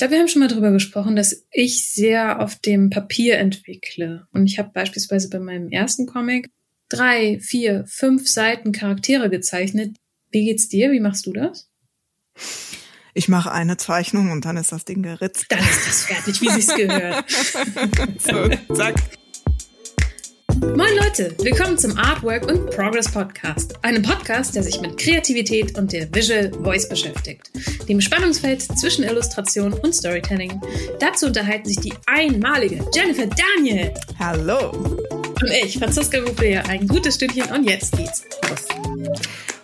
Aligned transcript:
glaube, 0.00 0.12
wir 0.12 0.20
haben 0.20 0.28
schon 0.28 0.40
mal 0.40 0.48
darüber 0.48 0.72
gesprochen, 0.72 1.14
dass 1.14 1.44
ich 1.52 1.90
sehr 1.90 2.40
auf 2.40 2.56
dem 2.56 2.90
Papier 2.90 3.38
entwickle. 3.38 4.26
Und 4.32 4.46
ich 4.46 4.58
habe 4.58 4.70
beispielsweise 4.72 5.28
bei 5.30 5.38
meinem 5.38 5.68
ersten 5.70 6.06
Comic 6.06 6.48
drei, 6.88 7.38
vier, 7.40 7.84
fünf 7.86 8.28
Seiten 8.28 8.72
Charaktere 8.72 9.30
gezeichnet. 9.30 9.96
Wie 10.30 10.44
geht's 10.46 10.68
dir? 10.68 10.90
Wie 10.90 11.00
machst 11.00 11.26
du 11.26 11.32
das? 11.32 11.68
Ich 13.12 13.28
mache 13.28 13.52
eine 13.52 13.76
Zeichnung 13.76 14.30
und 14.30 14.44
dann 14.44 14.56
ist 14.56 14.72
das 14.72 14.84
Ding 14.84 15.02
geritzt. 15.02 15.46
Dann 15.48 15.60
ist 15.60 15.86
das 15.86 16.04
fertig, 16.04 16.40
wie 16.40 16.48
sich's 16.48 16.74
gehört. 16.74 17.24
so, 18.20 18.74
zack. 18.74 18.94
Moin 20.60 20.94
Leute, 20.94 21.34
willkommen 21.38 21.78
zum 21.78 21.96
Artwork 21.96 22.46
und 22.46 22.70
Progress 22.70 23.10
Podcast, 23.10 23.82
einem 23.82 24.02
Podcast, 24.02 24.54
der 24.54 24.62
sich 24.62 24.78
mit 24.80 24.98
Kreativität 24.98 25.78
und 25.78 25.90
der 25.90 26.14
Visual 26.14 26.52
Voice 26.62 26.86
beschäftigt, 26.86 27.50
dem 27.88 27.98
Spannungsfeld 27.98 28.60
zwischen 28.78 29.04
Illustration 29.04 29.72
und 29.72 29.94
Storytelling. 29.94 30.60
Dazu 30.98 31.26
unterhalten 31.26 31.66
sich 31.66 31.80
die 31.80 31.94
einmalige 32.06 32.84
Jennifer 32.94 33.26
Daniel. 33.26 33.94
Hallo. 34.18 34.70
Und 34.70 35.50
ich, 35.64 35.78
Franziska 35.78 36.18
Rupea, 36.18 36.62
ein 36.68 36.86
gutes 36.86 37.14
Stündchen 37.14 37.50
und 37.52 37.64
jetzt 37.64 37.96
geht's 37.96 38.24
los. 38.48 38.66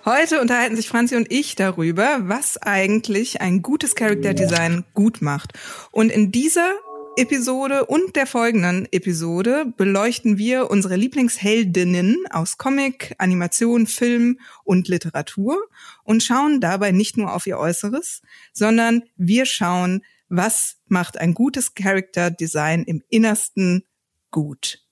Heute 0.07 0.41
unterhalten 0.41 0.77
sich 0.77 0.89
Franzi 0.89 1.17
und 1.17 1.31
ich 1.31 1.57
darüber, 1.57 2.21
was 2.23 2.57
eigentlich 2.59 3.41
ein 3.43 3.61
gutes 3.61 3.97
Character 3.97 4.35
Design 4.35 4.85
gut 4.95 5.21
macht. 5.21 5.53
Und 5.91 6.11
in 6.11 6.33
dieser 6.33 6.71
Episode 7.19 7.87
und 7.87 8.15
der 8.15 8.27
folgenden 8.27 8.87
Episode 8.93 9.73
beleuchten 9.79 10.37
wir 10.37 10.71
unsere 10.71 10.97
Lieblingsheldinnen 10.97 12.17
aus 12.29 12.59
Comic, 12.59 13.15
Animation, 13.17 13.87
Film 13.87 14.39
und 14.65 14.89
Literatur 14.89 15.57
und 16.05 16.23
schauen 16.23 16.61
dabei 16.61 16.93
nicht 16.93 17.17
nur 17.17 17.35
auf 17.35 17.47
ihr 17.47 17.59
Äußeres, 17.59 18.21
sondern 18.53 19.03
wir 19.17 19.47
schauen, 19.47 20.03
was 20.29 20.77
macht 20.89 21.17
ein 21.17 21.33
gutes 21.33 21.75
Character 21.75 22.31
Design 22.31 22.83
im 22.83 23.03
Innersten 23.09 23.85
gut. 24.31 24.86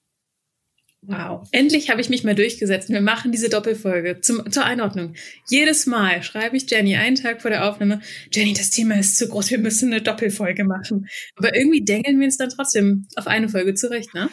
Wow, 1.07 1.47
endlich 1.53 1.91
habe 1.91 2.01
ich 2.01 2.09
mich 2.09 2.25
mal 2.25 2.35
durchgesetzt. 2.35 2.89
Wir 2.89 3.01
machen 3.03 3.31
diese 3.31 3.51
Doppelfolge 3.51 4.21
zum, 4.21 4.51
zur 4.51 4.65
Einordnung. 4.65 5.15
Jedes 5.49 5.87
Mal 5.87 6.23
schreibe 6.23 6.57
ich 6.57 6.71
Jenny 6.71 6.97
einen 6.97 7.17
Tag 7.17 7.43
vor 7.43 7.51
der 7.51 7.69
Aufnahme, 7.69 8.01
Jenny, 8.33 8.55
das 8.55 8.71
Thema 8.71 8.99
ist 8.99 9.19
zu 9.19 9.29
groß, 9.29 9.51
wir 9.51 9.59
müssen 9.59 9.93
eine 9.93 10.03
Doppelfolge 10.03 10.65
machen. 10.65 11.07
Aber 11.37 11.55
irgendwie 11.55 11.85
dengeln 11.85 12.19
wir 12.19 12.27
uns 12.27 12.39
dann 12.39 12.49
trotzdem 12.49 13.07
auf 13.17 13.27
eine 13.27 13.49
Folge 13.49 13.75
zurecht, 13.75 14.15
ne? 14.15 14.31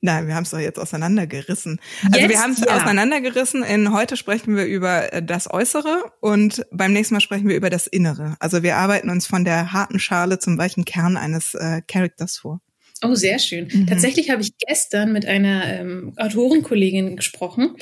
Nein, 0.00 0.26
wir 0.26 0.34
haben 0.34 0.42
es 0.42 0.50
doch 0.50 0.58
jetzt 0.58 0.78
auseinandergerissen. 0.78 1.80
Also 2.04 2.20
jetzt, 2.20 2.28
wir 2.28 2.38
haben 2.38 2.52
es 2.52 2.60
ja. 2.60 2.76
auseinandergerissen. 2.76 3.62
In 3.62 3.90
heute 3.90 4.18
sprechen 4.18 4.54
wir 4.54 4.66
über 4.66 5.10
äh, 5.14 5.22
das 5.22 5.50
Äußere 5.50 6.12
und 6.20 6.66
beim 6.70 6.92
nächsten 6.92 7.14
Mal 7.14 7.20
sprechen 7.20 7.48
wir 7.48 7.56
über 7.56 7.70
das 7.70 7.86
Innere. 7.86 8.36
Also 8.38 8.62
wir 8.62 8.76
arbeiten 8.76 9.08
uns 9.08 9.26
von 9.26 9.46
der 9.46 9.72
harten 9.72 9.98
Schale 9.98 10.38
zum 10.38 10.58
weichen 10.58 10.84
Kern 10.84 11.16
eines 11.16 11.54
äh, 11.54 11.80
Charakters 11.88 12.36
vor. 12.36 12.60
Oh, 13.04 13.14
sehr 13.14 13.38
schön. 13.38 13.68
Mhm. 13.72 13.86
Tatsächlich 13.86 14.30
habe 14.30 14.42
ich 14.42 14.56
gestern 14.58 15.12
mit 15.12 15.26
einer 15.26 15.64
ähm, 15.66 16.14
Autorenkollegin 16.16 17.16
gesprochen 17.16 17.76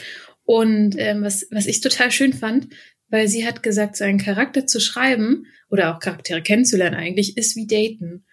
und 0.44 0.96
ähm, 0.98 1.22
was, 1.22 1.46
was 1.50 1.66
ich 1.66 1.80
total 1.80 2.10
schön 2.10 2.32
fand, 2.32 2.68
weil 3.08 3.28
sie 3.28 3.46
hat 3.46 3.62
gesagt, 3.62 3.96
so 3.96 4.04
einen 4.04 4.18
Charakter 4.18 4.66
zu 4.66 4.80
schreiben 4.80 5.46
oder 5.70 5.94
auch 5.94 6.00
Charaktere 6.00 6.42
kennenzulernen 6.42 6.96
eigentlich, 6.96 7.36
ist 7.36 7.56
wie 7.56 7.66
daten. 7.66 8.24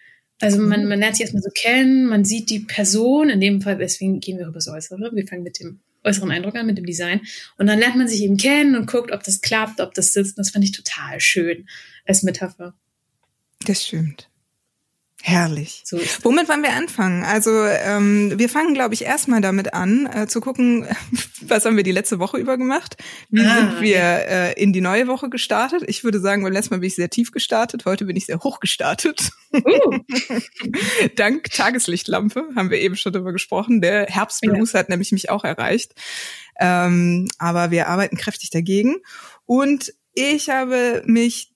Also 0.42 0.60
man, 0.60 0.84
mhm. 0.84 0.90
man 0.90 1.00
lernt 1.00 1.16
sich 1.16 1.24
erstmal 1.24 1.44
so 1.44 1.50
kennen, 1.54 2.08
man 2.08 2.24
sieht 2.24 2.50
die 2.50 2.62
Person, 2.62 3.30
in 3.30 3.42
dem 3.42 3.62
Fall, 3.62 3.78
deswegen 3.78 4.20
gehen 4.20 4.38
wir 4.38 4.46
über 4.46 4.56
das 4.56 4.70
Äußere, 4.70 5.12
wir 5.14 5.28
fangen 5.28 5.44
mit 5.44 5.60
dem 5.60 5.82
äußeren 6.04 6.32
Eindruck 6.32 6.56
an, 6.56 6.66
mit 6.66 6.78
dem 6.78 6.86
Design. 6.86 7.22
Und 7.58 7.68
dann 7.68 7.80
lernt 7.80 7.98
man 7.98 8.08
sich 8.08 8.24
eben 8.24 8.38
kennen 8.38 8.76
und 8.76 8.90
guckt, 8.90 9.12
ob 9.12 9.24
das 9.24 9.42
klappt, 9.42 9.82
ob 9.82 9.94
das 9.94 10.14
sitzt. 10.14 10.38
Das 10.38 10.52
fand 10.52 10.64
ich 10.64 10.72
total 10.72 11.20
schön 11.20 11.68
als 12.06 12.24
Metapher. 12.24 12.74
Das 13.66 13.86
stimmt. 13.86 14.29
Herrlich. 15.22 15.82
So 15.84 16.00
Womit 16.24 16.48
wollen 16.48 16.64
wir 16.64 16.74
anfangen? 16.74 17.24
Also 17.24 17.52
ähm, 17.66 18.34
wir 18.38 18.48
fangen, 18.48 18.74
glaube 18.74 18.94
ich, 18.94 19.04
erstmal 19.04 19.42
damit 19.42 19.74
an, 19.74 20.06
äh, 20.06 20.28
zu 20.28 20.40
gucken, 20.40 20.88
was 21.42 21.66
haben 21.66 21.76
wir 21.76 21.84
die 21.84 21.92
letzte 21.92 22.20
Woche 22.20 22.38
über 22.38 22.58
gemacht? 22.58 22.96
Wie 23.30 23.46
ah, 23.46 23.56
sind 23.56 23.82
wir 23.82 24.00
äh, 24.00 24.54
in 24.54 24.72
die 24.72 24.80
neue 24.80 25.08
Woche 25.08 25.30
gestartet? 25.30 25.84
Ich 25.88 26.06
würde 26.06 26.22
sagen, 26.22 26.44
beim 26.44 26.54
letzten 26.54 26.74
Mal 26.74 26.80
bin 26.80 26.88
ich 26.88 26.96
sehr 26.96 27.10
tief 27.10 27.32
gestartet, 27.32 27.84
heute 27.86 28.06
bin 28.06 28.16
ich 28.16 28.28
sehr 28.28 28.40
hoch 28.40 28.62
gestartet. 28.62 29.32
Uh. 29.54 30.00
Dank 31.16 31.52
Tageslichtlampe 31.52 32.46
haben 32.56 32.70
wir 32.70 32.80
eben 32.80 32.96
schon 32.96 33.12
darüber 33.12 33.34
gesprochen. 33.34 33.82
Der 33.82 34.06
Herbstblues 34.06 34.72
ja. 34.72 34.80
hat 34.80 34.90
nämlich 34.90 35.12
mich 35.12 35.30
auch 35.30 35.44
erreicht. 35.44 35.96
Ähm, 36.60 37.30
aber 37.38 37.72
wir 37.72 37.88
arbeiten 37.88 38.16
kräftig 38.16 38.52
dagegen. 38.52 38.98
Und 39.46 39.94
ich 40.14 40.50
habe 40.50 41.04
mich 41.06 41.52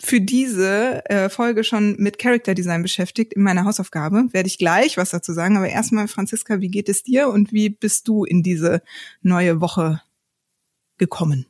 für 0.00 0.20
diese 0.20 1.02
äh, 1.06 1.28
Folge 1.28 1.64
schon 1.64 1.96
mit 1.98 2.18
Character 2.18 2.54
Design 2.54 2.82
beschäftigt 2.82 3.32
in 3.34 3.42
meiner 3.42 3.64
Hausaufgabe. 3.64 4.28
Werde 4.32 4.46
ich 4.46 4.58
gleich 4.58 4.96
was 4.96 5.10
dazu 5.10 5.32
sagen. 5.32 5.56
Aber 5.56 5.68
erstmal, 5.68 6.06
Franziska, 6.06 6.60
wie 6.60 6.68
geht 6.68 6.88
es 6.88 7.02
dir 7.02 7.28
und 7.28 7.52
wie 7.52 7.68
bist 7.68 8.06
du 8.06 8.24
in 8.24 8.42
diese 8.42 8.82
neue 9.22 9.60
Woche 9.60 10.00
gekommen? 10.98 11.46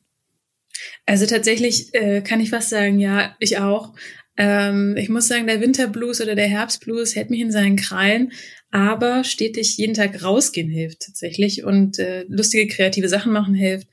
Also 1.07 1.27
tatsächlich 1.27 1.95
äh, 1.95 2.23
kann 2.23 2.41
ich 2.41 2.51
fast 2.51 2.71
sagen, 2.71 2.99
ja, 2.99 3.37
ich 3.39 3.59
auch. 3.59 3.95
Ähm, 4.37 4.97
ich 4.97 5.09
muss 5.09 5.29
sagen, 5.29 5.47
der 5.47 5.61
Winterblues 5.61 6.21
oder 6.21 6.35
der 6.35 6.47
Herbstblues 6.47 7.17
hält 7.17 7.31
mich 7.31 7.41
in 7.41 7.53
seinen 7.53 7.77
Krallen, 7.77 8.33
aber 8.71 9.25
stetig 9.25 9.77
jeden 9.77 9.95
Tag 9.95 10.23
rausgehen 10.23 10.71
hilft 10.71 11.01
tatsächlich 11.01 11.65
und 11.65 11.99
äh, 11.99 12.25
lustige 12.29 12.69
kreative 12.69 13.09
Sachen 13.09 13.33
machen 13.33 13.55
hilft. 13.55 13.89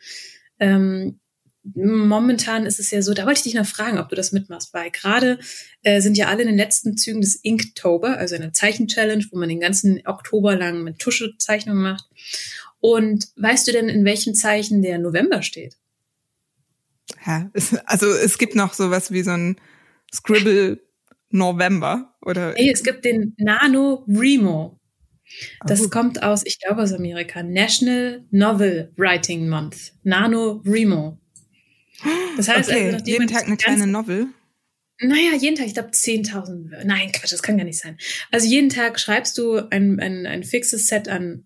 Ähm, 0.59 1.19
momentan 1.73 2.65
ist 2.65 2.79
es 2.79 2.91
ja 2.91 3.01
so, 3.01 3.13
da 3.13 3.25
wollte 3.25 3.39
ich 3.39 3.43
dich 3.43 3.53
noch 3.55 3.65
fragen, 3.65 3.97
ob 3.97 4.09
du 4.09 4.15
das 4.15 4.31
mitmachst, 4.31 4.73
weil 4.73 4.91
gerade 4.91 5.39
äh, 5.83 6.01
sind 6.01 6.17
ja 6.17 6.27
alle 6.27 6.43
in 6.43 6.47
den 6.47 6.57
letzten 6.57 6.97
Zügen 6.97 7.21
des 7.21 7.35
Inktober, 7.35 8.17
also 8.17 8.35
eine 8.35 8.51
Zeichenchallenge, 8.51 9.25
wo 9.31 9.37
man 9.37 9.49
den 9.49 9.59
ganzen 9.59 10.01
Oktober 10.05 10.55
lang 10.55 10.83
mit 10.83 10.99
Tuschezeichnungen 10.99 11.81
macht. 11.81 12.05
Und 12.79 13.29
weißt 13.37 13.67
du 13.67 13.71
denn, 13.71 13.89
in 13.89 14.05
welchem 14.05 14.35
Zeichen 14.35 14.81
der 14.81 14.99
November 14.99 15.41
steht? 15.41 15.77
Ja, 17.25 17.49
es, 17.53 17.75
also 17.85 18.07
es 18.07 18.37
gibt 18.37 18.55
noch 18.55 18.73
sowas 18.73 19.11
wie 19.11 19.23
so 19.23 19.31
ein 19.31 19.55
Scribble 20.13 20.79
November 21.29 22.13
oder? 22.21 22.53
Nee, 22.53 22.71
es 22.71 22.83
gibt 22.83 23.05
den 23.05 23.33
Nano 23.37 24.05
Remo. 24.07 24.79
Das 25.65 25.81
oh. 25.81 25.89
kommt 25.89 26.21
aus, 26.21 26.45
ich 26.45 26.59
glaube 26.59 26.83
aus 26.83 26.93
Amerika, 26.93 27.41
National 27.41 28.23
Novel 28.29 28.91
Writing 28.95 29.49
Month. 29.49 29.93
Nano 30.03 30.61
Remo. 30.65 31.19
Das 32.37 32.47
heißt, 32.47 32.69
okay, 32.69 32.93
also, 32.93 33.05
jeden 33.05 33.27
Tag 33.27 33.45
eine 33.45 33.57
kleine 33.57 33.87
Novel. 33.87 34.27
Naja, 35.01 35.35
jeden 35.37 35.55
Tag, 35.55 35.67
ich 35.67 35.73
glaube 35.73 35.89
10.000. 35.89 36.85
Nein, 36.85 37.11
Quatsch, 37.11 37.33
das 37.33 37.43
kann 37.43 37.57
gar 37.57 37.65
nicht 37.65 37.79
sein. 37.79 37.97
Also 38.31 38.47
jeden 38.47 38.69
Tag 38.69 38.99
schreibst 38.99 39.37
du 39.37 39.57
ein, 39.69 39.99
ein, 39.99 40.25
ein 40.25 40.43
fixes 40.43 40.87
Set 40.87 41.09
an 41.09 41.45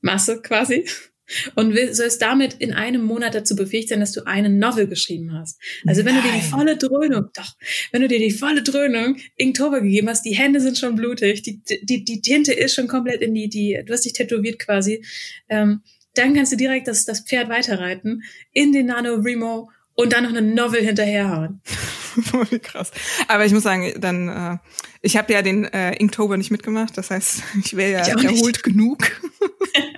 Masse 0.00 0.40
quasi 0.40 0.86
und 1.56 1.76
sollst 1.92 2.22
damit 2.22 2.54
in 2.54 2.72
einem 2.72 3.04
Monat 3.04 3.34
dazu 3.34 3.54
befähigt 3.54 3.90
sein, 3.90 4.00
dass 4.00 4.12
du 4.12 4.26
eine 4.26 4.48
Novel 4.48 4.86
geschrieben 4.86 5.34
hast. 5.34 5.60
Also 5.86 6.06
wenn 6.06 6.14
Nein. 6.14 6.24
du 6.24 6.30
dir 6.30 6.34
die 6.36 6.46
volle 6.46 6.76
Dröhnung, 6.78 7.28
doch, 7.34 7.52
wenn 7.92 8.00
du 8.00 8.08
dir 8.08 8.18
die 8.18 8.30
volle 8.30 8.62
Dröhnung 8.62 9.18
Inktober 9.36 9.82
gegeben 9.82 10.08
hast, 10.08 10.24
die 10.24 10.34
Hände 10.34 10.60
sind 10.60 10.78
schon 10.78 10.94
blutig, 10.94 11.42
die, 11.42 11.62
die, 11.82 12.02
die 12.04 12.22
Tinte 12.22 12.54
ist 12.54 12.74
schon 12.74 12.88
komplett 12.88 13.20
in 13.20 13.34
die, 13.34 13.50
die, 13.50 13.82
du 13.84 13.92
hast 13.92 14.06
dich 14.06 14.14
tätowiert 14.14 14.58
quasi, 14.58 15.04
ähm, 15.50 15.82
dann 16.14 16.34
kannst 16.34 16.52
du 16.52 16.56
direkt 16.56 16.88
das, 16.88 17.04
das 17.04 17.20
Pferd 17.20 17.48
weiterreiten 17.48 18.22
in 18.52 18.72
den 18.72 18.86
Nano 18.86 19.14
Remo 19.14 19.70
und 19.94 20.12
dann 20.12 20.24
noch 20.24 20.30
eine 20.30 20.42
Novel 20.42 20.82
hinterherhauen. 20.82 21.60
Voll 21.64 22.58
krass. 22.60 22.92
Aber 23.28 23.44
ich 23.44 23.52
muss 23.52 23.64
sagen, 23.64 23.92
dann, 23.98 24.28
äh, 24.28 24.58
ich 25.02 25.16
habe 25.16 25.32
ja 25.32 25.42
den 25.42 25.64
äh, 25.64 25.94
Inktober 25.96 26.36
nicht 26.36 26.50
mitgemacht, 26.50 26.96
das 26.96 27.10
heißt, 27.10 27.42
ich 27.64 27.76
wäre 27.76 27.92
ja 27.92 28.06
erholt 28.06 28.30
nicht. 28.30 28.62
genug. 28.62 28.98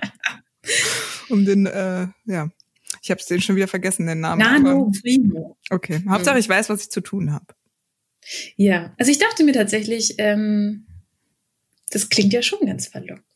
um 1.29 1.45
den, 1.45 1.65
äh, 1.65 2.07
ja, 2.25 2.49
ich 3.01 3.11
habe 3.11 3.21
den 3.29 3.41
schon 3.41 3.55
wieder 3.55 3.67
vergessen, 3.67 4.07
den 4.07 4.19
Namen. 4.19 4.41
Nano 4.41 4.91
Primo. 5.01 5.57
Okay, 5.69 6.03
Hauptsache 6.09 6.35
hm. 6.35 6.39
ich 6.39 6.49
weiß, 6.49 6.69
was 6.69 6.81
ich 6.81 6.89
zu 6.89 7.01
tun 7.01 7.31
habe. 7.31 7.45
Ja, 8.55 8.93
also 8.97 9.11
ich 9.11 9.19
dachte 9.19 9.43
mir 9.43 9.53
tatsächlich, 9.53 10.15
ähm, 10.17 10.87
das 11.91 12.09
klingt 12.09 12.33
ja 12.33 12.41
schon 12.41 12.65
ganz 12.65 12.87
verlockend. 12.87 13.26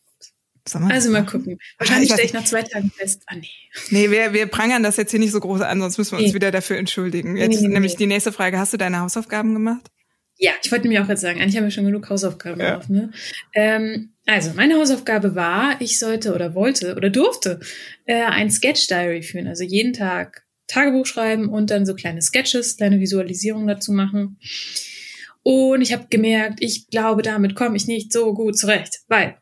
Also 0.89 1.11
mal 1.11 1.25
gucken. 1.25 1.59
Wahrscheinlich 1.77 2.09
stelle 2.11 2.25
ich 2.25 2.33
nach 2.33 2.45
zwei 2.45 2.61
Tagen 2.61 2.91
fest, 2.91 3.23
ah 3.27 3.35
nee. 3.35 3.47
Nee, 3.89 4.11
wir, 4.11 4.33
wir 4.33 4.45
prangern 4.47 4.83
das 4.83 4.97
jetzt 4.97 5.11
hier 5.11 5.19
nicht 5.19 5.31
so 5.31 5.39
groß 5.39 5.61
an, 5.61 5.79
sonst 5.81 5.97
müssen 5.97 6.13
wir 6.13 6.19
uns 6.19 6.29
nee. 6.29 6.33
wieder 6.33 6.51
dafür 6.51 6.77
entschuldigen. 6.77 7.35
Jetzt 7.35 7.61
nee, 7.61 7.67
nee, 7.67 7.73
nämlich 7.73 7.95
die 7.95 8.07
nächste 8.07 8.31
Frage, 8.31 8.59
hast 8.59 8.73
du 8.73 8.77
deine 8.77 8.99
Hausaufgaben 8.99 9.53
gemacht? 9.53 9.87
Ja, 10.37 10.51
ich 10.63 10.71
wollte 10.71 10.87
mir 10.87 11.03
auch 11.03 11.09
jetzt 11.09 11.21
sagen, 11.21 11.39
eigentlich 11.39 11.55
haben 11.55 11.65
wir 11.65 11.71
schon 11.71 11.85
genug 11.85 12.09
Hausaufgaben 12.09 12.59
ja. 12.59 12.75
drauf. 12.75 12.89
Ne? 12.89 13.11
Ähm, 13.53 14.13
also, 14.25 14.53
meine 14.55 14.75
Hausaufgabe 14.75 15.35
war, 15.35 15.79
ich 15.79 15.99
sollte 15.99 16.33
oder 16.33 16.55
wollte 16.55 16.95
oder 16.95 17.09
durfte 17.09 17.59
äh, 18.05 18.23
ein 18.23 18.49
Sketch-Diary 18.49 19.21
führen. 19.21 19.47
Also 19.47 19.63
jeden 19.63 19.93
Tag 19.93 20.43
Tagebuch 20.67 21.05
schreiben 21.05 21.49
und 21.49 21.69
dann 21.69 21.85
so 21.85 21.93
kleine 21.93 22.21
Sketches, 22.21 22.77
kleine 22.77 22.99
Visualisierungen 22.99 23.67
dazu 23.67 23.91
machen. 23.91 24.39
Und 25.43 25.81
ich 25.81 25.91
habe 25.93 26.07
gemerkt, 26.09 26.59
ich 26.61 26.87
glaube, 26.87 27.21
damit 27.23 27.55
komme 27.55 27.75
ich 27.75 27.87
nicht 27.87 28.13
so 28.13 28.33
gut 28.33 28.57
zurecht, 28.57 29.01
weil 29.07 29.37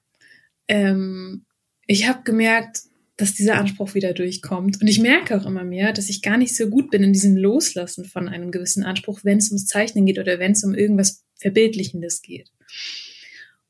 ähm, 0.69 1.45
ich 1.87 2.07
habe 2.07 2.23
gemerkt, 2.23 2.83
dass 3.17 3.33
dieser 3.33 3.55
Anspruch 3.55 3.95
wieder 3.95 4.13
durchkommt. 4.13 4.79
Und 4.79 4.87
ich 4.87 4.99
merke 4.99 5.35
auch 5.35 5.45
immer 5.45 5.65
mehr, 5.65 5.91
dass 5.91 6.07
ich 6.07 6.21
gar 6.21 6.37
nicht 6.37 6.55
so 6.55 6.69
gut 6.69 6.89
bin 6.89 7.03
in 7.03 7.11
diesem 7.11 7.35
Loslassen 7.35 8.05
von 8.05 8.29
einem 8.29 8.51
gewissen 8.51 8.83
Anspruch, 8.83 9.19
wenn 9.23 9.39
es 9.39 9.49
ums 9.49 9.65
Zeichnen 9.65 10.05
geht 10.05 10.19
oder 10.19 10.39
wenn 10.39 10.53
es 10.53 10.63
um 10.63 10.73
irgendwas 10.73 11.25
Verbildlichen 11.35 12.01
das 12.01 12.21
geht. 12.21 12.49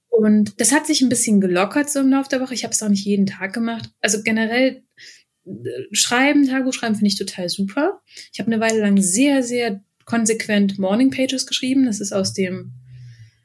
Und 0.10 0.60
das 0.60 0.72
hat 0.72 0.86
sich 0.86 1.02
ein 1.02 1.10
bisschen 1.10 1.42
gelockert 1.42 1.90
so 1.90 2.00
im 2.00 2.10
Laufe 2.10 2.30
der 2.30 2.42
Woche. 2.42 2.54
Ich 2.54 2.64
habe 2.64 2.74
es 2.74 2.84
auch 2.84 2.90
nicht 2.90 3.06
jeden 3.06 3.26
Tag 3.26 3.54
gemacht. 3.54 3.90
Also 4.02 4.22
generell 4.22 4.84
äh, 5.46 5.52
Schreiben, 5.94 6.46
Tagebuch 6.46 6.74
schreiben 6.74 6.96
finde 6.96 7.08
ich 7.08 7.18
total 7.18 7.50
super. 7.50 8.02
Ich 8.32 8.40
habe 8.40 8.52
eine 8.52 8.62
Weile 8.62 8.82
lang 8.82 9.02
sehr, 9.02 9.42
sehr 9.42 9.84
konsequent 10.06 10.78
Morning 10.78 11.10
Pages 11.10 11.48
geschrieben. 11.48 11.86
Das 11.86 12.02
ist 12.02 12.12
aus 12.12 12.34
dem 12.34 12.74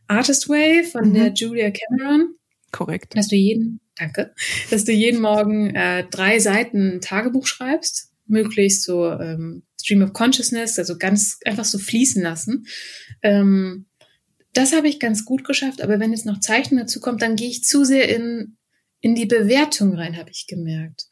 Artist 0.07 0.49
Way 0.49 0.85
von 0.85 1.11
mhm. 1.11 1.15
der 1.15 1.33
Julia 1.33 1.71
Cameron. 1.71 2.35
Korrekt. 2.75 3.17
Dass 3.17 3.29
du 3.29 3.37
jeden, 3.37 3.81
danke, 3.97 4.35
dass 4.69 4.85
du 4.85 4.91
jeden 4.91 5.21
Morgen 5.21 5.73
äh, 5.77 6.05
drei 6.11 6.41
Seiten 6.41 7.01
Tagebuch 7.01 7.47
schreibst, 7.47 8.11
möglichst 8.27 8.83
so 8.83 9.09
ähm, 9.13 9.63
Stream 9.81 10.03
of 10.03 10.13
Consciousness, 10.13 10.77
also 10.77 10.99
ganz 10.99 11.39
einfach 11.45 11.65
so 11.65 11.79
fließen 11.79 12.21
lassen. 12.21 12.67
Ähm, 13.23 13.87
das 14.55 14.73
habe 14.75 14.89
ich 14.89 14.99
ganz 14.99 15.25
gut 15.25 15.45
geschafft, 15.45 15.83
aber 15.83 16.01
wenn 16.01 16.11
jetzt 16.11 16.27
noch 16.27 16.41
Zeichen 16.41 16.77
dazu 16.77 16.99
kommt, 16.99 17.23
dann 17.23 17.37
gehe 17.37 17.49
ich 17.49 17.63
zu 17.63 17.85
sehr 17.85 18.09
in, 18.09 18.57
in 19.01 19.15
die 19.15 19.27
Bewertung 19.27 19.95
rein, 19.95 20.17
habe 20.17 20.31
ich 20.31 20.49
gemerkt. 20.49 21.05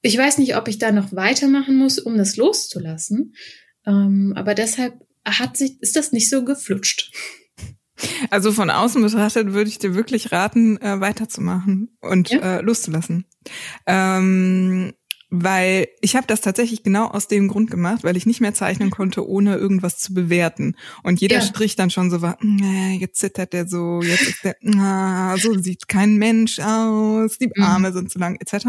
Ich 0.00 0.16
weiß 0.16 0.38
nicht, 0.38 0.56
ob 0.56 0.68
ich 0.68 0.78
da 0.78 0.90
noch 0.90 1.12
weitermachen 1.12 1.76
muss, 1.76 1.98
um 1.98 2.16
das 2.16 2.36
loszulassen, 2.36 3.34
ähm, 3.86 4.32
aber 4.36 4.54
deshalb 4.54 4.94
hat 5.22 5.58
sich, 5.58 5.82
ist 5.82 5.96
das 5.96 6.12
nicht 6.12 6.30
so 6.30 6.46
geflutscht. 6.46 7.12
Also 8.30 8.52
von 8.52 8.70
außen 8.70 9.02
betrachtet 9.02 9.52
würde 9.52 9.68
ich 9.68 9.78
dir 9.78 9.94
wirklich 9.94 10.32
raten, 10.32 10.76
äh, 10.78 11.00
weiterzumachen 11.00 11.96
und 12.00 12.30
ja. 12.30 12.58
äh, 12.58 12.60
loszulassen. 12.60 13.26
Ähm, 13.86 14.92
weil 15.34 15.88
ich 16.02 16.14
habe 16.14 16.26
das 16.26 16.42
tatsächlich 16.42 16.82
genau 16.82 17.06
aus 17.06 17.26
dem 17.26 17.48
Grund 17.48 17.70
gemacht, 17.70 18.04
weil 18.04 18.18
ich 18.18 18.26
nicht 18.26 18.42
mehr 18.42 18.52
zeichnen 18.52 18.90
konnte, 18.90 19.26
ohne 19.26 19.56
irgendwas 19.56 19.96
zu 19.96 20.12
bewerten. 20.12 20.76
Und 21.02 21.22
jeder 21.22 21.36
ja. 21.36 21.40
Strich 21.40 21.74
dann 21.74 21.88
schon 21.88 22.10
so 22.10 22.20
war, 22.20 22.36
jetzt 22.98 23.18
zittert 23.18 23.54
der 23.54 23.66
so, 23.66 24.02
jetzt 24.02 24.28
ist 24.28 24.44
der, 24.44 24.56
äh, 24.62 25.38
so 25.38 25.58
sieht 25.58 25.88
kein 25.88 26.18
Mensch 26.18 26.58
aus, 26.58 27.38
die 27.38 27.46
mhm. 27.46 27.62
Arme 27.62 27.92
sind 27.94 28.10
zu 28.10 28.18
lang, 28.18 28.36
etc. 28.40 28.66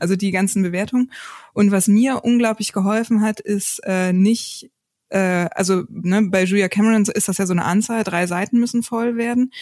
Also 0.00 0.14
die 0.14 0.32
ganzen 0.32 0.62
Bewertungen. 0.62 1.10
Und 1.54 1.70
was 1.70 1.88
mir 1.88 2.20
unglaublich 2.24 2.74
geholfen 2.74 3.22
hat, 3.22 3.40
ist 3.40 3.80
äh, 3.84 4.12
nicht 4.12 4.70
äh, 5.12 5.48
also 5.54 5.84
ne, 5.90 6.22
bei 6.22 6.44
Julia 6.44 6.68
Cameron 6.68 7.04
ist 7.04 7.28
das 7.28 7.38
ja 7.38 7.46
so 7.46 7.52
eine 7.52 7.64
Anzahl, 7.64 8.02
drei 8.02 8.26
Seiten 8.26 8.58
müssen 8.58 8.82
voll 8.82 9.16
werden. 9.16 9.52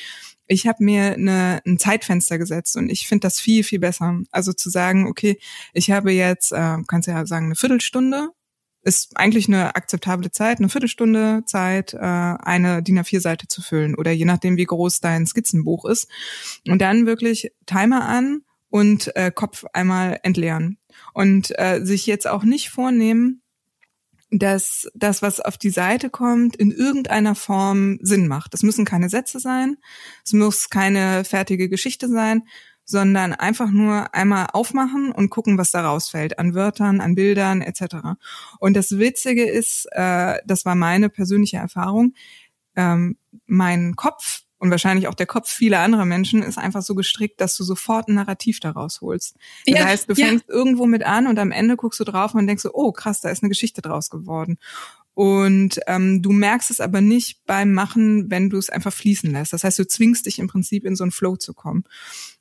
Ich 0.46 0.66
habe 0.66 0.82
mir 0.82 1.14
eine, 1.14 1.60
ein 1.66 1.78
Zeitfenster 1.78 2.38
gesetzt 2.38 2.76
und 2.76 2.88
ich 2.90 3.06
finde 3.06 3.26
das 3.26 3.40
viel, 3.40 3.64
viel 3.64 3.80
besser. 3.80 4.20
Also 4.30 4.52
zu 4.52 4.70
sagen, 4.70 5.06
okay, 5.06 5.38
ich 5.72 5.90
habe 5.90 6.12
jetzt, 6.12 6.52
äh, 6.52 6.76
kannst 6.86 7.08
ja 7.08 7.26
sagen, 7.26 7.46
eine 7.46 7.56
Viertelstunde, 7.56 8.30
ist 8.82 9.16
eigentlich 9.16 9.46
eine 9.46 9.74
akzeptable 9.76 10.30
Zeit, 10.30 10.58
eine 10.58 10.68
Viertelstunde 10.68 11.42
Zeit, 11.44 11.94
äh, 11.94 11.98
eine 11.98 12.82
DIN 12.82 12.98
A4-Seite 12.98 13.46
zu 13.46 13.60
füllen 13.60 13.94
oder 13.94 14.10
je 14.10 14.24
nachdem, 14.24 14.56
wie 14.56 14.64
groß 14.64 15.00
dein 15.00 15.26
Skizzenbuch 15.26 15.84
ist. 15.84 16.08
Und 16.66 16.80
dann 16.80 17.06
wirklich 17.06 17.52
Timer 17.66 18.08
an 18.08 18.42
und 18.70 19.14
äh, 19.16 19.30
Kopf 19.30 19.64
einmal 19.72 20.20
entleeren. 20.22 20.78
Und 21.12 21.52
äh, 21.58 21.80
sich 21.84 22.06
jetzt 22.06 22.26
auch 22.26 22.44
nicht 22.44 22.70
vornehmen, 22.70 23.42
dass 24.30 24.88
das, 24.94 25.22
was 25.22 25.40
auf 25.40 25.58
die 25.58 25.70
Seite 25.70 26.08
kommt, 26.08 26.56
in 26.56 26.70
irgendeiner 26.70 27.34
Form 27.34 27.98
Sinn 28.00 28.28
macht. 28.28 28.54
Es 28.54 28.62
müssen 28.62 28.84
keine 28.84 29.08
Sätze 29.08 29.40
sein, 29.40 29.76
es 30.24 30.32
muss 30.32 30.70
keine 30.70 31.24
fertige 31.24 31.68
Geschichte 31.68 32.08
sein, 32.08 32.42
sondern 32.84 33.32
einfach 33.34 33.70
nur 33.70 34.14
einmal 34.14 34.48
aufmachen 34.52 35.12
und 35.12 35.30
gucken, 35.30 35.58
was 35.58 35.70
da 35.70 35.86
rausfällt 35.86 36.38
an 36.38 36.54
Wörtern, 36.54 37.00
an 37.00 37.14
Bildern 37.14 37.60
etc. 37.60 38.16
Und 38.58 38.76
das 38.76 38.98
Witzige 38.98 39.48
ist, 39.48 39.86
äh, 39.92 40.38
das 40.44 40.64
war 40.64 40.74
meine 40.74 41.08
persönliche 41.08 41.58
Erfahrung, 41.58 42.14
ähm, 42.76 43.16
mein 43.46 43.94
Kopf 43.94 44.42
und 44.60 44.70
wahrscheinlich 44.70 45.08
auch 45.08 45.14
der 45.14 45.26
Kopf 45.26 45.50
vieler 45.50 45.80
anderer 45.80 46.04
Menschen 46.04 46.42
ist 46.42 46.58
einfach 46.58 46.82
so 46.82 46.94
gestrickt, 46.94 47.40
dass 47.40 47.56
du 47.56 47.64
sofort 47.64 48.08
ein 48.08 48.14
Narrativ 48.14 48.60
daraus 48.60 49.00
holst. 49.00 49.34
Das 49.66 49.78
ja, 49.78 49.84
heißt, 49.86 50.10
du 50.10 50.14
fängst 50.14 50.44
ja. 50.48 50.54
irgendwo 50.54 50.86
mit 50.86 51.02
an 51.02 51.26
und 51.26 51.38
am 51.38 51.50
Ende 51.50 51.76
guckst 51.76 51.98
du 51.98 52.04
drauf 52.04 52.34
und 52.34 52.46
denkst 52.46 52.62
so, 52.62 52.70
oh 52.74 52.92
krass, 52.92 53.22
da 53.22 53.30
ist 53.30 53.42
eine 53.42 53.48
Geschichte 53.48 53.80
draus 53.80 54.10
geworden. 54.10 54.58
Und 55.14 55.80
ähm, 55.86 56.22
du 56.22 56.30
merkst 56.30 56.70
es 56.70 56.80
aber 56.80 57.00
nicht 57.00 57.44
beim 57.46 57.72
Machen, 57.72 58.30
wenn 58.30 58.50
du 58.50 58.58
es 58.58 58.70
einfach 58.70 58.92
fließen 58.92 59.32
lässt. 59.32 59.54
Das 59.54 59.64
heißt, 59.64 59.78
du 59.78 59.86
zwingst 59.86 60.26
dich 60.26 60.38
im 60.38 60.46
Prinzip 60.46 60.84
in 60.84 60.94
so 60.94 61.04
einen 61.04 61.10
Flow 61.10 61.36
zu 61.36 61.54
kommen. 61.54 61.84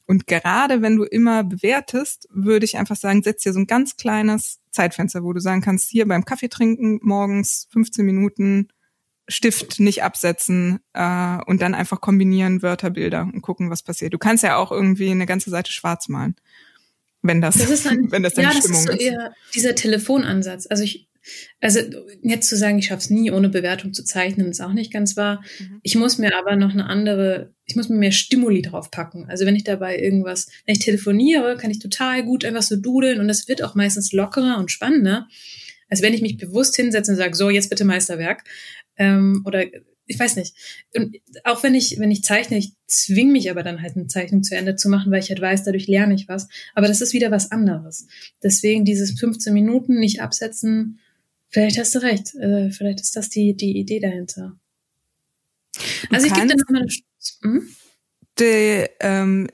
Und 0.06 0.28
gerade 0.28 0.82
wenn 0.82 0.98
du 0.98 1.04
immer 1.04 1.44
bewertest, 1.44 2.28
würde 2.32 2.66
ich 2.66 2.78
einfach 2.78 2.96
sagen, 2.98 3.24
setz 3.24 3.44
dir 3.44 3.54
so 3.54 3.60
ein 3.60 3.68
ganz 3.68 3.96
kleines 3.96 4.60
Zeitfenster, 4.72 5.24
wo 5.24 5.32
du 5.34 5.40
sagen 5.40 5.62
kannst, 5.62 5.90
hier 5.90 6.08
beim 6.08 6.26
Kaffee 6.26 6.50
trinken 6.50 7.00
morgens 7.02 7.68
15 7.72 8.06
Minuten 8.06 8.68
Stift 9.30 9.80
nicht 9.80 10.04
absetzen 10.04 10.80
äh, 10.94 11.38
und 11.46 11.62
dann 11.62 11.76
einfach 11.76 12.02
kombinieren 12.02 12.62
Wörter, 12.62 12.90
Bilder 12.90 13.30
und 13.34 13.42
gucken, 13.42 13.70
was 13.70 13.84
passiert. 13.84 14.14
Du 14.14 14.18
kannst 14.18 14.44
ja 14.44 14.58
auch 14.58 14.72
irgendwie 14.72 15.12
eine 15.12 15.26
ganze 15.26 15.50
Seite 15.50 15.72
schwarz 15.72 16.10
malen, 16.10 16.36
wenn 17.22 17.40
das, 17.40 17.58
das 17.58 17.70
ist 17.70 17.86
dann, 17.86 17.98
wenn 18.12 18.24
das 18.24 18.34
deine 18.34 18.50
ja, 18.50 18.54
Stimmung 18.56 18.86
das 18.86 18.96
ist. 18.96 19.02
So 19.02 19.08
eher 19.08 19.34
dieser 19.54 19.76
Telefonansatz. 19.76 20.68
Also 20.68 20.84
ich, 20.84 21.08
also 21.62 21.80
jetzt 22.24 22.50
zu 22.50 22.58
sagen, 22.58 22.80
ich 22.80 22.88
schaffe 22.88 23.02
es 23.02 23.10
nie, 23.10 23.32
ohne 23.32 23.50
Bewertung 23.50 23.94
zu 23.94 24.04
zeichnen, 24.04 24.50
ist 24.50 24.62
auch 24.62 24.74
nicht 24.74 24.92
ganz 24.92 25.16
wahr. 25.16 25.44
Mhm. 25.60 25.80
Ich 25.84 25.96
muss 25.96 26.18
mir 26.18 26.36
aber 26.36 26.56
noch 26.56 26.72
eine 26.72 26.88
andere, 26.88 27.54
ich 27.66 27.76
muss 27.76 27.90
mir 27.90 27.98
mehr 27.98 28.12
Stimuli 28.12 28.64
draufpacken. 28.64 29.30
Also 29.30 29.46
wenn 29.46 29.56
ich 29.56 29.64
dabei 29.64 30.00
irgendwas, 30.00 30.48
wenn 30.66 30.74
ich 30.74 30.84
telefoniere, 30.84 31.56
kann 31.58 31.72
ich 31.72 31.80
total 31.80 32.24
gut 32.24 32.46
einfach 32.46 32.64
so 32.64 32.76
dudeln 32.76 33.20
und 33.20 33.28
das 33.28 33.48
wird 33.48 33.64
auch 33.64 33.76
meistens 33.76 34.12
lockerer 34.12 34.58
und 34.58 34.72
spannender, 34.72 35.28
als 35.90 36.02
wenn 36.02 36.14
ich 36.14 36.22
mich 36.22 36.38
bewusst 36.38 36.76
hinsetze 36.76 37.12
und 37.12 37.18
sage, 37.18 37.36
so, 37.36 37.50
jetzt 37.50 37.70
bitte 37.70 37.86
Meisterwerk. 37.86 38.44
Ähm, 39.00 39.42
oder 39.46 39.66
ich 40.10 40.20
weiß 40.20 40.36
nicht. 40.36 40.56
Und 40.96 41.18
auch 41.44 41.62
wenn 41.64 41.76
ich, 41.76 42.00
wenn 42.00 42.12
ich 42.12 42.24
zeichne, 42.24 42.58
ich 42.58 42.74
zwing 42.88 43.32
mich 43.32 43.50
aber 43.52 43.62
dann 43.62 43.82
halt 43.82 43.96
eine 43.96 44.08
Zeichnung 44.08 44.44
zu 44.44 44.56
Ende 44.56 44.76
zu 44.76 44.90
machen, 44.90 45.12
weil 45.12 45.22
ich 45.22 45.30
halt 45.30 45.40
weiß, 45.40 45.64
dadurch 45.64 45.88
lerne 45.88 46.16
ich 46.16 46.28
was. 46.28 46.48
Aber 46.74 46.88
das 46.88 47.00
ist 47.02 47.14
wieder 47.14 47.30
was 47.32 47.52
anderes. 47.52 48.08
Deswegen 48.42 48.86
dieses 48.86 49.20
15 49.20 49.54
Minuten 49.54 50.00
nicht 50.00 50.22
absetzen, 50.22 51.00
vielleicht 51.48 51.78
hast 51.78 51.94
du 51.94 52.00
recht. 52.00 52.34
Äh, 52.36 52.72
vielleicht 52.72 53.02
ist 53.02 53.16
das 53.16 53.30
die, 53.30 53.56
die 53.56 53.78
Idee 53.78 54.00
dahinter. 54.00 54.60
also 56.12 56.26
ich 56.26 56.34
gebe 56.34 56.48
dir 56.48 56.56
nochmal 56.58 56.82
eine 56.82 56.92
hm? 57.44 57.70
Die, 58.40 58.86
ähm, 59.02 59.48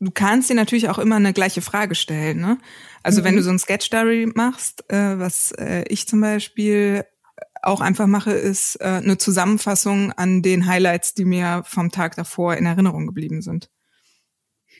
du 0.00 0.10
kannst 0.10 0.48
dir 0.48 0.54
natürlich 0.54 0.88
auch 0.88 0.98
immer 0.98 1.16
eine 1.16 1.34
gleiche 1.34 1.60
Frage 1.60 1.94
stellen. 1.94 2.40
Ne? 2.40 2.58
Also 3.02 3.20
mhm. 3.20 3.24
wenn 3.24 3.36
du 3.36 3.42
so 3.42 3.50
ein 3.50 3.58
Sketch 3.58 3.90
Diary 3.90 4.26
machst, 4.34 4.90
äh, 4.90 5.18
was 5.18 5.52
äh, 5.52 5.84
ich 5.88 6.08
zum 6.08 6.22
Beispiel 6.22 7.04
auch 7.62 7.80
einfach 7.80 8.06
mache, 8.06 8.32
ist 8.32 8.76
äh, 8.80 8.84
eine 8.84 9.18
Zusammenfassung 9.18 10.12
an 10.12 10.42
den 10.42 10.66
Highlights, 10.66 11.14
die 11.14 11.24
mir 11.24 11.62
vom 11.64 11.90
Tag 11.90 12.16
davor 12.16 12.56
in 12.56 12.66
Erinnerung 12.66 13.06
geblieben 13.06 13.42
sind. 13.42 13.70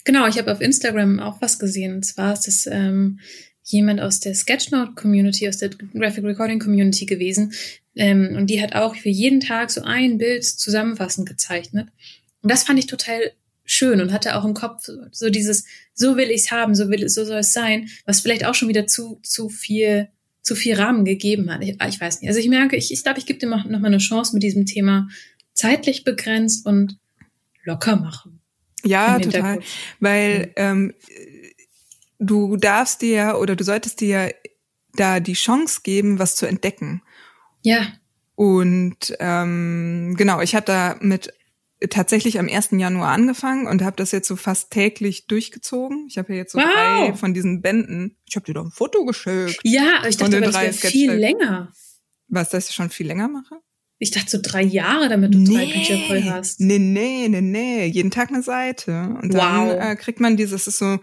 Genau, 0.05 0.27
ich 0.27 0.39
habe 0.39 0.51
auf 0.53 0.61
Instagram 0.61 1.21
auch 1.21 1.41
was 1.41 1.59
gesehen. 1.59 1.95
Und 1.95 2.05
zwar 2.05 2.33
ist 2.33 2.49
es 2.49 2.67
ähm, 2.67 3.21
jemand 3.63 4.01
aus 4.01 4.21
der 4.21 4.35
Sketchnote-Community, 4.35 5.49
aus 5.49 5.59
der 5.59 5.71
Graphic 5.71 6.25
Recording 6.25 6.59
Community 6.59 7.07
gewesen. 7.07 7.53
Ähm, 7.95 8.35
und 8.37 8.49
die 8.49 8.61
hat 8.61 8.75
auch 8.75 8.97
für 8.97 9.11
jeden 9.11 9.41
Tag 9.41 9.71
so 9.71 9.83
ein 9.83 10.19
Bild 10.19 10.45
zusammenfassend 10.45 11.29
gezeichnet. 11.29 11.89
Und 12.43 12.51
das 12.51 12.65
fand 12.65 12.79
ich 12.79 12.87
total 12.87 13.33
schön 13.65 14.01
und 14.01 14.13
hatte 14.13 14.37
auch 14.37 14.45
im 14.45 14.55
Kopf 14.55 14.89
so 15.13 15.31
dieses, 15.31 15.65
so 15.95 16.17
will 16.17 16.31
ich's 16.31 16.51
haben, 16.51 16.75
so 16.75 16.89
will 16.89 17.09
so 17.09 17.25
soll 17.25 17.39
es 17.39 17.53
sein, 17.53 17.89
was 18.05 18.21
vielleicht 18.21 18.45
auch 18.45 18.55
schon 18.55 18.69
wieder 18.69 18.89
zu, 18.89 19.21
zu 19.23 19.49
viel 19.49 20.09
zu 20.43 20.55
viel 20.55 20.75
Rahmen 20.75 21.05
gegeben 21.05 21.51
hat. 21.51 21.63
Ich, 21.63 21.77
ich 21.81 22.01
weiß 22.01 22.21
nicht. 22.21 22.29
Also 22.29 22.41
ich 22.41 22.49
merke, 22.49 22.77
ich, 22.77 22.93
ich 22.93 23.03
glaube, 23.03 23.19
ich 23.19 23.27
gebe 23.27 23.39
dir 23.39 23.49
noch 23.49 23.65
mal 23.65 23.85
eine 23.85 23.99
Chance 23.99 24.35
mit 24.35 24.43
diesem 24.43 24.67
Thema 24.67 25.09
zeitlich 25.55 26.05
begrenzt 26.05 26.67
und 26.67 26.99
locker 27.65 27.97
machen. 27.97 28.41
Ja, 28.85 29.19
total. 29.21 29.61
Weil 30.01 30.53
ähm, 30.57 30.93
du 32.19 32.57
darfst 32.57 33.03
dir 33.03 33.39
oder 33.41 33.55
du 33.55 33.63
solltest 33.63 34.01
dir 34.01 34.35
da 34.95 35.21
die 35.21 35.35
Chance 35.35 35.81
geben, 35.85 36.19
was 36.19 36.37
zu 36.37 36.47
entdecken. 36.47 37.03
Ja. 37.63 37.93
Und 38.35 39.15
ähm, 39.21 40.15
genau, 40.17 40.41
ich 40.41 40.55
habe 40.55 40.67
da 40.67 40.97
mit 41.01 41.33
tatsächlich 41.91 42.39
am 42.39 42.49
1. 42.49 42.71
Januar 42.73 43.13
angefangen 43.13 43.67
und 43.67 43.83
habe 43.83 43.97
das 43.97 44.13
jetzt 44.13 44.29
so 44.29 44.37
fast 44.37 44.71
täglich 44.71 45.27
durchgezogen. 45.27 46.07
Ich 46.09 46.19
habe 46.19 46.33
ja 46.33 46.41
jetzt 46.41 46.53
so 46.53 46.59
wow. 46.59 46.67
drei 46.67 47.15
von 47.15 47.35
diesen 47.35 47.61
Bänden. 47.63 48.17
Ich 48.29 48.37
habe 48.37 48.47
dir 48.47 48.55
doch 48.55 48.65
ein 48.65 48.71
Foto 48.71 49.05
geschickt. 49.05 49.61
Ja, 49.65 50.03
ich 50.09 50.17
dachte, 50.17 50.41
das 50.41 50.55
wäre 50.55 50.73
viel 50.73 51.13
länger. 51.13 51.73
Was, 52.29 52.51
dass 52.51 52.69
ich 52.69 52.75
schon 52.75 52.91
viel 52.91 53.07
länger 53.07 53.29
mache? 53.29 53.57
Ich 54.03 54.11
dachte 54.11 54.31
so 54.31 54.39
drei 54.43 54.63
Jahre, 54.63 55.09
damit 55.09 55.33
du 55.33 55.39
nee. 55.39 55.55
drei 55.55 55.67
Bücher 55.67 55.97
voll 56.09 56.25
hast. 56.25 56.61
Nee, 56.61 56.81
nee, 56.81 57.29
nee, 57.29 57.41
nee. 57.41 57.87
Jeden 57.87 58.11
Tag 58.11 58.31
eine 58.31 58.43
Seite. 58.43 59.17
Und 59.23 59.33
dann 59.33 59.69
wow. 59.69 59.81
äh, 59.81 59.95
kriegt 59.95 60.19
man 60.19 60.37
dieses, 60.37 60.67
ist 60.67 60.79
so 60.79 60.99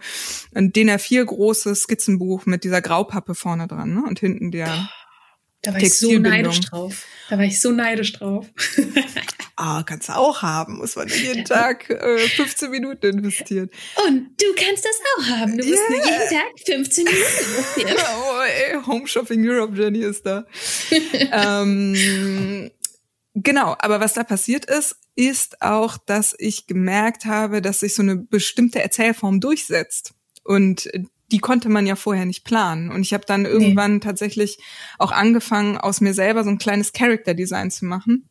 ein 0.54 0.72
DIN 0.72 0.90
A4 0.90 1.24
großes 1.24 1.80
Skizzenbuch 1.80 2.44
mit 2.44 2.62
dieser 2.62 2.82
Graupappe 2.82 3.34
vorne 3.34 3.68
dran, 3.68 3.94
ne? 3.94 4.02
Und 4.06 4.20
hinten 4.20 4.50
der. 4.50 4.90
Da 5.70 5.74
war 5.74 5.82
ich 5.82 5.98
so 5.98 6.18
neidisch 6.18 6.60
drauf. 6.60 7.06
Da 7.28 7.38
war 7.38 7.44
ich 7.44 7.60
so 7.60 7.70
neidisch 7.70 8.12
drauf. 8.12 8.46
ah, 9.56 9.82
kannst 9.84 10.08
du 10.08 10.16
auch 10.16 10.42
haben, 10.42 10.78
muss 10.78 10.96
man 10.96 11.08
jeden 11.08 11.44
Tag 11.44 11.88
äh, 11.88 12.18
15 12.18 12.70
Minuten 12.70 13.18
investieren. 13.18 13.70
Und 14.06 14.30
du 14.40 14.46
kannst 14.56 14.84
das 14.84 15.00
auch 15.16 15.38
haben. 15.38 15.56
Du 15.56 15.64
musst 15.64 15.78
yeah. 15.78 15.90
nur 15.90 16.06
jeden 16.06 16.28
Tag 16.28 16.66
15 16.66 17.04
Minuten 17.04 17.22
investieren. 17.22 17.96
oh, 18.20 18.40
ey, 18.42 18.82
Home 18.84 19.06
Shopping 19.06 19.48
Europe 19.48 19.76
Jenny 19.76 20.00
ist 20.00 20.26
da. 20.26 20.44
ähm, 21.32 22.70
Genau, 23.34 23.76
aber 23.78 24.00
was 24.00 24.14
da 24.14 24.24
passiert 24.24 24.64
ist, 24.64 24.96
ist 25.14 25.62
auch, 25.62 25.98
dass 25.98 26.34
ich 26.38 26.66
gemerkt 26.66 27.26
habe, 27.26 27.62
dass 27.62 27.80
sich 27.80 27.94
so 27.94 28.02
eine 28.02 28.16
bestimmte 28.16 28.82
Erzählform 28.82 29.40
durchsetzt. 29.40 30.14
Und 30.42 30.90
die 31.32 31.38
konnte 31.38 31.68
man 31.68 31.86
ja 31.86 31.96
vorher 31.96 32.26
nicht 32.26 32.44
planen. 32.44 32.90
Und 32.90 33.02
ich 33.02 33.12
habe 33.12 33.24
dann 33.26 33.44
irgendwann 33.44 33.94
nee. 33.94 34.00
tatsächlich 34.00 34.58
auch 34.98 35.12
angefangen, 35.12 35.78
aus 35.78 36.00
mir 36.00 36.14
selber 36.14 36.44
so 36.44 36.50
ein 36.50 36.58
kleines 36.58 36.92
Character 36.92 37.34
Design 37.34 37.70
zu 37.70 37.84
machen 37.84 38.29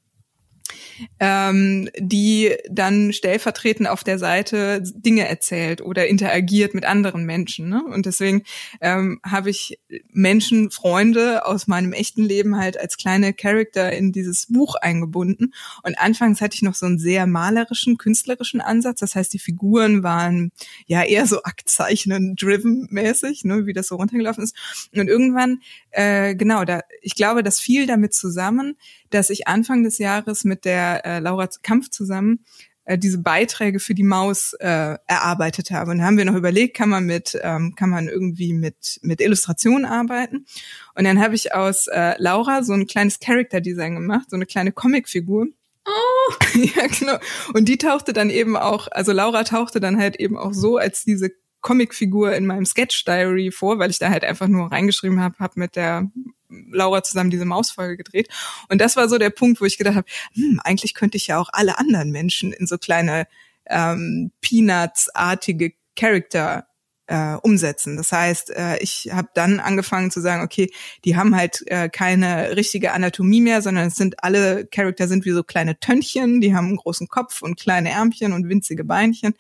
ähm, 1.20 1.90
die 1.98 2.56
dann 2.70 3.14
stellvertretend 3.14 3.88
auf 3.88 4.04
der 4.04 4.20
Seite 4.20 4.84
Dinge 4.84 5.28
erzählt 5.28 5.82
oder 5.82 6.08
interagiert 6.08 6.74
mit 6.74 6.86
anderen 6.86 7.26
Menschen. 7.26 7.70
Ne? 7.70 7.84
Und 7.84 8.06
deswegen 8.06 8.44
ähm, 8.82 9.20
habe 9.24 9.50
ich 9.50 9.80
Menschen, 10.12 10.72
Freunde 10.72 11.46
aus 11.46 11.68
meinem 11.68 11.94
echten 11.94 12.24
Leben 12.24 12.58
halt 12.58 12.80
als 12.80 12.98
kleine 12.98 13.34
Charakter 13.34 13.92
in 13.92 14.12
dieses 14.12 14.48
Buch 14.48 14.76
eingebunden. 14.76 15.54
Und 15.84 16.00
anfangs 16.00 16.42
hatte 16.42 16.56
ich 16.56 16.62
noch 16.62 16.76
so 16.76 16.86
einen 16.86 17.00
sehr 17.00 17.28
malerischen, 17.28 17.98
künstlerischen 17.98 18.62
Ansatz. 18.62 19.00
Das 19.00 19.16
heißt, 19.16 19.34
die 19.34 19.40
Figuren 19.40 20.04
waren 20.04 20.52
ja 20.86 21.04
eher 21.04 21.26
so 21.26 21.42
Aktzeichnen-driven-mäßig, 21.44 23.46
ne, 23.46 23.66
wie 23.66 23.74
das 23.74 23.88
so 23.88 23.96
runtergelaufen 23.96 24.44
ist. 24.44 24.56
Und 24.96 25.08
irgendwann, 25.08 25.62
äh, 25.92 26.36
genau, 26.36 26.66
da, 26.66 26.82
ich 27.02 27.16
glaube, 27.16 27.44
das 27.44 27.60
fiel 27.60 27.88
damit 27.88 28.14
zusammen, 28.14 28.78
dass 29.10 29.30
ich 29.30 29.48
Anfang 29.48 29.84
des 29.84 29.98
Jahres 29.98 30.44
mit 30.44 30.66
der 30.66 31.06
äh, 31.06 31.20
Laura 31.20 31.48
Kampf 31.62 31.90
zusammen 31.90 32.46
äh, 32.90 32.98
diese 32.98 33.20
Beiträge 33.20 33.80
für 33.80 33.94
die 33.94 34.04
Maus 34.04 34.54
äh, 34.54 34.98
erarbeitet 35.06 35.70
habe. 35.70 35.92
Und 35.92 36.00
da 36.00 36.06
haben 36.06 36.18
wir 36.18 36.26
noch 36.26 36.34
überlegt, 36.34 36.76
kann 36.76 36.90
man 36.90 37.06
mit, 37.06 37.40
ähm, 37.44 37.76
kann 37.76 37.92
man 37.92 38.08
irgendwie 38.08 38.54
mit 38.54 39.00
mit 39.04 39.22
Illustrationen 39.22 39.86
arbeiten. 39.86 40.48
Und 40.96 41.04
dann 41.04 41.22
habe 41.22 41.36
ich 41.36 41.54
aus 41.54 41.86
äh, 41.86 42.16
Laura 42.18 42.64
so 42.64 42.74
ein 42.74 42.88
kleines 42.88 43.20
Character 43.20 43.62
Design 43.62 43.94
gemacht, 43.94 44.32
so 44.32 44.36
eine 44.36 44.48
kleine 44.48 44.72
Comicfigur. 44.72 45.48
Oh. 45.86 46.34
ja, 46.58 46.88
genau. 46.88 47.18
Und 47.54 47.70
die 47.70 47.78
tauchte 47.78 48.12
dann 48.12 48.32
eben 48.32 48.58
auch, 48.58 48.88
also 48.92 49.12
Laura 49.12 49.44
tauchte 49.44 49.80
dann 49.80 50.00
halt 50.00 50.16
eben 50.16 50.36
auch 50.36 50.54
so 50.54 50.78
als 50.78 51.04
diese 51.04 51.30
Comicfigur 51.62 52.34
in 52.34 52.48
meinem 52.48 52.66
Sketch 52.66 53.06
Diary 53.06 53.52
vor, 53.52 53.78
weil 53.78 53.92
ich 53.92 54.00
da 54.00 54.10
halt 54.10 54.24
einfach 54.24 54.48
nur 54.48 54.72
reingeschrieben 54.72 55.20
habe, 55.20 55.38
habe 55.38 55.60
mit 55.60 55.76
der 55.76 56.10
Laura 56.50 57.04
zusammen 57.04 57.30
diese 57.30 57.46
Mausfolge 57.46 57.98
gedreht. 57.98 58.30
Und 58.70 58.82
das 58.82 58.96
war 58.96 59.08
so 59.10 59.18
der 59.18 59.30
Punkt, 59.30 59.62
wo 59.62 59.66
ich 59.66 59.78
gedacht 59.78 59.96
habe, 59.96 60.08
hm, 60.34 60.60
eigentlich 60.64 60.94
könnte 60.94 61.18
ich 61.18 61.28
ja 61.28 61.40
auch 61.40 61.50
alle 61.52 61.78
anderen 61.78 62.12
Menschen 62.12 62.52
in 62.52 62.68
so 62.68 62.78
kleine 62.78 63.28
ähm, 63.68 64.32
Peanuts-artige 64.42 65.74
Charakter 65.96 66.70
äh, 67.10 67.36
umsetzen. 67.42 67.98
Das 67.98 68.12
heißt, 68.12 68.52
äh, 68.52 68.78
ich 68.78 69.10
habe 69.12 69.30
dann 69.34 69.60
angefangen 69.60 70.12
zu 70.12 70.22
sagen, 70.22 70.44
okay, 70.44 70.72
die 71.06 71.18
haben 71.18 71.36
halt 71.36 71.64
äh, 71.66 71.90
keine 71.90 72.56
richtige 72.56 72.92
Anatomie 72.92 73.42
mehr, 73.42 73.64
sondern 73.64 73.88
es 73.88 73.96
sind 73.96 74.24
alle 74.24 74.68
Charakter 74.68 75.08
sind 75.08 75.26
wie 75.26 75.32
so 75.32 75.44
kleine 75.44 75.80
Tönnchen, 75.80 76.40
die 76.40 76.56
haben 76.56 76.68
einen 76.68 76.78
großen 76.78 77.08
Kopf 77.08 77.42
und 77.42 77.60
kleine 77.60 77.90
Ärmchen 77.90 78.32
und 78.32 78.48
winzige 78.48 78.84
Beinchen. 78.84 79.34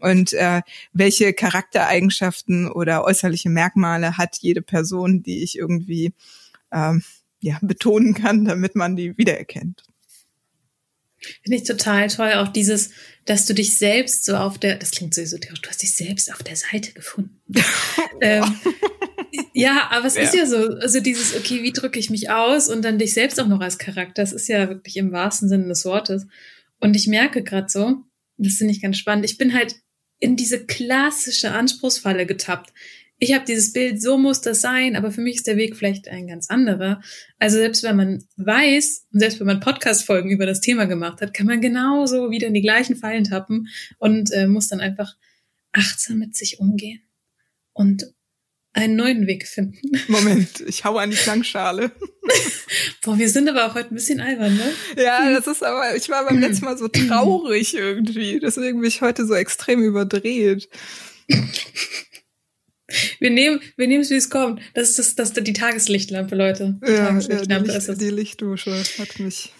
Und 0.00 0.32
äh, 0.32 0.62
welche 0.92 1.32
Charaktereigenschaften 1.32 2.68
oder 2.68 3.04
äußerliche 3.04 3.48
Merkmale 3.48 4.18
hat 4.18 4.38
jede 4.40 4.60
Person, 4.60 5.22
die 5.22 5.44
ich 5.44 5.56
irgendwie 5.56 6.12
ähm, 6.74 7.02
ja, 7.40 7.58
betonen 7.62 8.14
kann, 8.14 8.44
damit 8.44 8.74
man 8.74 8.96
die 8.96 9.16
wiedererkennt. 9.16 9.82
Finde 11.42 11.56
ich 11.56 11.64
total 11.64 12.08
toll, 12.08 12.34
auch 12.34 12.48
dieses, 12.48 12.90
dass 13.24 13.46
du 13.46 13.54
dich 13.54 13.76
selbst 13.76 14.24
so 14.24 14.36
auf 14.36 14.58
der, 14.58 14.76
das 14.76 14.90
klingt 14.90 15.14
so 15.14 15.22
esoterisch, 15.22 15.62
du 15.62 15.68
hast 15.68 15.82
dich 15.82 15.94
selbst 15.94 16.30
auf 16.32 16.42
der 16.42 16.56
Seite 16.56 16.92
gefunden. 16.92 17.40
ähm, 18.20 18.44
ja, 19.52 19.88
aber 19.90 20.06
es 20.06 20.16
ja. 20.16 20.22
ist 20.22 20.34
ja 20.34 20.46
so, 20.46 20.56
also 20.56 21.00
dieses, 21.00 21.34
okay, 21.34 21.62
wie 21.62 21.72
drücke 21.72 21.98
ich 21.98 22.10
mich 22.10 22.30
aus 22.30 22.68
und 22.68 22.84
dann 22.84 22.98
dich 22.98 23.14
selbst 23.14 23.40
auch 23.40 23.46
noch 23.46 23.60
als 23.60 23.78
Charakter, 23.78 24.22
das 24.22 24.32
ist 24.32 24.48
ja 24.48 24.68
wirklich 24.68 24.96
im 24.96 25.12
wahrsten 25.12 25.48
Sinne 25.48 25.68
des 25.68 25.84
Wortes. 25.84 26.26
Und 26.80 26.96
ich 26.96 27.06
merke 27.06 27.42
gerade 27.42 27.68
so, 27.68 28.02
das 28.36 28.54
finde 28.54 28.72
ich 28.72 28.82
ganz 28.82 28.98
spannend, 28.98 29.24
ich 29.24 29.38
bin 29.38 29.54
halt 29.54 29.76
in 30.18 30.36
diese 30.36 30.66
klassische 30.66 31.52
Anspruchsfalle 31.52 32.26
getappt 32.26 32.72
ich 33.18 33.32
habe 33.32 33.44
dieses 33.44 33.72
Bild, 33.72 34.02
so 34.02 34.18
muss 34.18 34.40
das 34.40 34.60
sein, 34.60 34.96
aber 34.96 35.10
für 35.10 35.20
mich 35.20 35.36
ist 35.36 35.46
der 35.46 35.56
Weg 35.56 35.76
vielleicht 35.76 36.08
ein 36.08 36.26
ganz 36.26 36.50
anderer. 36.50 37.00
Also 37.38 37.56
selbst 37.56 37.82
wenn 37.82 37.96
man 37.96 38.24
weiß 38.36 39.06
und 39.12 39.20
selbst 39.20 39.40
wenn 39.40 39.46
man 39.46 39.60
Podcast-Folgen 39.60 40.30
über 40.30 40.46
das 40.46 40.60
Thema 40.60 40.86
gemacht 40.86 41.20
hat, 41.20 41.32
kann 41.32 41.46
man 41.46 41.60
genauso 41.60 42.30
wieder 42.30 42.48
in 42.48 42.54
die 42.54 42.62
gleichen 42.62 42.96
Fallen 42.96 43.24
tappen 43.24 43.68
und 43.98 44.32
äh, 44.32 44.46
muss 44.46 44.68
dann 44.68 44.80
einfach 44.80 45.14
achtsam 45.72 46.18
mit 46.18 46.36
sich 46.36 46.58
umgehen 46.58 47.02
und 47.72 48.12
einen 48.74 48.96
neuen 48.96 49.26
Weg 49.26 49.46
finden. 49.46 49.80
Moment, 50.08 50.60
ich 50.66 50.84
hau 50.84 50.96
an 50.96 51.10
die 51.10 51.16
Klangschale. 51.16 51.92
Boah, 53.02 53.18
wir 53.18 53.28
sind 53.28 53.48
aber 53.48 53.66
auch 53.66 53.74
heute 53.74 53.90
ein 53.90 53.94
bisschen 53.94 54.20
albern, 54.20 54.56
ne? 54.56 54.72
Ja, 55.02 55.32
das 55.32 55.46
ist 55.46 55.62
aber, 55.62 55.94
ich 55.94 56.08
war 56.08 56.26
beim 56.26 56.40
letzten 56.40 56.64
Mal 56.64 56.76
so 56.76 56.88
traurig 56.88 57.74
irgendwie. 57.74 58.40
Deswegen 58.40 58.80
bin 58.80 58.88
ich 58.88 59.00
heute 59.00 59.26
so 59.26 59.34
extrem 59.34 59.82
überdreht. 59.82 60.68
Wir 63.18 63.30
nehmen, 63.30 63.60
wir 63.76 63.86
nehmen 63.86 64.02
es, 64.02 64.10
wie 64.10 64.16
es 64.16 64.28
kommt. 64.28 64.60
Das 64.74 64.98
ist 64.98 65.18
das, 65.18 65.32
das 65.32 65.44
die 65.44 65.52
Tageslichtlampe, 65.52 66.34
Leute. 66.34 66.78
Die 66.86 66.92
ja, 66.92 67.06
Tageslichtlampe 67.06 67.72
ja, 67.72 67.78
die, 67.78 67.86
Licht, 67.86 68.00
die 68.00 68.10
Lichtdusche 68.10 68.82
hat 68.98 69.18
mich, 69.18 69.52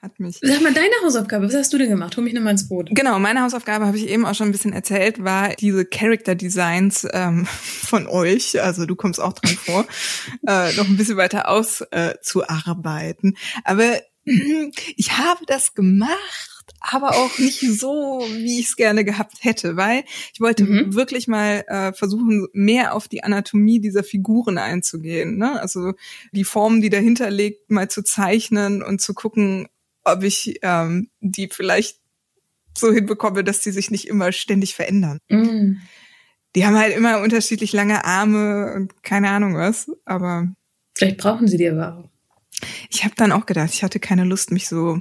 hat 0.00 0.18
mich. 0.18 0.38
Sag 0.40 0.62
mal, 0.62 0.72
deine 0.72 0.94
Hausaufgabe, 1.04 1.46
was 1.46 1.54
hast 1.54 1.72
du 1.74 1.78
denn 1.78 1.90
gemacht? 1.90 2.16
Hol 2.16 2.24
mich 2.24 2.32
nochmal 2.32 2.52
ins 2.52 2.68
Boot. 2.68 2.88
Genau, 2.92 3.18
meine 3.18 3.42
Hausaufgabe 3.42 3.86
habe 3.86 3.98
ich 3.98 4.08
eben 4.08 4.24
auch 4.24 4.34
schon 4.34 4.48
ein 4.48 4.52
bisschen 4.52 4.72
erzählt, 4.72 5.22
war 5.22 5.54
diese 5.56 5.84
Character 5.84 6.34
Designs 6.34 7.06
ähm, 7.12 7.46
von 7.62 8.06
euch, 8.06 8.60
also 8.62 8.86
du 8.86 8.96
kommst 8.96 9.20
auch 9.20 9.34
dran 9.34 9.56
vor, 9.56 9.86
äh, 10.46 10.72
noch 10.74 10.88
ein 10.88 10.96
bisschen 10.96 11.18
weiter 11.18 11.50
auszuarbeiten. 11.50 13.34
Äh, 13.34 13.60
Aber 13.64 14.00
ich 14.24 15.18
habe 15.18 15.44
das 15.46 15.74
gemacht 15.74 16.53
aber 16.86 17.16
auch 17.16 17.38
nicht 17.38 17.60
so, 17.60 18.24
wie 18.30 18.60
ich 18.60 18.66
es 18.66 18.76
gerne 18.76 19.04
gehabt 19.04 19.38
hätte, 19.40 19.76
weil 19.76 20.04
ich 20.32 20.40
wollte 20.40 20.64
mhm. 20.64 20.94
wirklich 20.94 21.28
mal 21.28 21.64
äh, 21.66 21.92
versuchen, 21.92 22.46
mehr 22.52 22.94
auf 22.94 23.08
die 23.08 23.24
Anatomie 23.24 23.80
dieser 23.80 24.04
Figuren 24.04 24.58
einzugehen. 24.58 25.38
Ne? 25.38 25.60
Also 25.60 25.94
die 26.32 26.44
Formen, 26.44 26.82
die 26.82 26.90
dahinter 26.90 27.30
liegt, 27.30 27.70
mal 27.70 27.88
zu 27.88 28.02
zeichnen 28.02 28.82
und 28.82 29.00
zu 29.00 29.14
gucken, 29.14 29.66
ob 30.04 30.22
ich 30.22 30.58
ähm, 30.62 31.08
die 31.20 31.48
vielleicht 31.50 32.00
so 32.76 32.92
hinbekomme, 32.92 33.44
dass 33.44 33.60
die 33.60 33.70
sich 33.70 33.90
nicht 33.90 34.06
immer 34.06 34.32
ständig 34.32 34.74
verändern. 34.74 35.20
Mhm. 35.28 35.80
Die 36.54 36.66
haben 36.66 36.76
halt 36.76 36.94
immer 36.94 37.20
unterschiedlich 37.20 37.72
lange 37.72 38.04
Arme 38.04 38.74
und 38.74 39.02
keine 39.02 39.30
Ahnung 39.30 39.56
was, 39.56 39.90
aber 40.04 40.48
vielleicht 40.94 41.16
brauchen 41.16 41.48
sie 41.48 41.56
die 41.56 41.68
aber 41.68 41.98
auch. 41.98 42.10
Ich 42.90 43.04
habe 43.04 43.14
dann 43.16 43.32
auch 43.32 43.46
gedacht, 43.46 43.70
ich 43.72 43.82
hatte 43.82 43.98
keine 43.98 44.24
Lust, 44.24 44.50
mich 44.50 44.68
so 44.68 45.00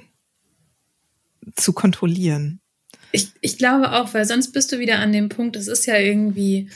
zu 1.56 1.74
kontrollieren. 1.74 2.60
Ich, 3.12 3.28
ich 3.42 3.58
glaube 3.58 3.92
auch, 3.92 4.14
weil 4.14 4.26
sonst 4.26 4.52
bist 4.52 4.72
du 4.72 4.80
wieder 4.80 5.00
an 5.00 5.12
dem 5.12 5.30
Punkt, 5.30 5.56
es 5.56 5.68
ist 5.68 5.86
ja 5.86 5.98
irgendwie, 5.98 6.70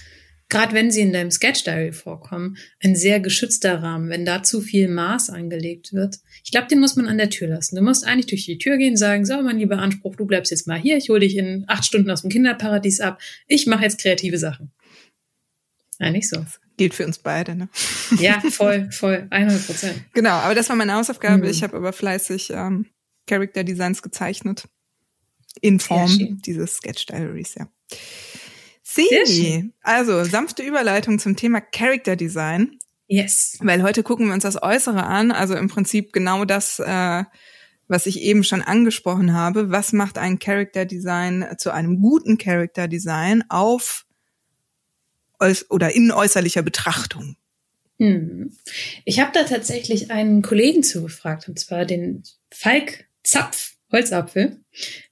gerade 0.49 0.73
wenn 0.73 0.91
sie 0.91 1.01
in 1.01 1.11
deinem 1.11 1.31
Sketch 1.31 1.63
Diary 1.63 1.91
vorkommen, 1.91 2.57
ein 2.83 2.95
sehr 2.95 3.19
geschützter 3.19 3.81
Rahmen, 3.81 4.09
wenn 4.09 4.23
da 4.23 4.43
zu 4.43 4.61
viel 4.61 4.87
Maß 4.87 5.31
angelegt 5.31 5.93
wird. 5.93 6.19
Ich 6.43 6.51
glaube, 6.51 6.67
den 6.67 6.79
muss 6.79 6.95
man 6.95 7.07
an 7.07 7.17
der 7.17 7.31
Tür 7.31 7.47
lassen. 7.47 7.75
Du 7.75 7.81
musst 7.81 8.05
eigentlich 8.05 8.27
durch 8.27 8.45
die 8.45 8.59
Tür 8.59 8.77
gehen, 8.77 8.97
sagen, 8.97 9.25
so, 9.25 9.41
mein 9.41 9.57
lieber 9.57 9.79
Anspruch, 9.79 10.15
du 10.15 10.25
bleibst 10.25 10.51
jetzt 10.51 10.67
mal 10.67 10.79
hier, 10.79 10.97
ich 10.97 11.09
hole 11.09 11.21
dich 11.21 11.37
in 11.37 11.65
acht 11.67 11.85
Stunden 11.85 12.11
aus 12.11 12.21
dem 12.21 12.29
Kinderparadies 12.29 13.01
ab, 13.01 13.19
ich 13.47 13.65
mache 13.65 13.83
jetzt 13.83 13.99
kreative 13.99 14.37
Sachen. 14.37 14.71
Eigentlich 15.99 16.29
so. 16.29 16.37
Das 16.37 16.59
gilt 16.77 16.93
für 16.93 17.05
uns 17.05 17.17
beide, 17.17 17.55
ne? 17.55 17.69
Ja, 18.19 18.39
voll, 18.51 18.87
voll, 18.91 19.25
100 19.31 19.65
Prozent. 19.65 20.03
Genau, 20.13 20.29
aber 20.29 20.53
das 20.53 20.69
war 20.69 20.75
meine 20.75 20.93
Hausaufgabe. 20.93 21.45
Mhm. 21.45 21.49
Ich 21.49 21.63
habe 21.63 21.75
aber 21.75 21.91
fleißig 21.91 22.51
ähm, 22.51 22.85
Character 23.27 23.63
Designs 23.63 24.01
gezeichnet. 24.01 24.67
In 25.61 25.79
Form 25.79 26.41
dieses 26.45 26.77
Sketch 26.77 27.05
Diaries, 27.07 27.55
ja. 27.55 27.67
Sie, 28.83 29.73
also 29.81 30.23
sanfte 30.23 30.63
Überleitung 30.63 31.19
zum 31.19 31.35
Thema 31.35 31.61
Character 31.61 32.15
Design. 32.15 32.79
Yes. 33.07 33.57
Weil 33.61 33.83
heute 33.83 34.03
gucken 34.03 34.27
wir 34.27 34.33
uns 34.33 34.43
das 34.43 34.61
Äußere 34.61 35.03
an, 35.03 35.31
also 35.31 35.55
im 35.55 35.67
Prinzip 35.67 36.13
genau 36.13 36.45
das, 36.45 36.79
äh, 36.79 37.23
was 37.87 38.05
ich 38.05 38.21
eben 38.21 38.43
schon 38.43 38.61
angesprochen 38.61 39.33
habe. 39.33 39.71
Was 39.71 39.93
macht 39.93 40.17
ein 40.17 40.39
Character 40.39 40.85
Design 40.85 41.45
zu 41.57 41.71
einem 41.71 42.01
guten 42.01 42.37
Character 42.37 42.87
Design 42.87 43.43
auf 43.49 44.05
oder 45.69 45.95
in 45.95 46.11
äußerlicher 46.11 46.63
Betrachtung? 46.63 47.37
Hm. 47.99 48.51
Ich 49.05 49.19
habe 49.19 49.31
da 49.33 49.43
tatsächlich 49.43 50.11
einen 50.11 50.41
Kollegen 50.41 50.83
zugefragt, 50.83 51.47
und 51.47 51.59
zwar 51.59 51.85
den 51.85 52.23
Falk 52.51 53.05
Zapf, 53.27 53.75
Holzapfel. 53.91 54.61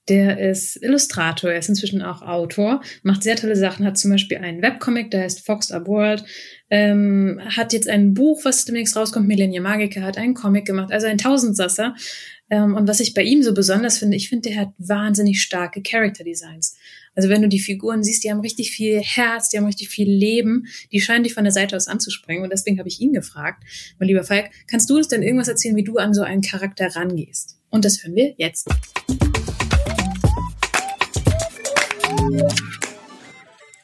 Der 0.08 0.38
ist 0.38 0.82
Illustrator, 0.82 1.50
er 1.50 1.58
ist 1.58 1.68
inzwischen 1.68 2.00
auch 2.00 2.22
Autor, 2.22 2.80
macht 3.02 3.22
sehr 3.22 3.36
tolle 3.36 3.56
Sachen, 3.56 3.84
hat 3.84 3.98
zum 3.98 4.10
Beispiel 4.10 4.38
einen 4.38 4.62
Webcomic, 4.62 5.10
der 5.10 5.22
heißt 5.22 5.44
Fox 5.44 5.70
Up 5.70 5.86
World, 5.86 6.24
ähm, 6.70 7.40
hat 7.44 7.72
jetzt 7.72 7.88
ein 7.88 8.14
Buch, 8.14 8.44
was 8.44 8.64
demnächst 8.64 8.96
rauskommt, 8.96 9.28
Millennium 9.28 9.64
Magica, 9.64 10.00
hat 10.00 10.16
einen 10.16 10.34
Comic 10.34 10.64
gemacht, 10.64 10.92
also 10.92 11.06
ein 11.06 11.18
Tausendsasser. 11.18 11.94
Ähm, 12.48 12.74
und 12.76 12.86
was 12.86 13.00
ich 13.00 13.12
bei 13.12 13.22
ihm 13.22 13.42
so 13.42 13.52
besonders 13.54 13.98
finde, 13.98 14.16
ich 14.16 14.28
finde, 14.28 14.50
der 14.50 14.60
hat 14.60 14.68
wahnsinnig 14.78 15.42
starke 15.42 15.82
Character 15.82 16.22
Designs. 16.22 16.76
Also 17.14 17.28
wenn 17.28 17.42
du 17.42 17.48
die 17.48 17.58
Figuren 17.58 18.04
siehst, 18.04 18.22
die 18.22 18.30
haben 18.30 18.40
richtig 18.40 18.70
viel 18.70 19.00
Herz, 19.00 19.48
die 19.48 19.56
haben 19.56 19.64
richtig 19.64 19.88
viel 19.88 20.08
Leben, 20.08 20.66
die 20.92 21.00
scheinen 21.00 21.24
dich 21.24 21.34
von 21.34 21.44
der 21.44 21.52
Seite 21.52 21.74
aus 21.74 21.88
anzuspringen. 21.88 22.44
Und 22.44 22.52
deswegen 22.52 22.78
habe 22.78 22.88
ich 22.88 23.00
ihn 23.00 23.12
gefragt, 23.12 23.64
mein 23.98 24.08
lieber 24.08 24.22
Falk, 24.22 24.50
kannst 24.68 24.88
du 24.90 24.96
uns 24.96 25.08
denn 25.08 25.22
irgendwas 25.22 25.48
erzählen, 25.48 25.74
wie 25.76 25.84
du 25.84 25.96
an 25.96 26.14
so 26.14 26.22
einen 26.22 26.42
Charakter 26.42 26.94
rangehst? 26.94 27.58
Und 27.70 27.84
das 27.84 28.04
hören 28.04 28.14
wir 28.14 28.34
jetzt. 28.36 28.68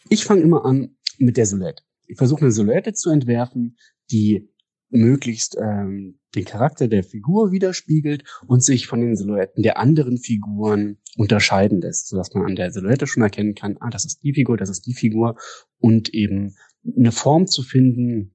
Ich 0.08 0.24
fange 0.24 0.42
immer 0.42 0.64
an 0.64 0.94
mit 1.18 1.36
der 1.36 1.46
Silhouette. 1.46 1.82
Ich 2.06 2.18
versuche 2.18 2.42
eine 2.42 2.52
Silhouette 2.52 2.92
zu 2.92 3.10
entwerfen, 3.10 3.76
die 4.10 4.51
möglichst 4.92 5.56
ähm, 5.60 6.18
den 6.34 6.44
Charakter 6.44 6.88
der 6.88 7.02
Figur 7.02 7.50
widerspiegelt 7.50 8.24
und 8.46 8.62
sich 8.62 8.86
von 8.86 9.00
den 9.00 9.16
Silhouetten 9.16 9.62
der 9.62 9.78
anderen 9.78 10.18
Figuren 10.18 10.98
unterscheiden 11.16 11.80
lässt, 11.80 12.08
sodass 12.08 12.32
man 12.34 12.46
an 12.46 12.56
der 12.56 12.70
Silhouette 12.70 13.06
schon 13.06 13.22
erkennen 13.22 13.54
kann, 13.54 13.76
ah, 13.80 13.90
das 13.90 14.04
ist 14.04 14.22
die 14.22 14.32
Figur, 14.32 14.56
das 14.56 14.70
ist 14.70 14.86
die 14.86 14.94
Figur 14.94 15.36
und 15.78 16.14
eben 16.14 16.54
eine 16.96 17.12
Form 17.12 17.46
zu 17.46 17.62
finden, 17.62 18.34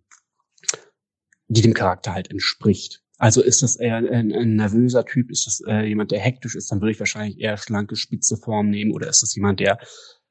die 1.47 1.61
dem 1.61 1.73
Charakter 1.73 2.13
halt 2.13 2.29
entspricht. 2.29 3.03
Also 3.19 3.41
ist 3.41 3.63
das 3.63 3.77
eher 3.77 3.95
ein, 3.95 4.31
ein 4.31 4.55
nervöser 4.55 5.03
Typ, 5.05 5.31
ist 5.31 5.47
das 5.47 5.61
äh, 5.67 5.87
jemand, 5.87 6.11
der 6.11 6.19
hektisch 6.19 6.55
ist, 6.55 6.71
dann 6.71 6.81
würde 6.81 6.91
ich 6.91 6.99
wahrscheinlich 6.99 7.39
eher 7.39 7.57
schlanke, 7.57 7.95
spitze 7.95 8.37
Form 8.37 8.69
nehmen 8.69 8.91
oder 8.91 9.09
ist 9.09 9.23
das 9.23 9.33
jemand, 9.35 9.59
der 9.59 9.79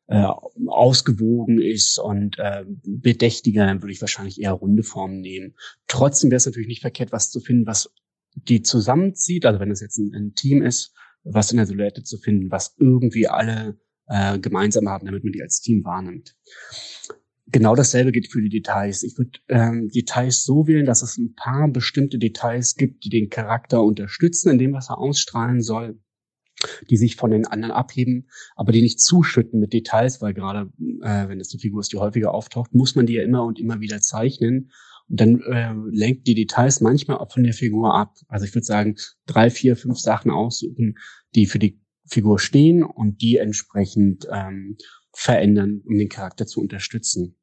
äh, 0.08 0.26
ausgewogen 0.66 1.60
ist 1.60 1.98
und 1.98 2.38
äh, 2.38 2.64
bedächtiger, 2.86 3.66
dann 3.66 3.82
würde 3.82 3.92
ich 3.92 4.00
wahrscheinlich 4.00 4.40
eher 4.40 4.52
runde 4.52 4.82
Formen 4.82 5.20
nehmen. 5.20 5.54
Trotzdem 5.88 6.30
wäre 6.30 6.36
es 6.36 6.46
natürlich 6.46 6.68
nicht 6.68 6.82
verkehrt, 6.82 7.12
was 7.12 7.30
zu 7.30 7.40
finden, 7.40 7.66
was 7.66 7.92
die 8.34 8.62
zusammenzieht. 8.62 9.46
Also 9.46 9.58
wenn 9.60 9.70
es 9.70 9.80
jetzt 9.80 9.98
ein, 9.98 10.14
ein 10.14 10.34
Team 10.34 10.62
ist, 10.62 10.94
was 11.24 11.50
in 11.50 11.56
der 11.56 11.66
Silhouette 11.66 12.04
zu 12.04 12.18
finden, 12.18 12.50
was 12.50 12.76
irgendwie 12.78 13.26
alle 13.26 13.78
äh, 14.06 14.38
gemeinsam 14.38 14.88
haben, 14.88 15.06
damit 15.06 15.24
man 15.24 15.32
die 15.32 15.42
als 15.42 15.60
Team 15.60 15.84
wahrnimmt. 15.84 16.36
Genau 17.48 17.74
dasselbe 17.74 18.12
gilt 18.12 18.30
für 18.30 18.42
die 18.42 18.48
Details. 18.48 19.02
Ich 19.02 19.18
würde 19.18 19.38
ähm, 19.48 19.88
Details 19.88 20.44
so 20.44 20.66
wählen, 20.66 20.86
dass 20.86 21.02
es 21.02 21.16
ein 21.16 21.34
paar 21.34 21.68
bestimmte 21.68 22.18
Details 22.18 22.74
gibt, 22.74 23.04
die 23.04 23.08
den 23.08 23.28
Charakter 23.28 23.82
unterstützen, 23.82 24.50
in 24.50 24.58
dem, 24.58 24.72
was 24.72 24.90
er 24.90 24.98
ausstrahlen 24.98 25.62
soll 25.62 25.98
die 26.88 26.96
sich 26.96 27.16
von 27.16 27.30
den 27.30 27.46
anderen 27.46 27.72
abheben, 27.72 28.28
aber 28.54 28.72
die 28.72 28.82
nicht 28.82 29.00
zuschütten 29.00 29.60
mit 29.60 29.72
Details, 29.72 30.22
weil 30.22 30.34
gerade, 30.34 30.70
äh, 31.02 31.28
wenn 31.28 31.40
es 31.40 31.52
eine 31.52 31.60
Figur 31.60 31.80
ist, 31.80 31.92
die 31.92 31.98
häufiger 31.98 32.32
auftaucht, 32.32 32.74
muss 32.74 32.94
man 32.94 33.06
die 33.06 33.14
ja 33.14 33.22
immer 33.22 33.44
und 33.44 33.58
immer 33.58 33.80
wieder 33.80 34.00
zeichnen. 34.00 34.70
Und 35.08 35.20
dann 35.20 35.40
äh, 35.42 35.72
lenkt 35.90 36.26
die 36.26 36.34
Details 36.34 36.80
manchmal 36.80 37.18
auch 37.18 37.32
von 37.32 37.44
der 37.44 37.52
Figur 37.52 37.94
ab. 37.94 38.16
Also 38.28 38.44
ich 38.44 38.54
würde 38.54 38.64
sagen, 38.64 38.96
drei, 39.26 39.50
vier, 39.50 39.76
fünf 39.76 39.98
Sachen 39.98 40.30
aussuchen, 40.30 40.96
die 41.34 41.46
für 41.46 41.58
die 41.58 41.80
Figur 42.06 42.38
stehen 42.38 42.82
und 42.82 43.20
die 43.20 43.36
entsprechend 43.36 44.26
ähm, 44.32 44.76
verändern, 45.12 45.82
um 45.84 45.96
den 45.96 46.08
Charakter 46.08 46.46
zu 46.46 46.60
unterstützen. 46.60 47.36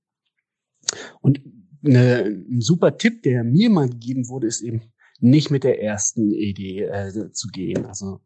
Und 1.22 1.41
eine, 1.84 2.24
ein 2.25 2.62
super 2.62 2.98
Tipp, 2.98 3.24
der 3.24 3.43
mir 3.43 3.70
mal 3.70 3.89
gegeben 3.89 4.27
wurde, 4.29 4.48
ist 4.48 4.62
eben 4.62 4.82
nicht 5.20 5.51
mit 5.51 5.63
der 5.63 5.82
ersten 5.82 6.32
Idee 6.34 6.84
äh, 6.84 7.32
zu 7.32 7.48
gehen. 7.48 7.86
Also 7.86 8.20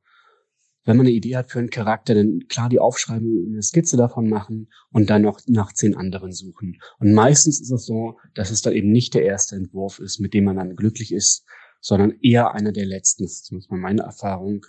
wenn 0.88 0.96
man 0.96 1.06
eine 1.06 1.16
Idee 1.16 1.36
hat 1.36 1.52
für 1.52 1.60
einen 1.60 1.70
Charakter, 1.70 2.16
dann 2.16 2.48
klar 2.48 2.70
die 2.70 2.80
aufschreiben, 2.80 3.50
eine 3.52 3.62
Skizze 3.62 3.98
davon 3.98 4.30
machen 4.30 4.70
und 4.90 5.10
dann 5.10 5.22
noch 5.22 5.42
nach 5.46 5.74
zehn 5.74 5.98
anderen 5.98 6.32
suchen. 6.32 6.80
Und 7.00 7.14
meistens 7.14 7.60
ist 7.60 7.72
es 7.72 7.86
so, 7.86 8.18
dass 8.36 8.52
es 8.52 8.62
dann 8.62 8.74
eben 8.74 8.90
nicht 8.90 9.14
der 9.14 9.26
erste 9.26 9.58
Entwurf 9.58 10.00
ist, 10.00 10.20
mit 10.20 10.34
dem 10.34 10.46
man 10.46 10.56
dann 10.56 10.78
glücklich 10.78 11.14
ist, 11.14 11.46
sondern 11.82 12.14
eher 12.22 12.54
einer 12.54 12.72
der 12.72 12.86
letzten. 12.86 13.24
Das 13.26 13.34
ist 13.34 13.46
zumindest 13.46 13.70
mal 13.70 13.82
meine 13.82 14.04
Erfahrung. 14.04 14.66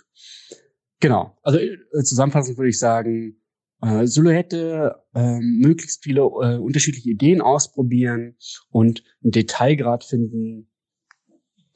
Genau. 0.99 1.37
Also 1.41 1.57
äh, 1.57 2.03
zusammenfassend 2.03 2.57
würde 2.57 2.69
ich 2.69 2.79
sagen, 2.79 3.41
äh, 3.81 4.05
Silhouette, 4.05 4.95
äh, 5.15 5.39
möglichst 5.39 6.03
viele 6.03 6.23
äh, 6.23 6.57
unterschiedliche 6.57 7.11
Ideen 7.11 7.39
ausprobieren 7.39 8.35
und 8.71 9.05
einen 9.23 9.31
Detailgrad 9.31 10.03
finden, 10.03 10.69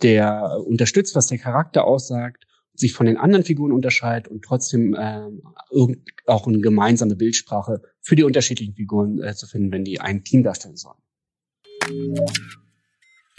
der 0.01 0.57
unterstützt, 0.65 1.15
was 1.15 1.27
der 1.27 1.37
Charakter 1.37 1.85
aussagt 1.85 2.45
sich 2.75 2.93
von 2.93 3.05
den 3.05 3.17
anderen 3.17 3.45
Figuren 3.45 3.71
unterscheidet 3.71 4.27
und 4.27 4.43
trotzdem 4.43 4.95
äh, 4.95 5.21
auch 6.25 6.47
eine 6.47 6.59
gemeinsame 6.59 7.15
Bildsprache 7.15 7.81
für 8.01 8.15
die 8.15 8.23
unterschiedlichen 8.23 8.75
Figuren 8.75 9.21
äh, 9.21 9.35
zu 9.35 9.47
finden, 9.47 9.71
wenn 9.71 9.83
die 9.83 9.99
ein 9.99 10.23
Team 10.23 10.43
darstellen 10.43 10.75
sollen. 10.75 10.97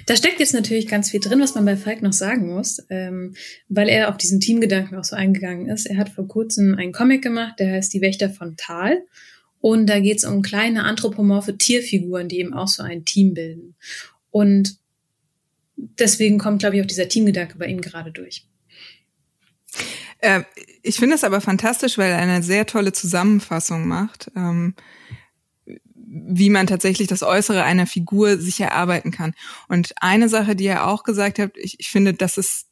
Da 0.07 0.17
steckt 0.17 0.39
jetzt 0.39 0.53
natürlich 0.53 0.87
ganz 0.87 1.11
viel 1.11 1.21
drin, 1.21 1.41
was 1.41 1.55
man 1.55 1.65
bei 1.65 1.77
Falk 1.77 2.03
noch 2.03 2.13
sagen 2.13 2.53
muss, 2.53 2.85
ähm, 2.91 3.35
weil 3.69 3.89
er 3.89 4.11
auf 4.11 4.19
diesen 4.19 4.39
Teamgedanken 4.41 4.99
auch 4.99 5.05
so 5.05 5.17
eingegangen 5.17 5.69
ist. 5.69 5.87
Er 5.87 5.97
hat 5.97 6.11
vor 6.11 6.29
kurzem 6.29 6.75
einen 6.75 6.93
Comic 6.93 7.23
gemacht, 7.23 7.55
der 7.59 7.73
heißt 7.73 7.93
Die 7.93 8.03
Wächter 8.03 8.29
von 8.29 8.57
Tal. 8.57 9.03
Und 9.61 9.87
da 9.87 9.99
geht 10.01 10.19
es 10.19 10.25
um 10.25 10.43
kleine 10.43 10.85
anthropomorphe 10.85 11.57
Tierfiguren, 11.57 12.29
die 12.29 12.39
eben 12.39 12.53
auch 12.53 12.69
so 12.69 12.83
ein 12.83 13.07
Team 13.07 13.33
bilden. 13.33 13.77
Und 14.31 14.77
deswegen 15.77 16.39
kommt, 16.39 16.59
glaube 16.59 16.77
ich, 16.77 16.83
auch 16.83 16.87
dieser 16.87 17.09
Teamgedanke 17.09 17.57
bei 17.57 17.67
ihm 17.67 17.81
gerade 17.81 18.13
durch. 18.13 18.47
Äh, 20.25 20.45
ich 20.83 20.97
finde 20.97 21.17
es 21.17 21.25
aber 21.25 21.43
fantastisch, 21.43 21.99
weil 21.99 22.11
er 22.11 22.19
eine 22.19 22.43
sehr 22.43 22.65
tolle 22.65 22.93
Zusammenfassung 22.93 23.87
macht, 23.87 24.31
ähm, 24.35 24.75
wie 25.95 26.49
man 26.49 26.67
tatsächlich 26.67 27.09
das 27.09 27.23
Äußere 27.23 27.63
einer 27.63 27.87
Figur 27.87 28.39
sich 28.39 28.59
erarbeiten 28.61 29.11
kann. 29.11 29.35
Und 29.69 29.93
eine 30.01 30.31
Sache, 30.31 30.57
die 30.57 30.67
er 30.67 30.87
auch 30.87 31.03
gesagt 31.03 31.39
hat, 31.39 31.53
ich, 31.57 31.79
ich 31.79 31.91
finde, 31.91 32.15
das 32.15 32.39
ist 32.39 32.69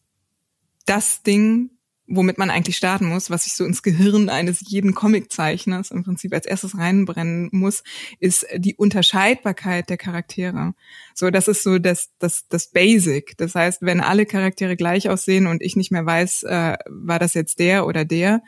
das 0.87 1.23
Ding, 1.23 1.71
womit 2.07 2.37
man 2.37 2.51
eigentlich 2.51 2.77
starten 2.77 3.07
muss, 3.07 3.31
was 3.31 3.45
sich 3.45 3.55
so 3.55 3.65
ins 3.65 3.83
Gehirn 3.83 4.29
eines 4.29 4.61
jeden 4.69 4.95
Comiczeichners 4.95 5.91
im 5.91 6.03
Prinzip 6.03 6.33
als 6.35 6.47
erstes 6.47 6.77
reinbrennen 6.77 7.49
muss, 7.53 7.83
ist 8.19 8.47
die 8.57 8.75
Unterscheidbarkeit 8.77 9.89
der 9.89 9.97
Charaktere. 9.97 10.75
So, 11.15 11.31
das 11.31 11.49
ist 11.49 11.63
so 11.63 11.79
das, 11.79 12.11
das, 12.19 12.49
das 12.49 12.71
Basic. 12.71 13.37
Das 13.39 13.55
heißt, 13.55 13.83
wenn 13.83 14.01
alle 14.01 14.27
Charaktere 14.27 14.77
gleich 14.77 15.09
aussehen 15.09 15.47
und 15.47 15.63
ich 15.63 15.77
nicht 15.77 15.93
mehr 15.93 16.05
weiß, 16.05 16.43
äh, 16.45 16.77
war 16.89 17.19
das 17.19 17.35
jetzt 17.35 17.59
der 17.59 17.87
oder 17.87 18.05
der, 18.05 18.43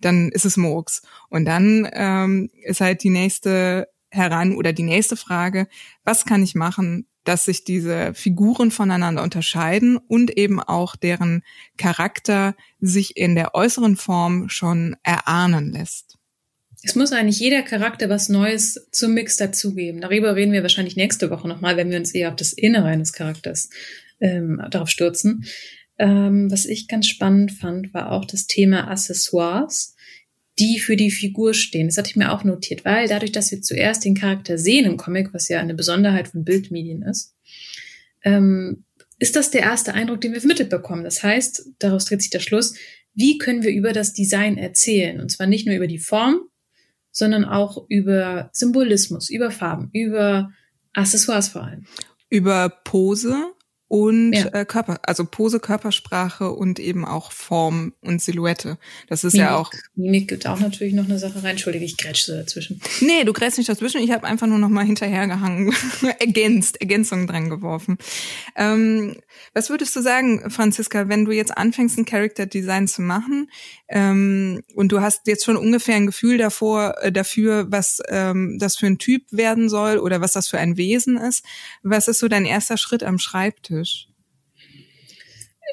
dann 0.00 0.30
ist 0.30 0.44
es 0.44 0.56
Murks. 0.56 1.02
Und 1.28 1.44
dann 1.44 1.88
ähm, 1.92 2.50
ist 2.62 2.80
halt 2.80 3.02
die 3.02 3.10
nächste 3.10 3.88
heran 4.10 4.56
oder 4.56 4.72
die 4.72 4.82
nächste 4.82 5.16
Frage, 5.16 5.68
was 6.04 6.24
kann 6.24 6.42
ich 6.42 6.54
machen, 6.54 7.06
dass 7.28 7.44
sich 7.44 7.62
diese 7.62 8.14
Figuren 8.14 8.70
voneinander 8.70 9.22
unterscheiden 9.22 9.98
und 9.98 10.34
eben 10.38 10.60
auch 10.60 10.96
deren 10.96 11.42
Charakter 11.76 12.56
sich 12.80 13.18
in 13.18 13.34
der 13.34 13.54
äußeren 13.54 13.96
Form 13.96 14.48
schon 14.48 14.96
erahnen 15.02 15.70
lässt. 15.70 16.16
Es 16.82 16.94
muss 16.94 17.12
eigentlich 17.12 17.38
jeder 17.38 17.60
Charakter 17.60 18.08
was 18.08 18.30
Neues 18.30 18.88
zum 18.92 19.12
Mix 19.12 19.36
dazugeben. 19.36 20.00
Darüber 20.00 20.36
reden 20.36 20.52
wir 20.52 20.62
wahrscheinlich 20.62 20.96
nächste 20.96 21.28
Woche 21.28 21.48
nochmal, 21.48 21.76
wenn 21.76 21.90
wir 21.90 21.98
uns 21.98 22.14
eher 22.14 22.30
auf 22.30 22.36
das 22.36 22.54
Innere 22.54 22.86
eines 22.86 23.12
Charakters 23.12 23.68
ähm, 24.20 24.62
darauf 24.70 24.88
stürzen. 24.88 25.44
Ähm, 25.98 26.50
was 26.50 26.64
ich 26.64 26.88
ganz 26.88 27.08
spannend 27.08 27.52
fand, 27.52 27.92
war 27.92 28.10
auch 28.10 28.24
das 28.24 28.46
Thema 28.46 28.88
Accessoires 28.90 29.96
die 30.58 30.80
für 30.80 30.96
die 30.96 31.10
Figur 31.10 31.54
stehen. 31.54 31.86
Das 31.86 31.96
hatte 31.98 32.10
ich 32.10 32.16
mir 32.16 32.32
auch 32.32 32.44
notiert, 32.44 32.84
weil 32.84 33.08
dadurch, 33.08 33.32
dass 33.32 33.50
wir 33.50 33.62
zuerst 33.62 34.04
den 34.04 34.14
Charakter 34.14 34.58
sehen 34.58 34.84
im 34.84 34.96
Comic, 34.96 35.32
was 35.32 35.48
ja 35.48 35.60
eine 35.60 35.74
Besonderheit 35.74 36.28
von 36.28 36.44
Bildmedien 36.44 37.02
ist, 37.02 37.34
ähm, 38.22 38.84
ist 39.18 39.36
das 39.36 39.50
der 39.50 39.62
erste 39.62 39.94
Eindruck, 39.94 40.20
den 40.20 40.32
wir 40.32 40.40
vermittelt 40.40 40.70
bekommen. 40.70 41.04
Das 41.04 41.22
heißt, 41.22 41.70
daraus 41.78 42.04
dreht 42.04 42.22
sich 42.22 42.30
der 42.30 42.40
Schluss, 42.40 42.74
wie 43.14 43.38
können 43.38 43.62
wir 43.62 43.72
über 43.72 43.92
das 43.92 44.12
Design 44.12 44.58
erzählen? 44.58 45.20
Und 45.20 45.30
zwar 45.30 45.46
nicht 45.46 45.66
nur 45.66 45.74
über 45.74 45.88
die 45.88 45.98
Form, 45.98 46.42
sondern 47.10 47.44
auch 47.44 47.84
über 47.88 48.48
Symbolismus, 48.52 49.28
über 49.28 49.50
Farben, 49.50 49.90
über 49.92 50.52
Accessoires 50.92 51.48
vor 51.48 51.64
allem. 51.64 51.86
Über 52.30 52.68
Pose, 52.68 53.34
und 53.88 54.34
ja. 54.34 54.46
äh, 54.52 54.64
Körper, 54.66 55.00
also 55.02 55.24
Pose, 55.24 55.60
Körpersprache 55.60 56.50
und 56.50 56.78
eben 56.78 57.06
auch 57.06 57.32
Form 57.32 57.94
und 58.02 58.20
Silhouette. 58.20 58.76
Das 59.08 59.24
ist 59.24 59.32
Mimik. 59.32 59.48
ja 59.48 59.56
auch. 59.56 59.72
Mimik 59.96 60.28
gibt 60.28 60.46
auch 60.46 60.60
natürlich 60.60 60.92
noch 60.92 61.06
eine 61.06 61.18
Sache 61.18 61.42
rein. 61.42 61.52
Entschuldige, 61.52 61.86
ich 61.86 61.96
grätsche 61.96 62.36
dazwischen. 62.36 62.80
Nee, 63.00 63.24
du 63.24 63.32
grätschst 63.32 63.56
nicht 63.56 63.70
dazwischen. 63.70 64.02
Ich 64.02 64.10
habe 64.10 64.26
einfach 64.26 64.46
nur 64.46 64.58
noch 64.58 64.68
mal 64.68 64.84
hinterhergehangen, 64.84 65.74
ergänzt, 66.20 66.80
Ergänzungen 66.82 67.26
dran 67.26 67.48
geworfen. 67.48 67.96
Ähm, 68.56 69.16
was 69.54 69.70
würdest 69.70 69.96
du 69.96 70.02
sagen, 70.02 70.50
Franziska, 70.50 71.08
wenn 71.08 71.24
du 71.24 71.32
jetzt 71.32 71.56
anfängst, 71.56 71.98
ein 71.98 72.04
Character 72.04 72.44
Design 72.44 72.88
zu 72.88 73.00
machen 73.00 73.50
ähm, 73.88 74.62
und 74.74 74.92
du 74.92 75.00
hast 75.00 75.26
jetzt 75.26 75.46
schon 75.46 75.56
ungefähr 75.56 75.96
ein 75.96 76.06
Gefühl 76.06 76.36
davor, 76.36 76.96
äh, 77.00 77.10
dafür, 77.10 77.72
was 77.72 78.02
ähm, 78.08 78.58
das 78.58 78.76
für 78.76 78.86
ein 78.86 78.98
Typ 78.98 79.22
werden 79.30 79.70
soll 79.70 79.96
oder 79.96 80.20
was 80.20 80.32
das 80.32 80.48
für 80.48 80.58
ein 80.58 80.76
Wesen 80.76 81.16
ist, 81.16 81.42
was 81.82 82.06
ist 82.06 82.18
so 82.18 82.28
dein 82.28 82.44
erster 82.44 82.76
Schritt 82.76 83.02
am 83.02 83.18
Schreibtisch? 83.18 83.77
Englisch? 83.78 84.08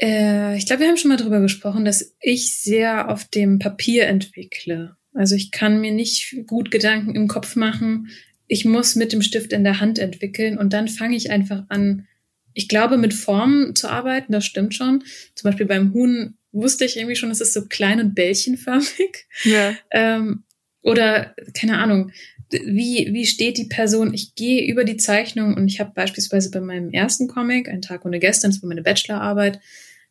Äh, 0.01 0.57
ich 0.57 0.65
glaube, 0.65 0.81
wir 0.81 0.87
haben 0.87 0.97
schon 0.97 1.09
mal 1.09 1.17
darüber 1.17 1.41
gesprochen, 1.41 1.85
dass 1.85 2.15
ich 2.21 2.57
sehr 2.57 3.09
auf 3.09 3.25
dem 3.25 3.59
Papier 3.59 4.07
entwickle. 4.07 4.95
Also 5.13 5.35
ich 5.35 5.51
kann 5.51 5.79
mir 5.79 5.91
nicht 5.91 6.35
gut 6.47 6.71
Gedanken 6.71 7.15
im 7.15 7.27
Kopf 7.27 7.55
machen. 7.55 8.09
Ich 8.47 8.65
muss 8.65 8.95
mit 8.95 9.13
dem 9.13 9.21
Stift 9.21 9.53
in 9.53 9.63
der 9.63 9.79
Hand 9.79 9.97
entwickeln 9.97 10.57
und 10.57 10.73
dann 10.73 10.87
fange 10.87 11.15
ich 11.15 11.31
einfach 11.31 11.63
an. 11.69 12.07
Ich 12.53 12.67
glaube, 12.67 12.97
mit 12.97 13.13
Formen 13.13 13.75
zu 13.75 13.89
arbeiten, 13.89 14.31
das 14.31 14.45
stimmt 14.45 14.75
schon. 14.75 15.03
Zum 15.35 15.49
Beispiel 15.49 15.65
beim 15.65 15.93
Huhn 15.93 16.37
wusste 16.51 16.85
ich 16.85 16.97
irgendwie 16.97 17.15
schon, 17.15 17.31
es 17.31 17.41
ist 17.41 17.53
so 17.53 17.65
klein 17.65 17.99
und 17.99 18.15
bällchenförmig. 18.15 19.27
Ja. 19.43 19.75
Ähm, 19.91 20.43
oder, 20.81 21.35
keine 21.53 21.79
Ahnung, 21.79 22.11
wie, 22.51 23.09
wie 23.11 23.25
steht 23.25 23.57
die 23.57 23.65
Person? 23.65 24.13
Ich 24.13 24.35
gehe 24.35 24.65
über 24.69 24.83
die 24.83 24.97
Zeichnung 24.97 25.55
und 25.55 25.67
ich 25.67 25.79
habe 25.79 25.91
beispielsweise 25.93 26.51
bei 26.51 26.61
meinem 26.61 26.91
ersten 26.91 27.27
Comic, 27.27 27.67
Ein 27.67 27.81
Tag 27.81 28.05
ohne 28.05 28.19
Gestern, 28.19 28.51
das 28.51 28.61
war 28.61 28.67
meine 28.67 28.83
Bachelorarbeit, 28.83 29.59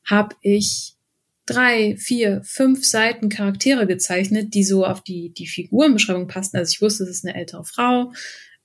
habe 0.04 0.34
ich 0.42 0.94
drei, 1.46 1.96
vier, 1.96 2.42
fünf 2.44 2.84
Seiten 2.84 3.28
Charaktere 3.28 3.86
gezeichnet, 3.86 4.54
die 4.54 4.64
so 4.64 4.84
auf 4.84 5.02
die, 5.02 5.32
die 5.32 5.46
Figurenbeschreibung 5.46 6.26
passten. 6.26 6.56
Also 6.56 6.70
ich 6.70 6.80
wusste, 6.80 7.04
es 7.04 7.10
ist 7.10 7.24
eine 7.24 7.36
ältere 7.36 7.64
Frau, 7.64 8.12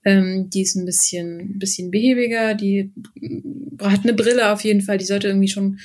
ähm, 0.06 0.50
die 0.50 0.62
ist 0.62 0.76
ein 0.76 0.86
bisschen, 0.86 1.60
bisschen 1.60 1.92
behäbiger, 1.92 2.56
die 2.56 2.94
hat 3.82 4.04
eine 4.04 4.14
Brille 4.14 4.52
auf 4.52 4.64
jeden 4.64 4.82
Fall, 4.82 4.98
die 4.98 5.06
sollte 5.06 5.28
irgendwie 5.28 5.50
schon, 5.50 5.80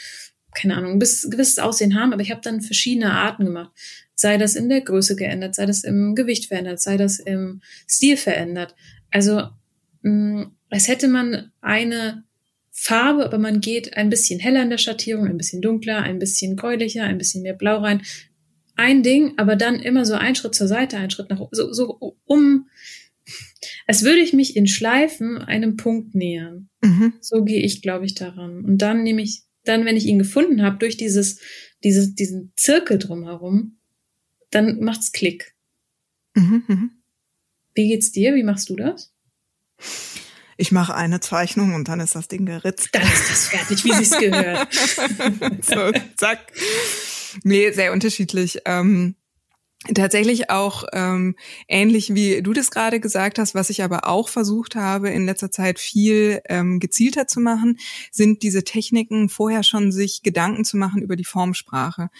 keine 0.54 0.76
Ahnung, 0.76 0.92
ein 0.92 0.98
gewisses 1.00 1.58
Aussehen 1.58 1.98
haben, 1.98 2.12
aber 2.12 2.22
ich 2.22 2.30
habe 2.30 2.40
dann 2.42 2.60
verschiedene 2.60 3.12
Arten 3.12 3.44
gemacht. 3.44 3.72
Sei 4.14 4.38
das 4.38 4.54
in 4.54 4.68
der 4.68 4.80
Größe 4.80 5.16
geändert, 5.16 5.54
sei 5.54 5.66
das 5.66 5.84
im 5.84 6.14
Gewicht 6.14 6.46
verändert, 6.46 6.80
sei 6.80 6.96
das 6.96 7.18
im 7.18 7.62
Stil 7.88 8.16
verändert. 8.16 8.74
Also 9.10 9.48
mh, 10.02 10.50
als 10.70 10.88
hätte 10.88 11.08
man 11.08 11.50
eine 11.60 12.24
Farbe, 12.70 13.24
aber 13.24 13.38
man 13.38 13.60
geht 13.60 13.96
ein 13.96 14.10
bisschen 14.10 14.40
heller 14.40 14.62
in 14.62 14.70
der 14.70 14.78
Schattierung, 14.78 15.26
ein 15.26 15.38
bisschen 15.38 15.62
dunkler, 15.62 16.02
ein 16.02 16.18
bisschen 16.18 16.56
gräulicher, 16.56 17.04
ein 17.04 17.18
bisschen 17.18 17.42
mehr 17.42 17.54
blau 17.54 17.78
rein. 17.78 18.02
Ein 18.74 19.04
Ding, 19.04 19.34
aber 19.36 19.54
dann 19.54 19.78
immer 19.78 20.04
so 20.04 20.14
ein 20.14 20.34
Schritt 20.34 20.56
zur 20.56 20.66
Seite, 20.66 20.96
ein 20.96 21.10
Schritt 21.10 21.30
nach 21.30 21.40
so, 21.52 21.72
so 21.72 22.16
um, 22.24 22.68
als 23.86 24.02
würde 24.02 24.18
ich 24.18 24.32
mich 24.32 24.56
in 24.56 24.66
Schleifen 24.66 25.38
einem 25.38 25.76
Punkt 25.76 26.14
nähern. 26.14 26.68
Mhm. 26.82 27.14
So 27.20 27.44
gehe 27.44 27.62
ich, 27.62 27.82
glaube 27.82 28.06
ich, 28.06 28.14
daran. 28.14 28.64
Und 28.64 28.78
dann 28.78 29.04
nehme 29.04 29.22
ich, 29.22 29.42
dann, 29.64 29.84
wenn 29.84 29.96
ich 29.96 30.06
ihn 30.06 30.18
gefunden 30.18 30.62
habe, 30.62 30.78
durch 30.78 30.96
dieses, 30.96 31.38
dieses, 31.84 32.14
diesen 32.16 32.52
Zirkel 32.56 32.98
drumherum, 32.98 33.78
dann 34.54 34.80
macht's 34.80 35.12
Klick. 35.12 35.54
Mhm, 36.34 36.64
mh. 36.66 36.88
Wie 37.74 37.88
geht's 37.88 38.12
dir? 38.12 38.34
Wie 38.34 38.44
machst 38.44 38.68
du 38.68 38.76
das? 38.76 39.12
ich 40.56 40.72
mache 40.72 40.94
eine 40.94 41.20
Zeichnung 41.20 41.74
und 41.74 41.88
dann 41.88 42.00
ist 42.00 42.14
das 42.14 42.28
Ding 42.28 42.46
geritzt. 42.46 42.90
Dann 42.92 43.02
ist 43.02 43.30
das 43.30 43.48
fertig, 43.48 43.84
wie 43.84 43.92
sich's 43.92 44.18
gehört. 44.18 44.72
so, 45.64 45.92
zack. 46.16 46.40
Nee, 47.42 47.72
sehr 47.72 47.92
unterschiedlich. 47.92 48.60
Ähm, 48.64 49.16
tatsächlich 49.92 50.50
auch 50.50 50.84
ähm, 50.92 51.34
ähnlich 51.68 52.14
wie 52.14 52.40
du 52.42 52.52
das 52.52 52.70
gerade 52.70 53.00
gesagt 53.00 53.38
hast, 53.38 53.54
was 53.54 53.70
ich 53.70 53.82
aber 53.82 54.06
auch 54.06 54.28
versucht 54.28 54.76
habe 54.76 55.10
in 55.10 55.26
letzter 55.26 55.50
Zeit 55.50 55.78
viel 55.78 56.40
ähm, 56.48 56.78
gezielter 56.78 57.26
zu 57.26 57.40
machen, 57.40 57.78
sind 58.12 58.42
diese 58.42 58.64
Techniken 58.64 59.28
vorher 59.28 59.62
schon 59.62 59.90
sich 59.92 60.22
Gedanken 60.22 60.64
zu 60.64 60.76
machen 60.76 61.02
über 61.02 61.16
die 61.16 61.24
Formsprache. 61.24 62.10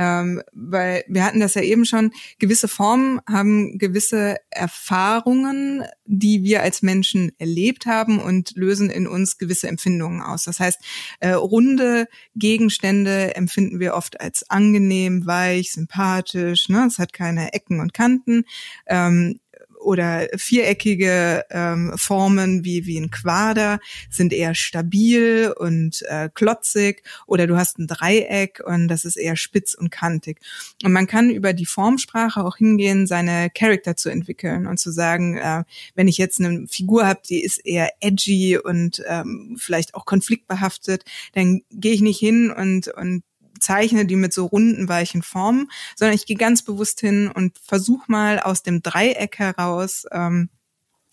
Ähm, 0.00 0.42
weil 0.52 1.04
wir 1.08 1.26
hatten 1.26 1.40
das 1.40 1.52
ja 1.52 1.60
eben 1.60 1.84
schon, 1.84 2.12
gewisse 2.38 2.68
Formen 2.68 3.20
haben 3.28 3.76
gewisse 3.76 4.38
Erfahrungen, 4.48 5.84
die 6.06 6.42
wir 6.42 6.62
als 6.62 6.80
Menschen 6.80 7.32
erlebt 7.36 7.84
haben 7.84 8.18
und 8.18 8.52
lösen 8.56 8.88
in 8.88 9.06
uns 9.06 9.36
gewisse 9.36 9.68
Empfindungen 9.68 10.22
aus. 10.22 10.44
Das 10.44 10.58
heißt, 10.58 10.82
äh, 11.20 11.32
runde 11.32 12.06
Gegenstände 12.34 13.36
empfinden 13.36 13.78
wir 13.78 13.92
oft 13.92 14.18
als 14.22 14.48
angenehm, 14.48 15.26
weich, 15.26 15.72
sympathisch, 15.72 16.70
ne? 16.70 16.86
es 16.86 16.98
hat 16.98 17.12
keine 17.12 17.52
Ecken 17.52 17.80
und 17.80 17.92
Kanten. 17.92 18.44
Ähm, 18.86 19.38
oder 19.80 20.28
viereckige 20.36 21.44
ähm, 21.50 21.92
Formen 21.96 22.64
wie, 22.64 22.86
wie 22.86 22.98
ein 22.98 23.10
Quader 23.10 23.80
sind 24.10 24.32
eher 24.32 24.54
stabil 24.54 25.52
und 25.56 26.02
äh, 26.08 26.28
klotzig 26.32 27.02
oder 27.26 27.46
du 27.46 27.56
hast 27.56 27.78
ein 27.78 27.86
Dreieck 27.86 28.60
und 28.64 28.88
das 28.88 29.04
ist 29.04 29.16
eher 29.16 29.36
spitz 29.36 29.74
und 29.74 29.90
kantig. 29.90 30.40
Und 30.84 30.92
man 30.92 31.06
kann 31.06 31.30
über 31.30 31.52
die 31.52 31.66
Formsprache 31.66 32.44
auch 32.44 32.56
hingehen, 32.56 33.06
seine 33.06 33.50
Charakter 33.50 33.96
zu 33.96 34.10
entwickeln 34.10 34.66
und 34.66 34.78
zu 34.78 34.90
sagen, 34.90 35.36
äh, 35.36 35.64
wenn 35.94 36.08
ich 36.08 36.18
jetzt 36.18 36.40
eine 36.40 36.66
Figur 36.68 37.06
habe, 37.06 37.20
die 37.28 37.42
ist 37.42 37.64
eher 37.64 37.90
edgy 38.00 38.58
und 38.58 39.02
ähm, 39.06 39.56
vielleicht 39.58 39.94
auch 39.94 40.04
konfliktbehaftet, 40.04 41.04
dann 41.34 41.62
gehe 41.70 41.92
ich 41.92 42.00
nicht 42.00 42.18
hin 42.18 42.50
und, 42.50 42.88
und 42.88 43.22
zeichne 43.60 44.06
die 44.06 44.16
mit 44.16 44.32
so 44.32 44.46
runden, 44.46 44.88
weichen 44.88 45.22
Formen, 45.22 45.70
sondern 45.96 46.14
ich 46.14 46.26
gehe 46.26 46.36
ganz 46.36 46.62
bewusst 46.62 47.00
hin 47.00 47.30
und 47.32 47.58
versuche 47.58 48.10
mal 48.10 48.40
aus 48.40 48.62
dem 48.62 48.82
Dreieck 48.82 49.38
heraus 49.38 50.04
ähm, 50.12 50.50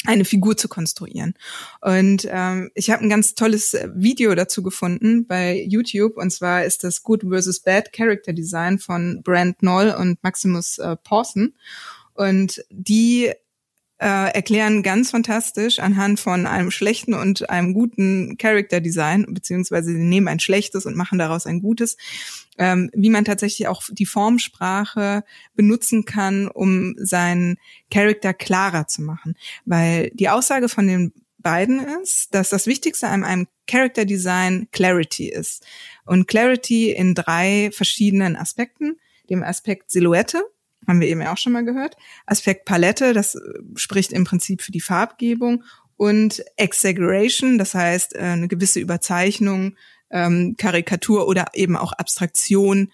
eine 0.06 0.26
Figur 0.26 0.56
zu 0.56 0.68
konstruieren. 0.68 1.34
Und 1.82 2.28
ähm, 2.30 2.72
ich 2.76 2.90
habe 2.90 3.04
ein 3.04 3.10
ganz 3.10 3.36
tolles 3.36 3.78
Video 3.94 4.36
dazu 4.36 4.64
gefunden 4.64 5.26
bei 5.28 5.64
YouTube 5.68 6.18
und 6.18 6.32
zwar 6.32 6.64
ist 6.64 6.84
das 6.84 7.04
Good 7.04 7.24
versus 7.28 7.60
Bad 7.60 7.92
Character 7.94 8.34
Design 8.34 8.80
von 8.80 9.22
Brand 9.24 9.64
Noll 9.64 9.96
und 9.98 10.22
Maximus 10.24 10.78
äh, 10.78 10.96
Pawson. 10.98 11.56
Und 12.14 12.64
die 12.70 13.32
äh, 14.00 14.32
erklären 14.34 14.84
ganz 14.84 15.10
fantastisch 15.12 15.80
anhand 15.80 16.20
von 16.20 16.46
einem 16.46 16.72
schlechten 16.72 17.14
und 17.14 17.50
einem 17.50 17.74
guten 17.74 18.38
Character 18.38 18.80
Design, 18.80 19.26
beziehungsweise 19.30 19.92
sie 19.92 19.98
nehmen 19.98 20.28
ein 20.28 20.40
schlechtes 20.40 20.86
und 20.86 20.96
machen 20.96 21.18
daraus 21.18 21.46
ein 21.46 21.62
gutes, 21.62 21.98
ähm, 22.58 22.92
wie 22.94 23.10
man 23.10 23.26
tatsächlich 23.26 23.68
auch 23.68 23.84
die 23.90 24.06
Formsprache 24.06 25.24
benutzen 25.56 26.06
kann, 26.06 26.48
um 26.48 26.96
seinen 26.98 27.58
Character 27.90 28.34
klarer 28.34 28.88
zu 28.88 29.02
machen. 29.02 29.36
Weil 29.66 30.12
die 30.14 30.30
Aussage 30.30 30.70
von 30.70 30.88
den 30.88 31.14
beiden 31.40 31.80
ist, 32.04 32.36
dass 32.36 32.50
das 32.50 32.68
Wichtigste 32.68 33.08
an 33.08 33.24
einem 33.24 33.48
Character 33.68 34.06
Design 34.06 34.68
Clarity 34.72 35.30
ist. 35.30 35.66
Und 36.06 36.28
Clarity 36.28 36.92
in 36.92 37.16
drei 37.16 37.70
verschiedenen 37.74 38.36
Aspekten. 38.36 38.98
Dem 39.30 39.44
Aspekt 39.44 39.92
Silhouette, 39.92 40.44
haben 40.88 41.02
wir 41.02 41.08
eben 41.08 41.22
auch 41.24 41.38
schon 41.38 41.54
mal 41.54 41.66
gehört. 41.66 41.98
Aspekt 42.26 42.66
Palette, 42.66 43.14
das 43.14 43.36
äh, 43.36 43.40
spricht 43.76 44.14
im 44.14 44.24
Prinzip 44.24 44.62
für 44.62 44.72
die 44.72 44.82
Farbgebung 44.82 45.64
und 45.98 46.44
Exaggeration, 46.56 47.58
das 47.58 47.74
heißt 47.74 48.16
äh, 48.16 48.20
eine 48.20 48.48
gewisse 48.48 48.80
Überzeichnung, 48.80 49.76
ähm, 50.10 50.56
Karikatur 50.58 51.28
oder 51.28 51.48
eben 51.54 51.76
auch 51.76 51.92
Abstraktion 51.92 52.92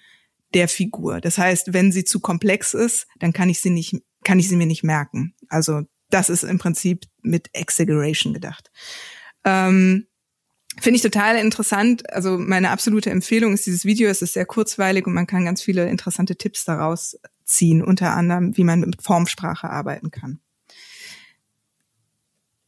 der 0.53 0.67
Figur. 0.67 1.21
Das 1.21 1.37
heißt, 1.37 1.73
wenn 1.73 1.91
sie 1.91 2.03
zu 2.03 2.19
komplex 2.19 2.73
ist, 2.73 3.07
dann 3.19 3.33
kann 3.33 3.49
ich 3.49 3.59
sie 3.59 3.69
nicht, 3.69 3.95
kann 4.23 4.39
ich 4.39 4.47
sie 4.49 4.55
mir 4.55 4.65
nicht 4.65 4.83
merken. 4.83 5.35
Also 5.49 5.83
das 6.09 6.29
ist 6.29 6.43
im 6.43 6.59
Prinzip 6.59 7.05
mit 7.21 7.49
Exaggeration 7.53 8.33
gedacht. 8.33 8.71
Ähm, 9.43 10.07
Finde 10.81 10.97
ich 10.97 11.03
total 11.03 11.37
interessant. 11.37 12.09
Also 12.11 12.37
meine 12.39 12.71
absolute 12.71 13.11
Empfehlung 13.11 13.53
ist 13.53 13.65
dieses 13.65 13.85
Video. 13.85 14.09
Es 14.09 14.23
ist 14.23 14.33
sehr 14.33 14.45
kurzweilig 14.45 15.05
und 15.05 15.13
man 15.13 15.27
kann 15.27 15.45
ganz 15.45 15.61
viele 15.61 15.87
interessante 15.87 16.35
Tipps 16.35 16.65
daraus 16.65 17.15
ziehen, 17.53 17.83
unter 17.83 18.15
anderem, 18.15 18.57
wie 18.57 18.63
man 18.63 18.79
mit 18.79 19.01
Formsprache 19.01 19.69
arbeiten 19.69 20.11
kann. 20.11 20.39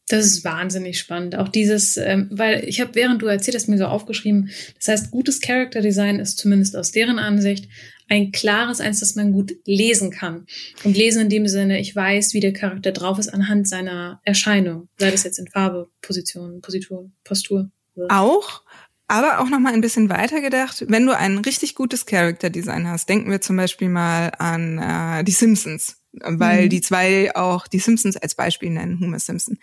Das 0.08 0.24
ist 0.24 0.44
wahnsinnig 0.44 1.00
spannend. 1.00 1.34
Auch 1.34 1.48
dieses, 1.48 1.96
ähm, 1.96 2.28
weil 2.30 2.64
ich 2.64 2.80
habe, 2.80 2.94
während 2.94 3.22
du 3.22 3.26
erzählt 3.26 3.56
hast, 3.56 3.68
mir 3.68 3.78
so 3.78 3.86
aufgeschrieben, 3.86 4.50
das 4.76 4.88
heißt, 4.88 5.10
gutes 5.10 5.40
Character 5.40 5.80
Design 5.80 6.20
ist 6.20 6.38
zumindest 6.38 6.76
aus 6.76 6.92
deren 6.92 7.18
Ansicht 7.18 7.68
ein 8.08 8.30
klares 8.30 8.80
eins, 8.80 9.00
das 9.00 9.16
man 9.16 9.32
gut 9.32 9.56
lesen 9.64 10.12
kann. 10.12 10.46
Und 10.84 10.96
lesen 10.96 11.22
in 11.22 11.28
dem 11.28 11.48
Sinne, 11.48 11.80
ich 11.80 11.96
weiß, 11.96 12.34
wie 12.34 12.40
der 12.40 12.52
Charakter 12.52 12.92
drauf 12.92 13.18
ist 13.18 13.28
anhand 13.28 13.68
seiner 13.68 14.20
Erscheinung. 14.22 14.88
Sei 14.98 15.10
das 15.10 15.24
jetzt 15.24 15.40
in 15.40 15.48
Farbe, 15.48 15.88
Position, 16.02 16.60
Positur, 16.60 17.10
Postur. 17.24 17.70
Auch, 18.08 18.62
aber 19.08 19.38
auch 19.38 19.48
noch 19.48 19.60
mal 19.60 19.72
ein 19.72 19.80
bisschen 19.80 20.08
weiter 20.08 20.40
gedacht, 20.40 20.84
wenn 20.88 21.06
du 21.06 21.16
ein 21.16 21.38
richtig 21.38 21.74
gutes 21.74 22.06
Character 22.06 22.50
Design 22.50 22.88
hast, 22.88 23.08
denken 23.08 23.30
wir 23.30 23.40
zum 23.40 23.56
Beispiel 23.56 23.88
mal 23.88 24.32
an 24.38 24.78
äh, 24.78 25.24
die 25.24 25.32
Simpsons, 25.32 26.02
weil 26.12 26.64
mhm. 26.64 26.68
die 26.70 26.80
zwei 26.80 27.34
auch 27.34 27.66
die 27.66 27.78
Simpsons 27.78 28.16
als 28.16 28.34
Beispiel 28.34 28.70
nennen, 28.70 29.00
Homer 29.00 29.20
Simpson. 29.20 29.58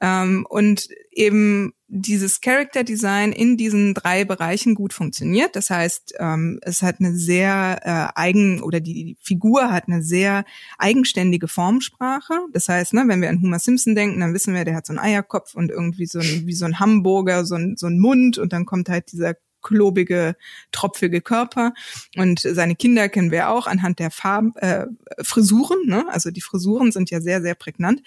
Ähm, 0.00 0.46
und 0.48 0.88
eben 1.12 1.74
dieses 1.88 2.40
Character 2.40 2.84
Design 2.84 3.32
in 3.32 3.56
diesen 3.56 3.94
drei 3.94 4.24
Bereichen 4.24 4.74
gut 4.74 4.92
funktioniert. 4.92 5.56
Das 5.56 5.70
heißt, 5.70 6.14
ähm, 6.18 6.60
es 6.62 6.82
hat 6.82 7.00
eine 7.00 7.14
sehr 7.14 7.80
äh, 7.82 8.18
eigen 8.18 8.62
oder 8.62 8.80
die, 8.80 9.16
Figur 9.20 9.72
hat 9.72 9.88
eine 9.88 10.02
sehr 10.02 10.44
eigenständige 10.78 11.48
Formsprache. 11.48 12.34
Das 12.52 12.68
heißt, 12.68 12.94
ne, 12.94 13.04
wenn 13.06 13.20
wir 13.20 13.28
an 13.28 13.42
Homer 13.42 13.58
Simpson 13.58 13.94
denken, 13.94 14.20
dann 14.20 14.34
wissen 14.34 14.54
wir, 14.54 14.64
der 14.64 14.76
hat 14.76 14.86
so 14.86 14.92
einen 14.92 15.00
Eierkopf 15.00 15.54
und 15.54 15.70
irgendwie 15.70 16.06
so 16.06 16.20
ein, 16.20 16.46
wie 16.46 16.54
so 16.54 16.64
ein 16.64 16.78
Hamburger, 16.78 17.44
so 17.44 17.56
ein, 17.56 17.76
so 17.76 17.88
ein 17.88 17.98
Mund 17.98 18.38
und 18.38 18.52
dann 18.52 18.66
kommt 18.66 18.88
halt 18.88 19.10
dieser 19.12 19.34
klobige, 19.62 20.36
tropfige 20.72 21.20
Körper. 21.20 21.74
Und 22.16 22.40
seine 22.40 22.76
Kinder 22.76 23.08
kennen 23.08 23.30
wir 23.30 23.50
auch 23.50 23.66
anhand 23.66 23.98
der 23.98 24.10
Farben, 24.10 24.54
äh, 24.56 24.86
Frisuren. 25.22 25.86
Ne? 25.86 26.06
Also 26.08 26.30
die 26.30 26.40
Frisuren 26.40 26.92
sind 26.92 27.10
ja 27.10 27.20
sehr, 27.20 27.42
sehr 27.42 27.54
prägnant. 27.54 28.02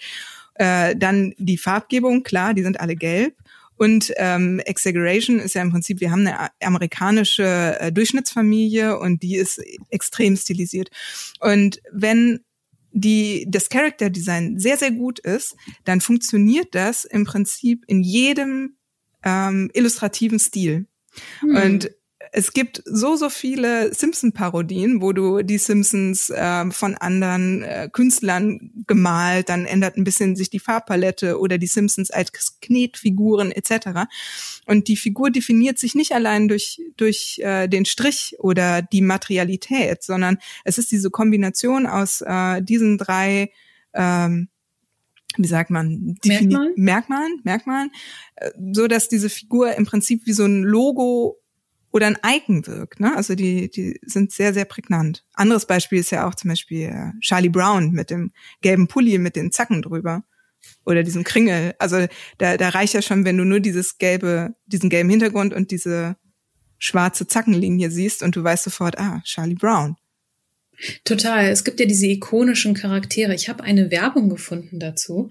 Äh, 0.54 0.96
dann 0.96 1.34
die 1.38 1.58
Farbgebung, 1.58 2.22
klar, 2.22 2.54
die 2.54 2.62
sind 2.62 2.80
alle 2.80 2.96
gelb. 2.96 3.34
Und 3.76 4.12
ähm, 4.16 4.60
Exaggeration 4.60 5.40
ist 5.40 5.54
ja 5.54 5.62
im 5.62 5.72
Prinzip, 5.72 6.00
wir 6.00 6.10
haben 6.12 6.26
eine 6.26 6.50
amerikanische 6.62 7.76
äh, 7.80 7.90
Durchschnittsfamilie 7.90 8.98
und 8.98 9.22
die 9.22 9.36
ist 9.36 9.60
extrem 9.90 10.36
stilisiert. 10.36 10.90
Und 11.40 11.80
wenn 11.90 12.40
die, 12.92 13.46
das 13.48 13.68
Character 13.68 14.10
Design 14.10 14.58
sehr, 14.60 14.76
sehr 14.76 14.92
gut 14.92 15.18
ist, 15.18 15.56
dann 15.84 16.00
funktioniert 16.00 16.74
das 16.74 17.04
im 17.04 17.24
Prinzip 17.24 17.84
in 17.88 18.02
jedem 18.02 18.76
ähm, 19.24 19.70
illustrativen 19.74 20.38
Stil. 20.38 20.86
Hm. 21.40 21.56
Und 21.56 21.90
es 22.36 22.52
gibt 22.52 22.82
so, 22.84 23.14
so 23.14 23.30
viele 23.30 23.94
Simpson-Parodien, 23.94 25.00
wo 25.00 25.12
du 25.12 25.42
die 25.42 25.56
Simpsons 25.56 26.30
äh, 26.30 26.68
von 26.72 26.96
anderen 26.96 27.62
äh, 27.62 27.88
Künstlern 27.92 28.72
gemalt, 28.88 29.48
dann 29.48 29.66
ändert 29.66 29.96
ein 29.96 30.02
bisschen 30.02 30.34
sich 30.34 30.50
die 30.50 30.58
Farbpalette 30.58 31.38
oder 31.38 31.58
die 31.58 31.68
Simpsons 31.68 32.10
als 32.10 32.32
Knetfiguren 32.60 33.52
etc. 33.52 34.10
Und 34.66 34.88
die 34.88 34.96
Figur 34.96 35.30
definiert 35.30 35.78
sich 35.78 35.94
nicht 35.94 36.10
allein 36.10 36.48
durch, 36.48 36.82
durch 36.96 37.38
äh, 37.38 37.68
den 37.68 37.84
Strich 37.84 38.34
oder 38.40 38.82
die 38.82 39.00
Materialität, 39.00 40.02
sondern 40.02 40.38
es 40.64 40.76
ist 40.76 40.90
diese 40.90 41.10
Kombination 41.10 41.86
aus 41.86 42.20
äh, 42.20 42.60
diesen 42.62 42.98
drei 42.98 43.52
ähm, 43.94 44.48
wie 45.36 45.48
sagt 45.48 45.70
man, 45.70 46.16
Merkmalen, 46.24 46.74
Merkmalen, 46.76 47.40
Merkmalen, 47.44 47.90
äh, 48.36 48.50
so 48.72 48.88
dass 48.88 49.08
diese 49.08 49.28
Figur 49.28 49.74
im 49.74 49.86
Prinzip 49.86 50.26
wie 50.26 50.32
so 50.32 50.44
ein 50.44 50.62
Logo 50.62 51.40
oder 51.94 52.08
ein 52.08 52.18
Icon 52.26 52.66
wirkt. 52.66 52.98
Ne? 52.98 53.14
Also 53.16 53.36
die, 53.36 53.70
die 53.70 54.00
sind 54.02 54.32
sehr, 54.32 54.52
sehr 54.52 54.64
prägnant. 54.64 55.24
Anderes 55.32 55.64
Beispiel 55.64 56.00
ist 56.00 56.10
ja 56.10 56.26
auch 56.28 56.34
zum 56.34 56.48
Beispiel 56.48 56.88
äh, 56.88 57.12
Charlie 57.20 57.48
Brown 57.48 57.92
mit 57.92 58.10
dem 58.10 58.32
gelben 58.62 58.88
Pulli 58.88 59.16
mit 59.18 59.36
den 59.36 59.52
Zacken 59.52 59.80
drüber 59.80 60.24
oder 60.84 61.04
diesem 61.04 61.22
Kringel. 61.22 61.74
Also 61.78 62.06
da, 62.38 62.56
da 62.56 62.70
reicht 62.70 62.94
ja 62.94 63.02
schon, 63.02 63.24
wenn 63.24 63.38
du 63.38 63.44
nur 63.44 63.60
dieses 63.60 63.98
gelbe, 63.98 64.56
diesen 64.66 64.90
gelben 64.90 65.08
Hintergrund 65.08 65.54
und 65.54 65.70
diese 65.70 66.16
schwarze 66.78 67.28
Zackenlinie 67.28 67.92
siehst 67.92 68.24
und 68.24 68.34
du 68.34 68.42
weißt 68.42 68.64
sofort, 68.64 68.98
ah, 68.98 69.20
Charlie 69.22 69.54
Brown. 69.54 69.96
Total. 71.04 71.44
Es 71.44 71.62
gibt 71.62 71.78
ja 71.78 71.86
diese 71.86 72.08
ikonischen 72.08 72.74
Charaktere. 72.74 73.36
Ich 73.36 73.48
habe 73.48 73.62
eine 73.62 73.92
Werbung 73.92 74.28
gefunden 74.28 74.80
dazu. 74.80 75.30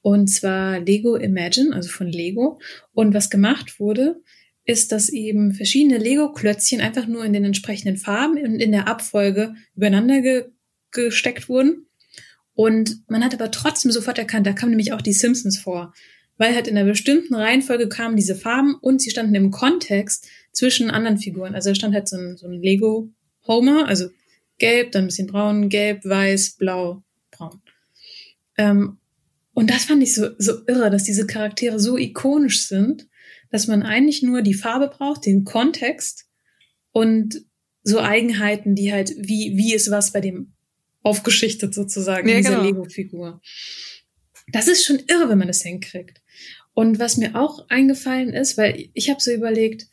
Und 0.00 0.28
zwar 0.28 0.78
Lego 0.78 1.16
Imagine, 1.16 1.74
also 1.74 1.88
von 1.88 2.06
Lego. 2.06 2.60
Und 2.92 3.14
was 3.14 3.30
gemacht 3.30 3.80
wurde, 3.80 4.22
ist, 4.64 4.92
dass 4.92 5.10
eben 5.10 5.52
verschiedene 5.52 5.98
Lego-Klötzchen 5.98 6.80
einfach 6.80 7.06
nur 7.06 7.24
in 7.24 7.32
den 7.32 7.44
entsprechenden 7.44 7.96
Farben 7.96 8.38
und 8.38 8.60
in 8.60 8.72
der 8.72 8.88
Abfolge 8.88 9.54
übereinander 9.76 10.20
ge 10.20 10.44
gesteckt 10.90 11.48
wurden. 11.48 11.86
Und 12.54 13.02
man 13.08 13.24
hat 13.24 13.34
aber 13.34 13.50
trotzdem 13.50 13.90
sofort 13.90 14.16
erkannt, 14.16 14.46
da 14.46 14.52
kamen 14.52 14.70
nämlich 14.70 14.92
auch 14.92 15.02
die 15.02 15.12
Simpsons 15.12 15.58
vor. 15.58 15.92
Weil 16.38 16.54
halt 16.54 16.68
in 16.68 16.78
einer 16.78 16.88
bestimmten 16.88 17.34
Reihenfolge 17.34 17.88
kamen 17.88 18.14
diese 18.14 18.36
Farben 18.36 18.76
und 18.80 19.02
sie 19.02 19.10
standen 19.10 19.34
im 19.34 19.50
Kontext 19.50 20.28
zwischen 20.52 20.90
anderen 20.90 21.18
Figuren. 21.18 21.56
Also 21.56 21.70
da 21.70 21.74
stand 21.74 21.94
halt 21.94 22.08
so 22.08 22.16
ein, 22.16 22.36
so 22.36 22.46
ein 22.46 22.62
Lego 22.62 23.10
Homer, 23.46 23.88
also 23.88 24.08
gelb, 24.58 24.92
dann 24.92 25.04
ein 25.04 25.06
bisschen 25.08 25.26
braun, 25.26 25.68
gelb, 25.68 26.04
weiß, 26.04 26.56
blau, 26.58 27.02
braun. 27.32 27.60
Ähm, 28.56 28.98
und 29.52 29.70
das 29.70 29.84
fand 29.84 30.02
ich 30.02 30.14
so, 30.14 30.28
so 30.38 30.64
irre, 30.68 30.90
dass 30.90 31.02
diese 31.02 31.26
Charaktere 31.26 31.80
so 31.80 31.98
ikonisch 31.98 32.68
sind 32.68 33.08
dass 33.54 33.68
man 33.68 33.84
eigentlich 33.84 34.20
nur 34.20 34.42
die 34.42 34.52
Farbe 34.52 34.88
braucht, 34.88 35.26
den 35.26 35.44
Kontext 35.44 36.26
und 36.90 37.42
so 37.84 38.00
Eigenheiten, 38.00 38.74
die 38.74 38.92
halt, 38.92 39.14
wie, 39.16 39.56
wie 39.56 39.74
ist 39.74 39.92
was 39.92 40.12
bei 40.12 40.20
dem 40.20 40.54
aufgeschichtet 41.04 41.72
sozusagen, 41.72 42.28
ja, 42.28 42.38
dieser 42.38 42.50
genau. 42.50 42.64
Lego-Figur. 42.64 43.40
Das 44.48 44.66
ist 44.66 44.84
schon 44.84 44.98
irre, 45.06 45.28
wenn 45.28 45.38
man 45.38 45.46
das 45.46 45.62
hinkriegt. 45.62 46.20
Und 46.72 46.98
was 46.98 47.16
mir 47.16 47.36
auch 47.36 47.68
eingefallen 47.68 48.30
ist, 48.30 48.58
weil 48.58 48.88
ich 48.92 49.08
habe 49.08 49.20
so 49.20 49.30
überlegt, 49.30 49.86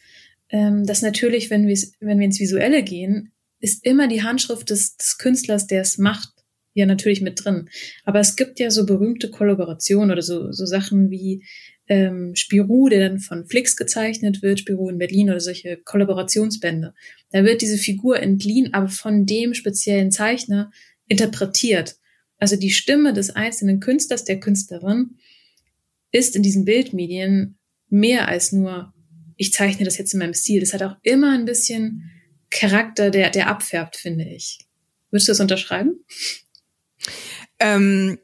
ähm, 0.50 0.88
dass 0.88 1.04
natürlich, 1.04 1.52
wenn, 1.52 1.68
wir 1.68 1.78
wenn 2.00 2.18
wir 2.18 2.26
ins 2.26 2.40
Visuelle 2.40 2.82
gehen, 2.82 3.32
ist 3.60 3.86
immer 3.86 4.08
die 4.08 4.24
Handschrift 4.24 4.72
des, 4.72 4.98
des 4.98 5.20
Künstlers, 5.20 5.68
der 5.68 5.82
es 5.82 6.00
macht, 6.00 6.34
ja 6.74 6.88
natürlich 6.88 7.22
mit 7.22 7.46
drin. 7.46 7.70
Aber 8.06 8.22
es 8.22 8.36
gibt 8.36 8.60
ja 8.60 8.72
so 8.72 8.88
berühmte 8.88 9.30
Kollaborationen 9.30 10.10
oder 10.10 10.24
so, 10.24 10.52
so 10.52 10.66
Sachen 10.66 11.12
wie 11.12 11.46
ähm, 11.92 12.36
Spirou, 12.36 12.88
der 12.88 13.10
dann 13.10 13.20
von 13.20 13.46
Flix 13.46 13.76
gezeichnet 13.76 14.42
wird, 14.42 14.60
Spirou 14.60 14.88
in 14.88 14.98
Berlin 14.98 15.30
oder 15.30 15.42
solche 15.42 15.76
Kollaborationsbände. 15.76 16.94
Da 17.32 17.44
wird 17.44 17.62
diese 17.62 17.78
Figur 17.78 18.18
entliehen, 18.18 18.74
aber 18.74 18.88
von 18.88 19.26
dem 19.26 19.54
speziellen 19.54 20.10
Zeichner 20.10 20.72
interpretiert. 21.10 21.98
Also 22.38 22.56
die 22.56 22.72
Stimme 22.72 23.12
des 23.12 23.32
einzelnen 23.32 23.82
Künstlers, 23.82 24.24
der 24.24 24.40
Künstlerin, 24.40 25.18
ist 26.14 26.38
in 26.38 26.44
diesen 26.44 26.64
Bildmedien 26.64 27.58
mehr 27.90 28.30
als 28.30 28.54
nur, 28.54 28.94
ich 29.36 29.52
zeichne 29.52 29.84
das 29.84 29.98
jetzt 29.98 30.14
in 30.14 30.20
meinem 30.20 30.34
Stil. 30.34 30.62
Das 30.62 30.74
hat 30.74 30.84
auch 30.84 30.96
immer 31.04 31.34
ein 31.34 31.44
bisschen 31.44 32.10
Charakter, 32.50 33.12
der, 33.12 33.32
der 33.32 33.48
abfärbt, 33.48 33.98
finde 33.98 34.24
ich. 34.24 34.60
Würdest 35.10 35.28
du 35.28 35.32
das 35.32 35.42
unterschreiben? 35.42 36.06
Ähm, 37.60 38.18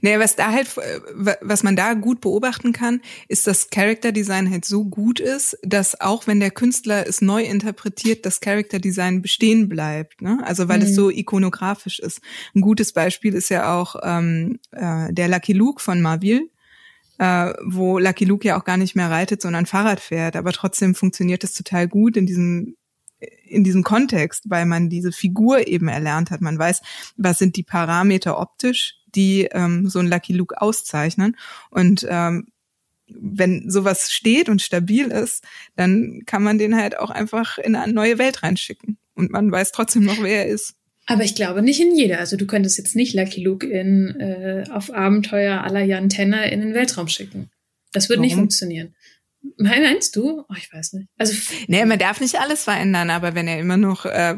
naja, 0.00 0.18
was 0.18 0.36
da 0.36 0.52
halt, 0.52 0.76
äh, 0.76 1.36
was 1.40 1.62
man 1.62 1.76
da 1.76 1.94
gut 1.94 2.20
beobachten 2.20 2.72
kann, 2.72 3.00
ist, 3.28 3.46
dass 3.46 3.70
Character 3.70 4.12
Design 4.12 4.50
halt 4.50 4.64
so 4.64 4.84
gut 4.84 5.20
ist, 5.20 5.56
dass 5.62 6.00
auch 6.00 6.26
wenn 6.26 6.40
der 6.40 6.50
Künstler 6.50 7.06
es 7.06 7.20
neu 7.20 7.42
interpretiert, 7.44 8.26
das 8.26 8.40
Character 8.40 8.78
Design 8.78 9.22
bestehen 9.22 9.68
bleibt. 9.68 10.22
Ne? 10.22 10.38
Also 10.44 10.68
weil 10.68 10.80
mhm. 10.80 10.86
es 10.86 10.94
so 10.94 11.10
ikonografisch 11.10 11.98
ist. 11.98 12.20
Ein 12.54 12.60
gutes 12.60 12.92
Beispiel 12.92 13.34
ist 13.34 13.48
ja 13.48 13.74
auch 13.78 13.96
ähm, 14.02 14.58
äh, 14.72 15.12
der 15.12 15.28
Lucky 15.28 15.52
Luke 15.52 15.82
von 15.82 16.00
Marvel, 16.00 16.50
äh, 17.18 17.52
wo 17.64 17.98
Lucky 17.98 18.24
Luke 18.24 18.46
ja 18.46 18.58
auch 18.58 18.64
gar 18.64 18.76
nicht 18.76 18.96
mehr 18.96 19.10
reitet, 19.10 19.42
sondern 19.42 19.66
Fahrrad 19.66 20.00
fährt. 20.00 20.36
Aber 20.36 20.52
trotzdem 20.52 20.94
funktioniert 20.94 21.44
es 21.44 21.52
total 21.52 21.88
gut 21.88 22.16
in 22.16 22.26
diesem 22.26 22.76
in 23.44 23.64
diesem 23.64 23.82
Kontext, 23.82 24.44
weil 24.48 24.64
man 24.64 24.88
diese 24.88 25.12
Figur 25.12 25.66
eben 25.66 25.88
erlernt 25.88 26.30
hat. 26.30 26.40
Man 26.40 26.58
weiß, 26.58 26.80
was 27.16 27.38
sind 27.38 27.56
die 27.56 27.62
Parameter 27.62 28.38
optisch, 28.38 28.99
die 29.14 29.48
ähm, 29.52 29.88
so 29.88 29.98
ein 29.98 30.08
Lucky 30.08 30.32
Luke 30.32 30.60
auszeichnen. 30.60 31.36
Und 31.70 32.06
ähm, 32.08 32.48
wenn 33.08 33.70
sowas 33.70 34.10
steht 34.10 34.48
und 34.48 34.62
stabil 34.62 35.06
ist, 35.06 35.44
dann 35.76 36.22
kann 36.26 36.42
man 36.42 36.58
den 36.58 36.76
halt 36.76 36.96
auch 36.98 37.10
einfach 37.10 37.58
in 37.58 37.74
eine 37.74 37.92
neue 37.92 38.18
Welt 38.18 38.42
reinschicken. 38.42 38.98
Und 39.14 39.30
man 39.30 39.50
weiß 39.50 39.72
trotzdem 39.72 40.04
noch, 40.04 40.22
wer 40.22 40.46
er 40.46 40.52
ist. 40.52 40.74
Aber 41.06 41.24
ich 41.24 41.34
glaube 41.34 41.62
nicht 41.62 41.80
in 41.80 41.96
jeder. 41.96 42.20
Also 42.20 42.36
du 42.36 42.46
könntest 42.46 42.78
jetzt 42.78 42.94
nicht 42.94 43.14
Lucky 43.14 43.42
Luke 43.42 43.66
in 43.66 44.20
äh, 44.20 44.64
auf 44.70 44.92
Abenteuer 44.92 45.62
aller 45.62 45.82
Jan 45.82 46.08
Tenner 46.08 46.50
in 46.52 46.60
den 46.60 46.74
Weltraum 46.74 47.08
schicken. 47.08 47.50
Das 47.92 48.08
wird 48.08 48.18
Warum? 48.18 48.26
nicht 48.26 48.36
funktionieren. 48.36 48.94
Meinst 49.56 50.16
du? 50.16 50.44
Oh, 50.48 50.54
ich 50.56 50.72
weiß 50.72 50.94
nicht. 50.94 51.08
Also 51.18 51.34
nee, 51.66 51.84
man 51.84 51.98
darf 51.98 52.20
nicht 52.20 52.38
alles 52.40 52.64
verändern, 52.64 53.10
aber 53.10 53.34
wenn 53.34 53.48
er 53.48 53.58
immer 53.58 53.76
noch, 53.76 54.04
äh, 54.04 54.34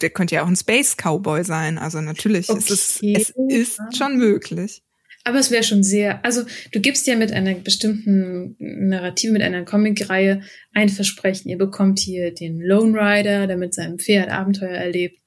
der 0.00 0.10
könnte 0.10 0.34
ja 0.34 0.42
auch 0.42 0.48
ein 0.48 0.56
Space 0.56 0.96
Cowboy 0.96 1.44
sein. 1.44 1.78
Also 1.78 2.00
natürlich 2.00 2.48
okay. 2.48 2.58
ist 2.58 2.70
es, 2.70 3.02
es 3.02 3.32
ist 3.48 3.96
schon 3.96 4.16
möglich. 4.16 4.82
Aber 5.24 5.38
es 5.38 5.50
wäre 5.50 5.62
schon 5.62 5.82
sehr, 5.82 6.24
also 6.24 6.42
du 6.72 6.80
gibst 6.80 7.06
ja 7.06 7.16
mit 7.16 7.32
einer 7.32 7.54
bestimmten 7.54 8.56
Narrative, 8.58 9.32
mit 9.32 9.42
einer 9.42 9.64
Comicreihe 9.64 10.42
ein 10.74 10.88
Versprechen. 10.88 11.48
Ihr 11.48 11.58
bekommt 11.58 11.98
hier 12.00 12.34
den 12.34 12.60
Lone 12.60 12.98
Rider, 12.98 13.46
der 13.46 13.56
mit 13.56 13.72
seinem 13.72 13.98
Pferd 13.98 14.30
Abenteuer 14.30 14.76
erlebt. 14.76 15.20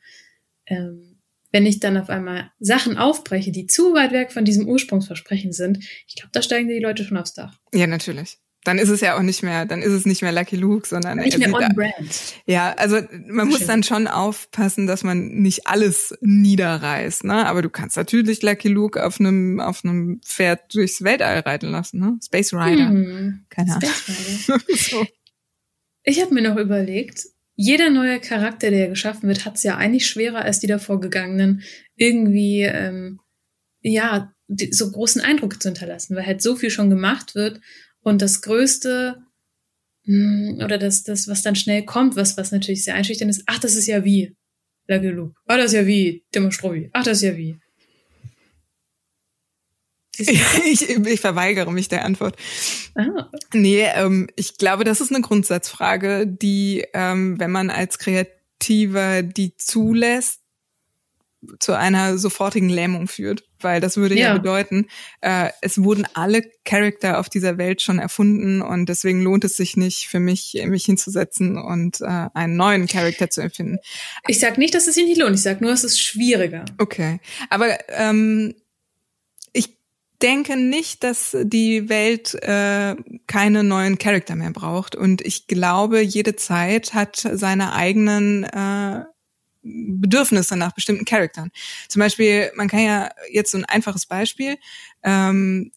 Ähm, 0.68 1.22
wenn 1.52 1.66
ich 1.66 1.80
dann 1.80 1.96
auf 1.96 2.10
einmal 2.10 2.52
Sachen 2.60 2.98
aufbreche, 2.98 3.52
die 3.52 3.68
zu 3.68 3.94
weit 3.94 4.12
weg 4.12 4.34
von 4.34 4.44
diesem 4.44 4.68
Ursprungsversprechen 4.68 5.54
sind, 5.54 5.78
ich 6.08 6.16
glaube, 6.16 6.32
da 6.34 6.42
steigen 6.42 6.68
die 6.68 6.80
Leute 6.80 7.06
schon 7.06 7.18
aufs 7.18 7.34
Dach. 7.34 7.58
Ja, 7.74 7.88
natürlich 7.88 8.40
dann 8.66 8.80
ist 8.80 8.90
es 8.90 9.00
ja 9.00 9.16
auch 9.16 9.22
nicht 9.22 9.44
mehr, 9.44 9.66
dann 9.66 9.82
ist 9.82 9.92
es 9.92 10.06
nicht 10.06 10.24
mehr 10.24 10.32
Lucky 10.32 10.56
Luke, 10.56 10.88
sondern 10.88 11.20
nicht 11.20 11.38
mehr 11.38 11.54
on 11.54 11.76
brand. 11.76 12.34
Ja, 12.46 12.74
also 12.74 13.00
man 13.28 13.48
muss 13.48 13.66
dann 13.66 13.84
schon 13.84 14.08
aufpassen, 14.08 14.88
dass 14.88 15.04
man 15.04 15.28
nicht 15.28 15.68
alles 15.68 16.18
niederreißt, 16.22 17.24
ne? 17.26 17.46
Aber 17.46 17.62
du 17.62 17.70
kannst 17.70 17.96
natürlich 17.96 18.42
Lucky 18.42 18.68
Luke 18.68 19.06
auf 19.06 19.20
einem 19.20 19.60
auf 19.60 19.86
einem 19.86 20.20
Pferd 20.26 20.74
durchs 20.74 21.04
Weltall 21.04 21.40
reiten 21.40 21.68
lassen, 21.68 22.00
ne? 22.00 22.18
Space 22.26 22.54
Rider. 22.54 22.90
Hm, 22.90 23.46
Keine 23.50 23.76
Ahnung. 23.76 23.92
so. 24.76 25.06
Ich 26.04 26.22
habe 26.22 26.34
mir 26.34 26.42
noch 26.42 26.58
überlegt, 26.58 27.24
jeder 27.56 27.90
neue 27.90 28.20
Charakter, 28.20 28.72
der 28.72 28.90
geschaffen 28.90 29.30
wird, 29.30 29.46
hat 29.46 29.56
es 29.56 29.64
ja 29.64 29.78
eigentlich 29.78 30.08
schwerer 30.08 30.42
als 30.42 30.60
die 30.60 30.68
davor 30.68 31.00
gegangenen, 31.00 31.62
irgendwie 31.96 32.64
ähm, 32.64 33.20
ja 33.82 34.34
so 34.72 34.92
großen 34.92 35.22
Eindruck 35.22 35.62
zu 35.62 35.70
hinterlassen, 35.70 36.16
weil 36.16 36.26
halt 36.26 36.42
so 36.42 36.56
viel 36.56 36.70
schon 36.70 36.90
gemacht 36.90 37.36
wird 37.36 37.62
und 38.06 38.22
das 38.22 38.42
Größte 38.42 39.18
hm, 40.06 40.60
oder 40.64 40.78
das, 40.78 41.04
das, 41.04 41.28
was 41.28 41.42
dann 41.42 41.56
schnell 41.56 41.84
kommt, 41.84 42.16
was, 42.16 42.38
was 42.38 42.52
natürlich 42.52 42.84
sehr 42.84 42.94
einschüchternd 42.94 43.32
ist, 43.32 43.44
ach, 43.48 43.60
das 43.60 43.76
ist 43.76 43.88
ja 43.88 44.06
wie 44.06 44.36
Luke. 44.88 45.34
Ach, 45.48 45.58
das 45.58 45.68
ist 45.68 45.74
ja 45.74 45.88
wie 45.88 46.24
Demostrovi. 46.34 46.92
Ach, 46.94 47.04
das 47.04 47.18
ist 47.18 47.24
ja 47.24 47.36
wie. 47.36 47.58
Ich, 50.18 50.88
ich 50.90 51.20
verweigere 51.20 51.74
mich 51.74 51.90
der 51.90 52.06
Antwort. 52.06 52.38
Ah. 52.94 53.30
Nee, 53.52 53.86
ähm, 53.96 54.30
ich 54.36 54.58
glaube, 54.58 54.84
das 54.84 55.02
ist 55.02 55.12
eine 55.12 55.22
Grundsatzfrage, 55.22 56.28
die, 56.28 56.86
ähm, 56.94 57.40
wenn 57.40 57.52
man 57.52 57.70
als 57.70 57.98
Kreativer 57.98 59.24
die 59.24 59.58
zulässt, 59.58 60.42
zu 61.60 61.74
einer 61.74 62.18
sofortigen 62.18 62.70
Lähmung 62.70 63.08
führt, 63.08 63.45
weil 63.66 63.82
das 63.82 63.98
würde 63.98 64.16
ja, 64.16 64.28
ja 64.28 64.34
bedeuten, 64.38 64.88
äh, 65.20 65.50
es 65.62 65.84
wurden 65.84 66.08
alle 66.14 66.44
Charakter 66.64 67.20
auf 67.20 67.28
dieser 67.28 67.58
Welt 67.58 67.82
schon 67.82 68.00
erfunden 68.00 68.62
und 68.62 68.88
deswegen 68.88 69.22
lohnt 69.22 69.44
es 69.44 69.58
sich 69.58 69.76
nicht 69.76 70.08
für 70.08 70.22
mich, 70.22 70.58
mich 70.68 70.86
hinzusetzen 70.86 71.58
und 71.58 72.00
äh, 72.00 72.28
einen 72.34 72.56
neuen 72.56 72.88
Charakter 72.88 73.30
zu 73.30 73.42
erfinden. 73.42 73.80
Ich 74.28 74.40
sag 74.40 74.58
nicht, 74.58 74.74
dass 74.74 74.88
es 74.88 74.96
sich 74.96 75.06
nicht 75.06 75.18
lohnt, 75.18 75.36
ich 75.36 75.42
sag 75.42 75.60
nur, 75.60 75.72
es 75.72 75.84
ist 75.84 76.00
schwieriger. 76.00 76.64
Okay, 76.78 77.20
aber 77.50 77.78
ähm, 77.90 78.56
ich 79.52 79.78
denke 80.22 80.56
nicht, 80.56 81.04
dass 81.04 81.36
die 81.42 81.90
Welt 81.90 82.36
äh, 82.36 82.96
keine 83.28 83.64
neuen 83.64 83.98
Charakter 83.98 84.36
mehr 84.36 84.52
braucht. 84.52 84.96
Und 84.96 85.22
ich 85.22 85.48
glaube, 85.48 86.02
jede 86.02 86.36
Zeit 86.36 86.94
hat 86.94 87.18
seine 87.18 87.74
eigenen 87.74 88.44
äh, 88.44 89.04
Bedürfnisse 89.66 90.56
nach 90.56 90.74
bestimmten 90.74 91.06
Charaktern. 91.06 91.52
Zum 91.88 92.00
Beispiel, 92.00 92.52
man 92.56 92.68
kann 92.68 92.82
ja 92.82 93.10
jetzt 93.32 93.52
so 93.52 93.58
ein 93.58 93.66
einfaches 93.66 94.06
Beispiel. 94.06 94.58
Ähm, 95.04 95.72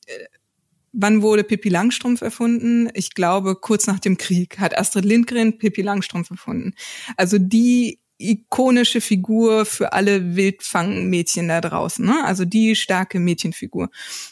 wann 0.92 1.22
wurde 1.22 1.44
Pippi 1.44 1.68
Langstrumpf 1.68 2.20
erfunden? 2.20 2.90
Ich 2.94 3.14
glaube, 3.14 3.56
kurz 3.56 3.86
nach 3.86 3.98
dem 3.98 4.18
Krieg 4.18 4.58
hat 4.58 4.76
Astrid 4.76 5.04
Lindgren 5.04 5.58
Pippi 5.58 5.82
Langstrumpf 5.82 6.30
erfunden. 6.30 6.74
Also 7.16 7.38
die 7.38 8.00
ikonische 8.18 9.00
Figur 9.00 9.64
für 9.64 9.92
alle 9.92 10.34
Wildfangmädchen 10.34 11.48
da 11.48 11.60
draußen, 11.60 12.04
ne? 12.04 12.24
also 12.24 12.44
die 12.44 12.74
starke 12.74 13.20
Mädchenfigur. 13.20 13.90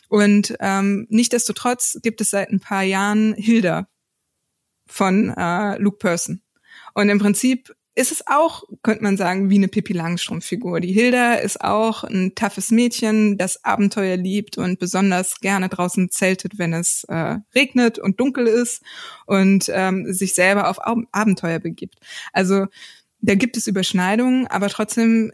Und 0.08 0.56
ähm, 0.60 1.06
nichtdestotrotz 1.08 2.00
gibt 2.02 2.20
es 2.20 2.30
seit 2.30 2.50
ein 2.50 2.60
paar 2.60 2.82
Jahren 2.82 3.34
Hilda 3.34 3.88
von 4.86 5.30
äh, 5.30 5.78
Luke 5.78 5.98
Person. 5.98 6.42
Und 6.94 7.08
im 7.08 7.18
Prinzip 7.18 7.74
ist 7.96 8.12
es 8.12 8.26
auch, 8.26 8.64
könnte 8.82 9.02
man 9.02 9.16
sagen, 9.16 9.48
wie 9.48 9.56
eine 9.56 9.68
Pippi 9.68 9.94
Langstrumpf-Figur. 9.94 10.80
Die 10.80 10.92
Hilda 10.92 11.34
ist 11.34 11.62
auch 11.62 12.04
ein 12.04 12.34
toughes 12.34 12.70
Mädchen, 12.70 13.38
das 13.38 13.64
Abenteuer 13.64 14.18
liebt 14.18 14.58
und 14.58 14.78
besonders 14.78 15.40
gerne 15.40 15.70
draußen 15.70 16.10
zeltet, 16.10 16.58
wenn 16.58 16.74
es 16.74 17.04
äh, 17.04 17.38
regnet 17.54 17.98
und 17.98 18.20
dunkel 18.20 18.46
ist 18.46 18.82
und 19.24 19.70
ähm, 19.72 20.12
sich 20.12 20.34
selber 20.34 20.68
auf 20.68 20.78
Abenteuer 21.10 21.58
begibt. 21.58 21.96
Also 22.34 22.66
da 23.22 23.34
gibt 23.34 23.56
es 23.56 23.66
Überschneidungen, 23.66 24.46
aber 24.46 24.68
trotzdem 24.68 25.32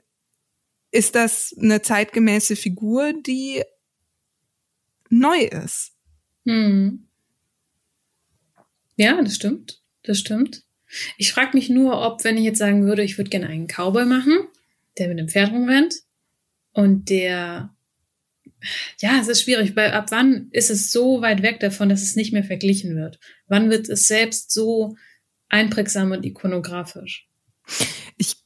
ist 0.93 1.17
das 1.17 1.53
eine 1.61 1.83
zeitgemäße 1.83 2.55
Figur, 2.55 3.13
die 3.13 3.65
neu 5.11 5.39
ist. 5.39 5.95
Hm. 6.47 7.09
Ja, 8.95 9.21
das 9.21 9.35
stimmt. 9.35 9.83
Das 10.05 10.21
stimmt. 10.21 10.65
Ich 11.17 11.33
frage 11.33 11.57
mich 11.57 11.71
nur, 11.71 12.01
ob, 12.01 12.25
wenn 12.25 12.37
ich 12.37 12.45
jetzt 12.45 12.59
sagen 12.59 12.85
würde, 12.85 13.03
ich 13.03 13.19
würde 13.19 13.31
gerne 13.31 13.49
einen 13.49 13.67
Cowboy 13.67 14.05
machen, 14.05 14.49
der 14.99 15.09
mit 15.09 15.19
einem 15.19 15.29
Pferd 15.29 15.53
rumrennt 15.53 15.95
und 16.73 17.09
der, 17.09 17.75
ja, 19.01 19.19
es 19.21 19.29
ist 19.29 19.43
schwierig, 19.43 19.75
weil 19.77 19.93
ab 19.93 20.07
wann 20.11 20.49
ist 20.53 20.71
es 20.71 20.93
so 20.93 21.23
weit 21.23 21.43
weg 21.43 21.61
davon, 21.61 21.89
dass 21.89 22.03
es 22.03 22.17
nicht 22.17 22.33
mehr 22.33 22.45
verglichen 22.45 22.97
wird? 22.97 23.19
Wann 23.47 23.71
wird 23.71 23.89
es 23.89 24.07
selbst 24.07 24.53
so 24.53 24.97
einprägsam 25.49 26.13
und 26.13 26.25
ikonografisch? 26.25 27.29
Ich 28.17 28.42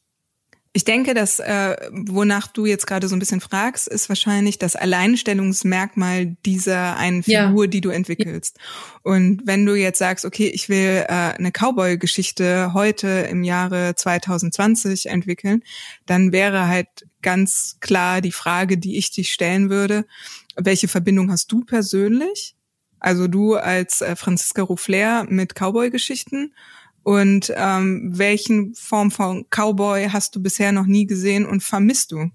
ich 0.76 0.84
denke, 0.84 1.14
dass 1.14 1.38
äh, 1.38 1.74
wonach 1.90 2.48
du 2.48 2.66
jetzt 2.66 2.86
gerade 2.86 3.08
so 3.08 3.16
ein 3.16 3.18
bisschen 3.18 3.40
fragst, 3.40 3.88
ist 3.88 4.10
wahrscheinlich 4.10 4.58
das 4.58 4.76
Alleinstellungsmerkmal 4.76 6.36
dieser 6.44 6.98
einen 6.98 7.22
Figur, 7.22 7.64
ja. 7.64 7.66
die 7.66 7.80
du 7.80 7.88
entwickelst. 7.88 8.58
Und 9.02 9.40
wenn 9.46 9.64
du 9.64 9.74
jetzt 9.74 9.98
sagst, 9.98 10.26
okay, 10.26 10.48
ich 10.48 10.68
will 10.68 11.06
äh, 11.08 11.12
eine 11.12 11.50
Cowboy-Geschichte 11.50 12.74
heute 12.74 13.08
im 13.08 13.42
Jahre 13.42 13.94
2020 13.94 15.06
entwickeln, 15.06 15.62
dann 16.04 16.30
wäre 16.30 16.68
halt 16.68 16.88
ganz 17.22 17.78
klar 17.80 18.20
die 18.20 18.30
Frage, 18.30 18.76
die 18.76 18.98
ich 18.98 19.10
dich 19.10 19.32
stellen 19.32 19.70
würde: 19.70 20.04
Welche 20.56 20.88
Verbindung 20.88 21.30
hast 21.30 21.50
du 21.50 21.64
persönlich? 21.64 22.54
Also 23.00 23.28
du 23.28 23.54
als 23.54 24.02
äh, 24.02 24.14
Franziska 24.14 24.62
Rouflair 24.62 25.24
mit 25.26 25.54
Cowboy-Geschichten 25.54 26.52
und 27.06 27.52
ähm, 27.54 28.10
welchen 28.18 28.74
Form 28.74 29.12
von 29.12 29.46
Cowboy 29.48 30.08
hast 30.08 30.34
du 30.34 30.42
bisher 30.42 30.72
noch 30.72 30.86
nie 30.86 31.06
gesehen 31.06 31.46
und 31.46 31.62
vermisst 31.62 32.10
du? 32.10 32.32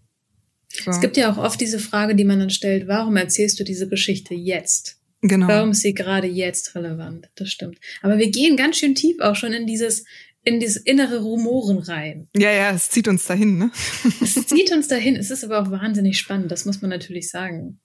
So. 0.69 0.91
Es 0.91 1.01
gibt 1.01 1.17
ja 1.17 1.29
auch 1.29 1.37
oft 1.37 1.59
diese 1.59 1.77
Frage, 1.77 2.15
die 2.15 2.23
man 2.23 2.39
dann 2.39 2.49
stellt, 2.49 2.87
warum 2.87 3.17
erzählst 3.17 3.59
du 3.59 3.65
diese 3.65 3.89
Geschichte 3.89 4.33
jetzt? 4.33 4.97
Genau. 5.23 5.49
Warum 5.49 5.71
ist 5.71 5.81
sie 5.81 5.93
gerade 5.93 6.27
jetzt 6.27 6.73
relevant? 6.73 7.29
Das 7.35 7.51
stimmt. 7.51 7.79
Aber 8.01 8.17
wir 8.17 8.31
gehen 8.31 8.55
ganz 8.55 8.77
schön 8.77 8.95
tief 8.95 9.19
auch 9.19 9.35
schon 9.35 9.51
in 9.51 9.67
dieses, 9.67 10.05
in 10.45 10.61
dieses 10.61 10.77
innere 10.77 11.19
Rumoren 11.19 11.79
rein. 11.79 12.29
Ja, 12.33 12.53
ja, 12.53 12.71
es 12.71 12.89
zieht 12.89 13.09
uns 13.09 13.25
dahin, 13.25 13.57
ne? 13.57 13.71
es 14.21 14.47
zieht 14.47 14.71
uns 14.71 14.87
dahin. 14.87 15.17
Es 15.17 15.31
ist 15.31 15.43
aber 15.43 15.61
auch 15.61 15.69
wahnsinnig 15.69 16.17
spannend, 16.17 16.49
das 16.49 16.63
muss 16.63 16.81
man 16.81 16.91
natürlich 16.91 17.29
sagen. 17.29 17.81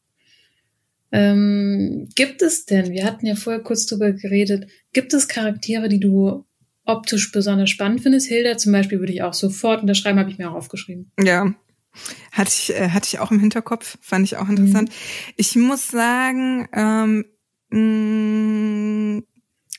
Ähm, 1.11 2.09
gibt 2.14 2.42
es 2.42 2.64
denn, 2.64 2.92
wir 2.92 3.05
hatten 3.05 3.27
ja 3.27 3.35
vorher 3.35 3.64
kurz 3.64 3.87
drüber 3.87 4.12
geredet, 4.12 4.70
gibt 4.92 5.12
es 5.14 5.27
Charaktere, 5.27 5.88
die 5.88 5.99
du 5.99 6.46
optisch 6.87 7.33
besonders 7.33 7.70
spannend 7.70 8.03
findest. 8.03 8.29
Hilda 8.29 8.57
zum 8.57 8.72
Beispiel 8.72 9.01
würde 9.01 9.12
ich 9.12 9.22
auch 9.22 9.35
sofort 9.35 9.83
unterschreiben, 9.83 10.18
habe 10.18 10.31
ich 10.31 10.38
mir 10.38 10.51
auch 10.51 10.55
aufgeschrieben. 10.55 11.11
Ja. 11.22 11.55
Hatte 12.33 12.51
ich, 12.51 12.75
äh, 12.75 12.90
hatte 12.90 13.09
ich 13.09 13.18
auch 13.18 13.31
im 13.31 13.40
Hinterkopf, 13.40 13.99
fand 14.01 14.25
ich 14.25 14.37
auch 14.37 14.49
interessant. 14.49 14.90
Mhm. 14.90 15.33
Ich 15.37 15.57
muss 15.57 15.88
sagen, 15.88 16.68
ähm, 16.72 17.25
mh, 17.70 17.79
mm, 17.79 19.25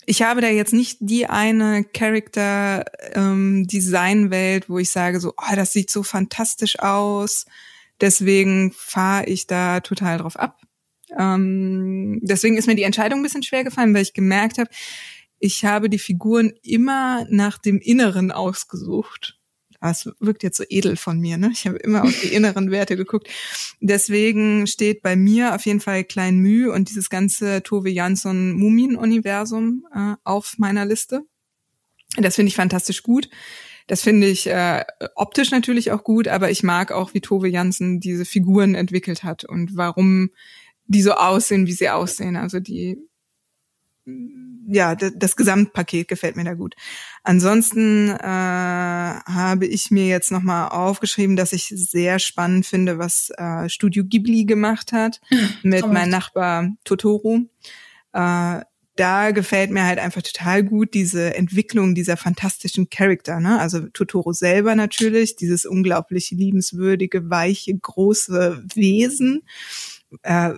ich 0.10 0.22
habe 0.22 0.40
da 0.40 0.48
jetzt 0.48 0.74
nicht 0.74 1.00
die 1.02 1.28
eine 1.28 1.84
Character 1.84 2.86
ähm, 3.14 3.68
Design 3.68 4.32
Welt, 4.32 4.70
wo 4.70 4.80
ich 4.80 4.90
sage 4.90 5.20
so, 5.20 5.34
oh, 5.38 5.56
das 5.56 5.74
sieht 5.74 5.92
so 5.92 6.02
fantastisch 6.02 6.80
aus. 6.80 7.46
Deswegen 8.00 8.72
fahre 8.72 9.26
ich 9.26 9.48
da 9.48 9.82
total 9.82 10.20
drauf 10.20 10.38
ab. 10.38 10.62
Ähm, 11.18 12.20
deswegen 12.22 12.58
ist 12.58 12.68
mir 12.68 12.76
die 12.76 12.84
Entscheidung 12.84 13.20
ein 13.20 13.24
bisschen 13.24 13.44
schwer 13.44 13.66
gefallen, 13.66 13.94
weil 13.94 14.02
ich 14.02 14.14
gemerkt 14.14 14.58
habe, 14.60 14.70
ich 15.40 15.66
habe 15.66 15.90
die 15.90 16.00
Figuren 16.00 16.54
immer 16.62 17.26
nach 17.30 17.58
dem 17.58 17.80
Inneren 17.80 18.32
ausgesucht. 18.32 19.38
Das 19.80 20.10
wirkt 20.20 20.42
jetzt 20.42 20.58
so 20.58 20.64
edel 20.68 20.96
von 20.96 21.20
mir, 21.20 21.38
ne? 21.38 21.52
Ich 21.54 21.68
habe 21.68 21.78
immer 21.78 22.04
auf 22.04 22.22
die 22.22 22.34
inneren 22.34 22.72
Werte 22.72 22.98
geguckt. 22.98 23.30
Deswegen 23.80 24.66
steht 24.66 25.04
bei 25.04 25.16
mir 25.16 25.54
auf 25.54 25.66
jeden 25.68 25.82
Fall 25.82 26.04
Klein 26.04 26.40
Müh 26.40 26.72
und 26.72 26.90
dieses 26.90 27.10
ganze 27.12 27.62
Tove 27.62 27.90
Jansson 27.90 28.54
Mumien-Universum 28.54 29.86
äh, 29.94 30.16
auf 30.24 30.56
meiner 30.58 30.86
Liste. 30.86 31.24
Das 32.18 32.36
finde 32.36 32.50
ich 32.50 32.56
fantastisch 32.56 33.04
gut. 33.04 33.30
Das 33.86 34.02
finde 34.02 34.28
ich 34.28 34.48
äh, 34.48 34.84
optisch 35.16 35.52
natürlich 35.52 35.92
auch 35.92 36.04
gut, 36.04 36.28
aber 36.28 36.50
ich 36.50 36.64
mag 36.64 36.92
auch, 36.92 37.14
wie 37.14 37.22
Tove 37.22 37.48
Jansen 37.48 38.00
diese 38.00 38.26
Figuren 38.26 38.76
entwickelt 38.76 39.24
hat 39.24 39.46
und 39.46 39.78
warum 39.78 40.32
die 40.88 41.02
so 41.02 41.14
aussehen, 41.14 41.68
wie 41.68 41.74
sie 41.74 41.90
aussehen. 41.90 42.36
Also 42.36 42.60
die 42.60 42.98
ja, 44.70 44.96
das 44.96 45.36
Gesamtpaket 45.36 46.08
gefällt 46.08 46.36
mir 46.36 46.44
da 46.44 46.54
gut. 46.54 46.76
Ansonsten 47.24 48.10
äh, 48.10 48.18
habe 48.22 49.66
ich 49.66 49.92
mir 49.92 50.08
jetzt 50.08 50.32
nochmal 50.32 50.70
aufgeschrieben, 50.70 51.36
dass 51.36 51.54
ich 51.54 51.72
sehr 51.74 52.20
spannend 52.20 52.66
finde, 52.66 52.98
was 52.98 53.32
äh, 53.38 53.70
Studio 53.70 54.04
Ghibli 54.06 54.46
gemacht 54.46 54.92
hat 54.92 55.22
mit 55.64 55.88
meinem 55.88 56.10
Nachbar 56.10 56.70
Totoro. 56.84 57.42
Äh, 58.14 58.62
da 58.98 59.32
gefällt 59.32 59.72
mir 59.72 59.86
halt 59.86 60.00
einfach 60.00 60.24
total 60.24 60.64
gut 60.64 60.94
diese 60.94 61.36
Entwicklung 61.36 61.96
dieser 61.96 62.18
fantastischen 62.18 62.90
Charakter. 62.90 63.40
Ne? 63.40 63.60
Also 63.60 63.88
Totoro 63.90 64.34
selber 64.34 64.76
natürlich, 64.76 65.36
dieses 65.36 65.66
unglaublich 65.66 66.32
liebenswürdige, 66.32 67.30
weiche, 67.30 67.78
große 67.78 68.64
Wesen, 68.74 69.44
äh, 70.24 70.54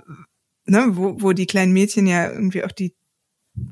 ne? 0.66 0.88
wo, 0.92 1.22
wo 1.22 1.34
die 1.34 1.48
kleinen 1.48 1.74
Mädchen 1.74 2.08
ja 2.08 2.32
irgendwie 2.32 2.64
auch 2.64 2.72
die 2.72 2.96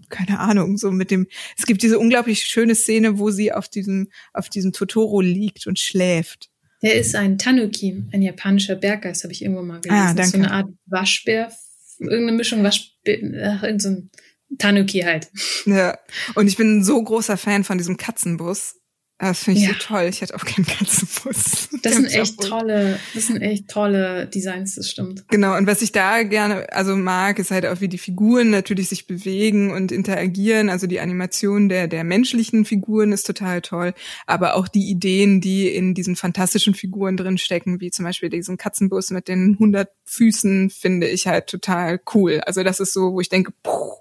keine 0.10 0.40
Ahnung, 0.40 0.78
so 0.78 0.92
mit 0.92 1.12
dem, 1.12 1.28
es 1.58 1.66
gibt 1.66 1.82
diese 1.82 2.00
unglaublich 2.00 2.46
schöne 2.46 2.76
Szene, 2.76 3.20
wo 3.20 3.32
sie 3.32 3.52
auf 3.52 3.68
diesem, 3.70 4.10
auf 4.34 4.50
diesem 4.50 4.74
Totoro 4.74 5.22
liegt 5.22 5.68
und 5.68 5.80
schläft. 5.80 6.50
Der 6.82 6.96
ist 6.96 7.16
ein 7.16 7.38
Tanuki, 7.38 8.04
ein 8.12 8.22
japanischer 8.22 8.76
Berggeist, 8.76 9.24
habe 9.24 9.34
ich 9.34 9.42
irgendwo 9.42 9.64
mal 9.64 9.82
gelesen. 9.82 10.02
Ah, 10.02 10.14
danke. 10.14 10.32
So 10.32 10.38
eine 10.38 10.52
Art 10.52 10.70
Waschbär, 10.86 11.52
irgendeine 12.00 12.38
Mischung 12.38 12.64
Waschbär, 12.64 13.20
ach, 13.44 13.64
irgend 13.64 13.82
so 13.82 13.90
ein 13.90 14.12
Tanuki 14.58 15.02
halt. 15.02 15.30
Ja, 15.66 15.98
und 16.36 16.48
ich 16.48 16.56
bin 16.56 16.78
ein 16.78 16.84
so 16.84 17.02
großer 17.04 17.38
Fan 17.38 17.64
von 17.64 17.78
diesem 17.78 17.98
Katzenbus. 17.98 18.76
Das 19.20 19.44
finde 19.44 19.62
ich 19.62 19.68
ja. 19.68 19.74
so 19.74 19.80
toll. 19.80 20.04
Ich 20.04 20.22
hätte 20.22 20.36
auch 20.36 20.46
keinen 20.46 20.66
Katzenbus. 20.66 21.70
Das 21.84 21.96
sind 21.96 22.08
echt 22.08 22.42
tolle, 22.42 23.00
das 23.14 23.28
sind 23.28 23.42
echt 23.42 23.68
tolle 23.68 24.28
Designs, 24.28 24.76
das 24.76 24.90
stimmt. 24.90 25.28
Genau. 25.30 25.56
Und 25.56 25.68
was 25.68 25.82
ich 25.82 25.92
da 25.92 26.24
gerne, 26.24 26.72
also 26.74 26.96
mag, 26.96 27.40
ist 27.40 27.52
halt 27.52 27.66
auch, 27.66 27.82
wie 27.82 27.88
die 27.88 27.98
Figuren 27.98 28.50
natürlich 28.50 28.90
sich 28.90 29.08
bewegen 29.08 29.72
und 29.72 29.92
interagieren. 29.92 30.70
Also 30.70 30.86
die 30.86 31.00
Animation 31.00 31.70
der, 31.70 31.88
der 31.88 32.04
menschlichen 32.04 32.66
Figuren 32.66 33.12
ist 33.12 33.26
total 33.26 33.62
toll. 33.62 33.94
Aber 34.26 34.56
auch 34.56 34.68
die 34.68 34.90
Ideen, 34.90 35.40
die 35.40 35.70
in 35.70 35.94
diesen 35.94 36.16
fantastischen 36.16 36.74
Figuren 36.74 37.16
drin 37.16 37.38
stecken, 37.38 37.80
wie 37.80 37.92
zum 37.92 38.06
Beispiel 38.06 38.30
diesen 38.30 38.58
Katzenbus 38.58 39.12
mit 39.12 39.28
den 39.28 39.54
100 39.54 39.90
Füßen, 40.06 40.70
finde 40.70 41.08
ich 41.08 41.28
halt 41.28 41.48
total 41.48 42.02
cool. 42.14 42.42
Also 42.42 42.64
das 42.64 42.80
ist 42.80 42.94
so, 42.94 43.14
wo 43.14 43.22
ich 43.22 43.30
denke, 43.30 43.54
puh, 43.64 43.94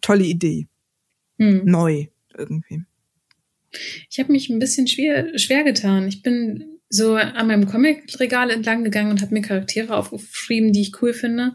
tolle 0.00 0.24
Idee. 0.24 0.68
Hm. 1.38 1.62
Neu 1.64 2.06
irgendwie. 2.36 2.84
Ich 4.10 4.18
habe 4.18 4.32
mich 4.32 4.48
ein 4.48 4.58
bisschen 4.58 4.86
schwer, 4.86 5.38
schwer 5.38 5.64
getan. 5.64 6.08
Ich 6.08 6.22
bin 6.22 6.78
so 6.88 7.14
an 7.16 7.46
meinem 7.46 7.66
Comicregal 7.66 8.50
entlang 8.50 8.84
gegangen 8.84 9.10
und 9.10 9.20
habe 9.20 9.34
mir 9.34 9.42
Charaktere 9.42 9.96
aufgeschrieben, 9.96 10.72
die 10.72 10.80
ich 10.80 11.02
cool 11.02 11.12
finde. 11.12 11.54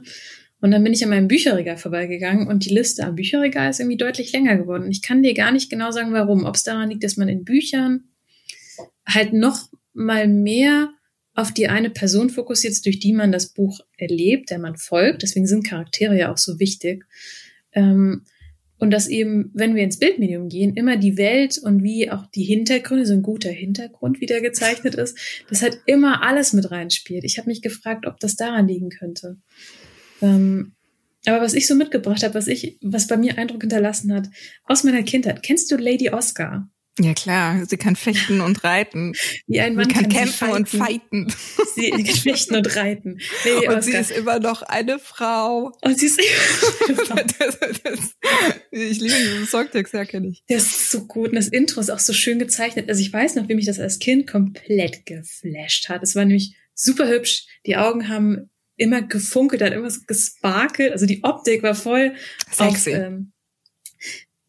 Und 0.62 0.72
dann 0.72 0.84
bin 0.84 0.94
ich 0.94 1.04
an 1.04 1.10
meinem 1.10 1.28
Bücherregal 1.28 1.76
vorbeigegangen 1.78 2.48
und 2.48 2.66
die 2.66 2.74
Liste 2.74 3.04
am 3.04 3.16
Bücherregal 3.16 3.70
ist 3.70 3.80
irgendwie 3.80 3.98
deutlich 3.98 4.32
länger 4.32 4.56
geworden. 4.56 4.90
Ich 4.90 5.02
kann 5.02 5.22
dir 5.22 5.34
gar 5.34 5.52
nicht 5.52 5.70
genau 5.70 5.92
sagen, 5.92 6.14
warum. 6.14 6.46
Ob 6.46 6.56
es 6.56 6.64
daran 6.64 6.90
liegt, 6.90 7.04
dass 7.04 7.18
man 7.18 7.28
in 7.28 7.44
Büchern 7.44 8.06
halt 9.06 9.34
noch 9.34 9.70
mal 9.94 10.28
mehr 10.28 10.94
auf 11.34 11.52
die 11.52 11.68
eine 11.68 11.90
Person 11.90 12.30
fokussiert, 12.30 12.86
durch 12.86 13.00
die 13.00 13.12
man 13.12 13.32
das 13.32 13.54
Buch 13.54 13.82
erlebt, 13.98 14.52
der 14.52 14.60
man 14.60 14.78
folgt. 14.78 15.24
Deswegen 15.24 15.48
sind 15.48 15.68
Charaktere 15.68 16.18
ja 16.18 16.32
auch 16.32 16.38
so 16.38 16.60
wichtig. 16.60 17.06
Ähm, 17.74 18.24
und 18.84 18.92
dass 18.92 19.08
eben, 19.08 19.50
wenn 19.54 19.76
wir 19.76 19.84
ins 19.84 19.98
Bildmedium 19.98 20.50
gehen, 20.50 20.76
immer 20.76 20.98
die 20.98 21.16
Welt 21.16 21.58
und 21.58 21.84
wie 21.84 22.12
auch 22.12 22.26
die 22.28 22.44
Hintergründe, 22.44 23.06
so 23.06 23.14
ein 23.14 23.22
guter 23.22 23.50
Hintergrund 23.50 24.20
wieder 24.20 24.42
gezeichnet 24.42 24.94
ist, 24.96 25.18
das 25.48 25.62
halt 25.62 25.80
immer 25.86 26.22
alles 26.22 26.52
mit 26.52 26.70
reinspielt. 26.70 27.24
Ich 27.24 27.38
habe 27.38 27.48
mich 27.48 27.62
gefragt, 27.62 28.06
ob 28.06 28.20
das 28.20 28.36
daran 28.36 28.68
liegen 28.68 28.90
könnte. 28.90 29.38
Ähm, 30.22 30.74
aber 31.26 31.40
was 31.40 31.54
ich 31.54 31.66
so 31.66 31.76
mitgebracht 31.76 32.24
habe, 32.24 32.34
was 32.34 32.48
ich, 32.48 32.78
was 32.82 33.08
bei 33.08 33.16
mir 33.16 33.38
Eindruck 33.38 33.62
hinterlassen 33.62 34.14
hat, 34.14 34.28
aus 34.66 34.84
meiner 34.84 35.04
Kindheit, 35.04 35.44
kennst 35.44 35.72
du 35.72 35.78
Lady 35.78 36.10
Oscar? 36.10 36.70
Ja 37.00 37.14
klar, 37.16 37.66
sie 37.66 37.78
kann 37.78 37.96
fechten 37.96 38.40
und 38.40 38.64
reiten. 38.64 39.14
Wie 39.48 39.60
ein 39.60 39.74
Mann 39.74 39.86
sie 39.86 39.94
kann, 39.94 40.04
kann 40.04 40.12
kämpfen 40.12 40.50
und 40.50 40.70
fighten. 40.70 41.34
Sie 41.76 41.90
kann 41.90 42.06
fechten 42.06 42.56
und 42.56 42.76
reiten. 42.76 43.20
Lady 43.44 43.68
und 43.68 43.82
sie 43.84 43.94
ist 43.94 44.12
immer 44.12 44.40
noch 44.40 44.62
eine 44.62 45.00
Frau. 45.00 45.72
Und 45.82 46.00
sie 46.00 46.06
ist 46.06 46.22
immer 46.88 47.16
das, 47.40 47.58
das, 47.60 48.16
Ich 48.70 49.00
liebe 49.00 49.16
diesen 49.16 49.48
Songtext, 49.48 49.94
ja, 49.96 50.06
kenne 50.06 50.28
ich. 50.28 50.44
Der 50.50 50.58
ist 50.58 50.92
so 50.92 51.08
gut 51.08 51.30
und 51.30 51.36
das 51.36 51.48
Intro 51.48 51.82
ist 51.82 51.90
auch 51.90 52.00
so 52.00 52.14
schön 52.14 52.38
gezeichnet. 52.38 52.88
Also 52.88 53.02
ich 53.02 53.12
weiß 53.12 53.36
noch, 53.36 53.50
wie 53.50 53.56
mich 53.56 53.66
das 53.66 53.80
als 53.80 53.98
Kind 53.98 54.28
komplett 54.28 55.08
geflasht 55.08 55.90
hat. 55.90 56.04
Es 56.04 56.16
war 56.16 56.26
nämlich 56.26 56.56
super 56.76 57.08
hübsch. 57.10 57.48
Die 57.66 57.76
Augen 57.76 58.08
haben 58.08 58.52
immer 58.78 59.02
gefunkelt, 59.02 59.64
hat 59.64 59.74
immer 59.74 59.90
so 59.90 60.02
gesparkelt. 60.06 60.92
Also 60.92 61.08
die 61.08 61.24
Optik 61.24 61.64
war 61.64 61.74
voll 61.74 62.14
sexy. 62.52 62.94
Auf, 62.94 63.02
ähm, 63.02 63.33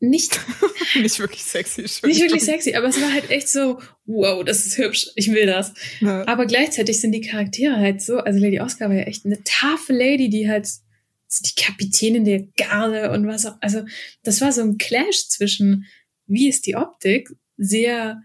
nicht, 0.09 0.41
nicht 1.01 1.19
wirklich 1.19 1.45
sexy. 1.45 1.83
Nicht 1.83 2.21
wirklich 2.21 2.43
sexy, 2.43 2.75
aber 2.75 2.89
es 2.89 3.01
war 3.01 3.13
halt 3.13 3.31
echt 3.31 3.49
so, 3.49 3.81
wow, 4.07 4.45
das 4.45 4.67
ist 4.67 4.79
hübsch, 4.79 5.09
ich 5.17 5.33
will 5.33 5.47
das. 5.47 5.73
Ja. 6.01 6.27
Aber 6.27 6.47
gleichzeitig 6.47 7.01
sind 7.01 7.13
die 7.13 7.21
Charaktere 7.21 7.77
halt 7.77 8.03
so, 8.03 8.19
also 8.19 8.39
Lady 8.39 8.61
Oscar 8.61 8.89
war 8.89 8.97
ja 8.97 9.05
echt 9.05 9.25
eine 9.25 9.43
taffe 9.45 9.93
Lady, 9.93 10.29
die 10.29 10.49
halt 10.49 10.67
so 10.67 11.43
die 11.43 11.61
Kapitänin 11.61 12.25
der 12.25 12.45
Garde 12.57 13.11
und 13.11 13.27
was 13.27 13.47
auch, 13.47 13.57
also 13.61 13.85
das 14.23 14.41
war 14.41 14.53
so 14.53 14.63
ein 14.63 14.79
Clash 14.79 15.29
zwischen, 15.29 15.87
wie 16.27 16.49
ist 16.49 16.67
die 16.67 16.77
Optik, 16.77 17.31
sehr 17.57 18.23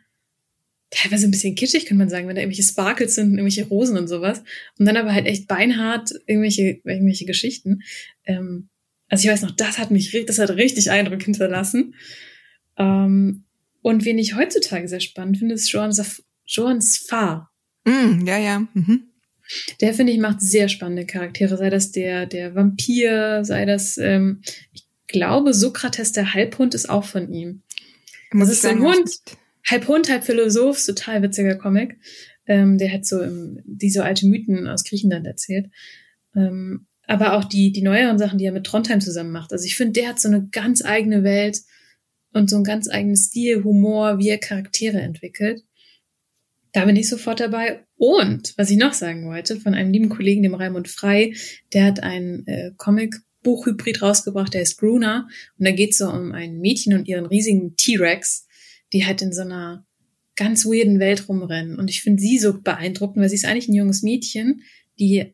teilweise 0.92 1.28
ein 1.28 1.32
bisschen 1.32 1.56
kitschig, 1.56 1.86
könnte 1.86 2.00
man 2.00 2.10
sagen, 2.10 2.28
wenn 2.28 2.36
da 2.36 2.42
irgendwelche 2.42 2.68
Sparkles 2.68 3.16
sind, 3.16 3.32
irgendwelche 3.32 3.68
Rosen 3.68 3.98
und 3.98 4.08
sowas. 4.08 4.42
Und 4.78 4.86
dann 4.86 4.98
aber 4.98 5.14
halt 5.14 5.28
echt 5.28 5.48
beinhart 5.48 6.12
irgendwelche, 6.26 6.82
irgendwelche 6.84 7.26
Geschichten. 7.26 7.84
Ähm, 8.26 8.70
also 9.10 9.28
ich 9.28 9.32
weiß 9.32 9.42
noch, 9.42 9.52
das 9.52 9.78
hat 9.78 9.92
mich, 9.92 10.26
das 10.28 10.40
hat 10.40 10.52
richtig 10.52 10.92
Eindruck 10.92 11.24
hinterlassen. 11.24 11.96
Ähm, 12.78 13.44
und 13.82 14.06
wen 14.06 14.20
ich 14.20 14.36
heutzutage 14.36 14.88
sehr 14.88 15.00
spannend 15.00 15.38
finde, 15.38 15.56
ist 15.56 15.72
Joan, 15.72 15.92
Joan 16.46 16.82
Sfar. 16.82 17.52
Mm, 17.86 18.26
ja, 18.26 18.38
ja. 18.38 18.68
Mhm. 18.74 19.10
Der, 19.82 19.94
finde 19.94 20.14
ich, 20.14 20.20
macht 20.20 20.42
sehr 20.42 20.70
spannende 20.70 21.06
Charaktere. 21.06 21.58
Sei 21.58 21.70
das 21.70 21.92
der, 21.92 22.28
der 22.28 22.54
Vampir, 22.54 23.44
sei 23.44 23.66
das, 23.66 23.98
ähm, 23.98 24.42
ich 24.74 24.84
glaube, 25.08 25.54
Sokrates, 25.54 26.12
der 26.12 26.34
Halbhund, 26.34 26.76
ist 26.76 26.90
auch 26.90 27.04
von 27.04 27.34
ihm. 27.34 27.64
das 28.32 28.50
ist 28.50 28.62
so 28.62 28.68
ein 28.68 28.82
Hund, 28.82 29.10
halb 29.66 29.88
Hund, 29.88 30.10
halb 30.10 30.24
Philosoph, 30.24 30.86
total 30.86 31.24
witziger 31.24 31.56
Comic. 31.56 31.98
Ähm, 32.46 32.78
der 32.78 32.94
hat 32.94 33.06
so 33.06 33.22
ähm, 33.22 33.62
diese 33.66 34.04
alte 34.04 34.28
Mythen 34.28 34.68
aus 34.68 34.84
Griechenland 34.84 35.26
erzählt. 35.26 35.68
Ähm, 36.36 36.86
aber 37.10 37.34
auch 37.34 37.44
die, 37.44 37.72
die 37.72 37.82
neueren 37.82 38.20
Sachen, 38.20 38.38
die 38.38 38.46
er 38.46 38.52
mit 38.52 38.68
Trondheim 38.68 39.02
zusammen 39.02 39.32
macht. 39.32 39.52
Also 39.52 39.66
ich 39.66 39.76
finde, 39.76 39.94
der 39.94 40.10
hat 40.10 40.20
so 40.20 40.28
eine 40.28 40.48
ganz 40.52 40.86
eigene 40.86 41.24
Welt 41.24 41.60
und 42.34 42.52
so 42.52 42.56
einen 42.56 42.64
ganz 42.64 42.88
eigenen 42.88 43.16
Stil, 43.16 43.64
Humor, 43.64 44.20
wie 44.20 44.30
er 44.30 44.38
Charaktere 44.38 45.02
entwickelt. 45.02 45.64
Da 46.72 46.86
bin 46.86 46.96
ich 46.96 47.10
sofort 47.10 47.40
dabei. 47.40 47.84
Und 47.96 48.54
was 48.58 48.70
ich 48.70 48.78
noch 48.78 48.94
sagen 48.94 49.26
wollte, 49.26 49.60
von 49.60 49.74
einem 49.74 49.92
lieben 49.92 50.10
Kollegen, 50.10 50.44
dem 50.44 50.54
Raimund 50.54 50.88
Frei, 50.88 51.34
der 51.74 51.86
hat 51.86 52.04
ein 52.04 52.46
äh, 52.46 52.74
Comic-Buch-Hybrid 52.78 54.04
rausgebracht, 54.04 54.54
der 54.54 54.62
ist 54.62 54.78
Bruna. 54.80 55.28
Und 55.58 55.66
da 55.66 55.72
geht 55.72 55.94
es 55.94 55.98
so 55.98 56.12
um 56.12 56.32
ein 56.32 56.60
Mädchen 56.60 56.94
und 56.94 57.08
ihren 57.08 57.26
riesigen 57.26 57.76
T-Rex, 57.76 58.46
die 58.94 59.08
halt 59.08 59.24
in 59.24 59.34
so 59.34 59.42
einer 59.42 59.84
ganz 60.36 60.64
weirden 60.64 61.00
Welt 61.00 61.28
rumrennen. 61.28 61.80
Und 61.80 61.90
ich 61.90 62.04
finde 62.04 62.22
sie 62.22 62.38
so 62.38 62.62
beeindruckend, 62.62 63.24
weil 63.24 63.30
sie 63.30 63.36
ist 63.36 63.46
eigentlich 63.46 63.68
ein 63.68 63.74
junges 63.74 64.04
Mädchen, 64.04 64.62
die 65.00 65.34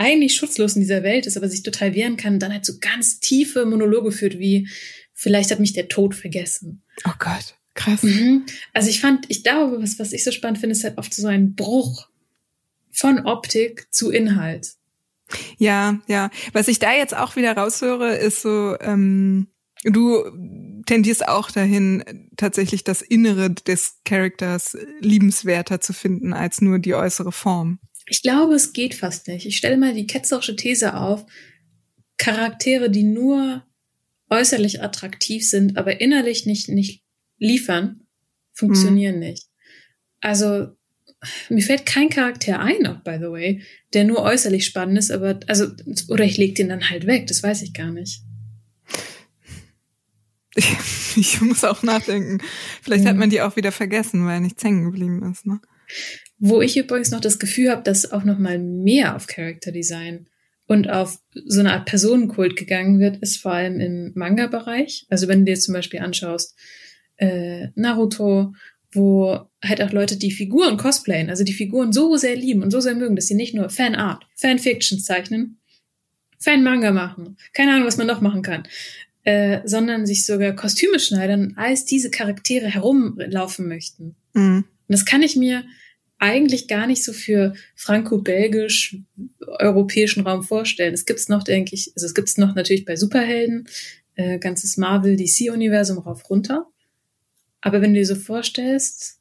eigentlich 0.00 0.34
schutzlos 0.34 0.76
in 0.76 0.80
dieser 0.80 1.02
Welt 1.02 1.26
ist, 1.26 1.36
aber 1.36 1.48
sich 1.48 1.62
total 1.62 1.94
wehren 1.94 2.16
kann, 2.16 2.38
dann 2.38 2.52
halt 2.52 2.64
so 2.64 2.78
ganz 2.80 3.20
tiefe 3.20 3.66
Monologe 3.66 4.12
führt, 4.12 4.38
wie 4.38 4.66
vielleicht 5.12 5.50
hat 5.50 5.60
mich 5.60 5.74
der 5.74 5.88
Tod 5.88 6.14
vergessen. 6.14 6.82
Oh 7.06 7.12
Gott, 7.18 7.54
krass. 7.74 8.02
Mhm. 8.02 8.46
Also 8.72 8.88
ich 8.88 8.98
fand, 8.98 9.26
ich 9.28 9.44
glaube, 9.44 9.82
was, 9.82 9.98
was 9.98 10.14
ich 10.14 10.24
so 10.24 10.32
spannend 10.32 10.58
finde, 10.58 10.72
ist 10.72 10.84
halt 10.84 10.96
oft 10.96 11.12
so 11.12 11.26
ein 11.26 11.54
Bruch 11.54 12.08
von 12.90 13.26
Optik 13.26 13.88
zu 13.90 14.10
Inhalt. 14.10 14.72
Ja, 15.58 16.00
ja. 16.06 16.30
Was 16.54 16.68
ich 16.68 16.78
da 16.78 16.94
jetzt 16.94 17.14
auch 17.14 17.36
wieder 17.36 17.54
raushöre, 17.54 18.16
ist 18.16 18.40
so, 18.40 18.76
ähm, 18.80 19.48
du 19.84 20.24
tendierst 20.86 21.28
auch 21.28 21.50
dahin, 21.50 22.30
tatsächlich 22.38 22.84
das 22.84 23.02
Innere 23.02 23.50
des 23.50 23.98
Charakters 24.06 24.78
liebenswerter 25.00 25.82
zu 25.82 25.92
finden 25.92 26.32
als 26.32 26.62
nur 26.62 26.78
die 26.78 26.94
äußere 26.94 27.32
Form. 27.32 27.80
Ich 28.10 28.22
glaube, 28.22 28.54
es 28.54 28.72
geht 28.72 28.96
fast 28.96 29.28
nicht. 29.28 29.46
Ich 29.46 29.56
stelle 29.56 29.76
mal 29.76 29.94
die 29.94 30.06
ketzerische 30.06 30.56
These 30.56 30.96
auf. 30.96 31.24
Charaktere, 32.18 32.90
die 32.90 33.04
nur 33.04 33.64
äußerlich 34.28 34.82
attraktiv 34.82 35.48
sind, 35.48 35.76
aber 35.76 36.00
innerlich 36.00 36.44
nicht, 36.44 36.68
nicht 36.68 37.04
liefern, 37.38 38.00
funktionieren 38.52 39.14
hm. 39.14 39.20
nicht. 39.20 39.46
Also, 40.20 40.76
mir 41.48 41.62
fällt 41.62 41.86
kein 41.86 42.08
Charakter 42.08 42.58
ein, 42.58 42.84
auch 42.88 43.00
by 43.04 43.18
the 43.20 43.30
way, 43.30 43.62
der 43.94 44.04
nur 44.04 44.22
äußerlich 44.22 44.66
spannend 44.66 44.98
ist, 44.98 45.12
aber, 45.12 45.38
also, 45.46 45.68
oder 46.08 46.24
ich 46.24 46.36
leg 46.36 46.56
den 46.56 46.68
dann 46.68 46.90
halt 46.90 47.06
weg, 47.06 47.28
das 47.28 47.44
weiß 47.44 47.62
ich 47.62 47.72
gar 47.74 47.92
nicht. 47.92 48.22
Ich, 50.56 50.68
ich 51.16 51.40
muss 51.40 51.62
auch 51.62 51.84
nachdenken. 51.84 52.38
Vielleicht 52.82 53.04
mhm. 53.04 53.08
hat 53.08 53.16
man 53.16 53.30
die 53.30 53.40
auch 53.40 53.54
wieder 53.54 53.70
vergessen, 53.70 54.26
weil 54.26 54.40
nichts 54.40 54.64
hängen 54.64 54.84
geblieben 54.84 55.30
ist, 55.30 55.46
ne? 55.46 55.60
Wo 56.42 56.62
ich 56.62 56.76
übrigens 56.76 57.10
noch 57.10 57.20
das 57.20 57.38
Gefühl 57.38 57.70
habe, 57.70 57.82
dass 57.82 58.10
auch 58.10 58.24
noch 58.24 58.38
mal 58.38 58.58
mehr 58.58 59.14
auf 59.14 59.26
Character 59.26 59.72
Design 59.72 60.26
und 60.66 60.88
auf 60.88 61.20
so 61.34 61.60
eine 61.60 61.72
Art 61.72 61.84
Personenkult 61.84 62.56
gegangen 62.56 62.98
wird, 62.98 63.18
ist 63.18 63.36
vor 63.36 63.52
allem 63.52 63.78
im 63.78 64.12
Manga-Bereich. 64.14 65.06
Also 65.10 65.28
wenn 65.28 65.40
du 65.40 65.52
dir 65.52 65.60
zum 65.60 65.74
Beispiel 65.74 66.00
anschaust, 66.00 66.56
äh, 67.16 67.68
Naruto, 67.74 68.54
wo 68.92 69.40
halt 69.62 69.82
auch 69.82 69.92
Leute 69.92 70.16
die 70.16 70.32
Figuren 70.32 70.78
cosplayen, 70.78 71.28
also 71.28 71.44
die 71.44 71.52
Figuren 71.52 71.92
so 71.92 72.16
sehr 72.16 72.36
lieben 72.36 72.62
und 72.62 72.70
so 72.70 72.80
sehr 72.80 72.94
mögen, 72.94 73.16
dass 73.16 73.26
sie 73.26 73.34
nicht 73.34 73.54
nur 73.54 73.68
Fanart, 73.68 74.26
Fanfiction 74.34 74.98
zeichnen, 74.98 75.58
Fan-Manga 76.38 76.90
machen, 76.90 77.36
keine 77.52 77.72
Ahnung, 77.74 77.86
was 77.86 77.98
man 77.98 78.06
noch 78.06 78.22
machen 78.22 78.42
kann, 78.42 78.62
äh, 79.24 79.60
sondern 79.64 80.06
sich 80.06 80.24
sogar 80.24 80.52
Kostüme 80.52 80.98
schneidern, 80.98 81.52
als 81.56 81.84
diese 81.84 82.10
Charaktere 82.10 82.68
herumlaufen 82.68 83.68
möchten. 83.68 84.16
Mhm. 84.32 84.64
Und 84.64 84.92
das 84.92 85.04
kann 85.04 85.22
ich 85.22 85.36
mir 85.36 85.64
eigentlich 86.20 86.68
gar 86.68 86.86
nicht 86.86 87.02
so 87.02 87.12
für 87.12 87.54
franco-belgisch 87.74 88.98
europäischen 89.40 90.26
Raum 90.26 90.42
vorstellen. 90.42 90.94
Es 90.94 91.06
gibt's 91.06 91.28
noch, 91.28 91.42
denke 91.42 91.74
ich, 91.74 91.92
also 91.96 92.06
es 92.06 92.14
gibt's 92.14 92.36
noch 92.36 92.54
natürlich 92.54 92.84
bei 92.84 92.94
Superhelden, 92.94 93.66
äh, 94.14 94.38
ganzes 94.38 94.76
Marvel, 94.76 95.16
DC-Universum 95.16 95.98
rauf 95.98 96.28
runter. 96.28 96.66
Aber 97.62 97.80
wenn 97.80 97.94
du 97.94 98.00
dir 98.00 98.06
so 98.06 98.14
vorstellst, 98.14 99.18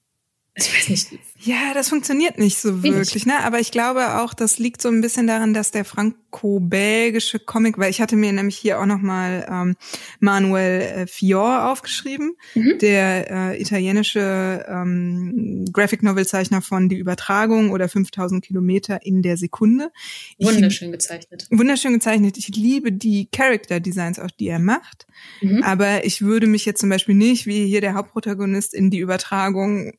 ich 0.55 0.73
weiß 0.73 0.89
nicht. 0.89 1.07
Ja, 1.41 1.73
das 1.73 1.87
funktioniert 1.87 2.37
nicht 2.37 2.57
so 2.57 2.83
wirklich, 2.83 3.25
ne? 3.25 3.39
Aber 3.45 3.61
ich 3.61 3.71
glaube 3.71 4.19
auch, 4.19 4.33
das 4.33 4.59
liegt 4.59 4.81
so 4.81 4.89
ein 4.89 4.99
bisschen 4.99 5.25
daran, 5.25 5.53
dass 5.53 5.71
der 5.71 5.85
franco-belgische 5.85 7.39
Comic, 7.39 7.77
weil 7.77 7.89
ich 7.89 8.01
hatte 8.01 8.17
mir 8.17 8.33
nämlich 8.33 8.57
hier 8.57 8.81
auch 8.81 8.85
nochmal 8.85 9.47
ähm, 9.49 9.75
Manuel 10.19 10.81
äh, 10.81 11.07
Fior 11.07 11.71
aufgeschrieben, 11.71 12.35
mhm. 12.55 12.77
der 12.79 13.31
äh, 13.31 13.61
italienische 13.61 14.65
ähm, 14.67 15.63
Graphic 15.71 16.03
Novel 16.03 16.27
Zeichner 16.27 16.61
von 16.61 16.89
Die 16.89 16.97
Übertragung 16.97 17.71
oder 17.71 17.87
5000 17.87 18.43
Kilometer 18.43 19.05
in 19.05 19.21
der 19.21 19.37
Sekunde. 19.37 19.91
Wunderschön 20.39 20.91
gezeichnet. 20.91 21.47
Wunderschön 21.51 21.93
gezeichnet. 21.93 22.37
Ich 22.37 22.49
liebe 22.49 22.91
die 22.91 23.29
Character 23.31 23.79
Designs 23.79 24.19
auch, 24.19 24.31
die 24.31 24.49
er 24.49 24.59
macht. 24.59 25.07
Mhm. 25.39 25.63
Aber 25.63 26.03
ich 26.03 26.21
würde 26.21 26.47
mich 26.47 26.65
jetzt 26.65 26.81
zum 26.81 26.89
Beispiel 26.89 27.15
nicht, 27.15 27.45
wie 27.45 27.65
hier 27.65 27.79
der 27.79 27.93
Hauptprotagonist 27.93 28.73
in 28.73 28.89
Die 28.89 28.99
Übertragung 28.99 29.93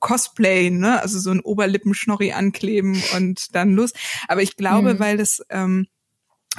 Cosplay, 0.00 0.63
ne? 0.70 1.00
Also 1.00 1.18
so 1.18 1.30
ein 1.30 1.40
Oberlippenschnorri 1.40 2.32
ankleben 2.32 3.02
und 3.16 3.54
dann 3.54 3.74
los. 3.74 3.92
Aber 4.28 4.42
ich 4.42 4.56
glaube, 4.56 4.94
mhm. 4.94 4.98
weil 4.98 5.16
das 5.16 5.42
ähm, 5.50 5.86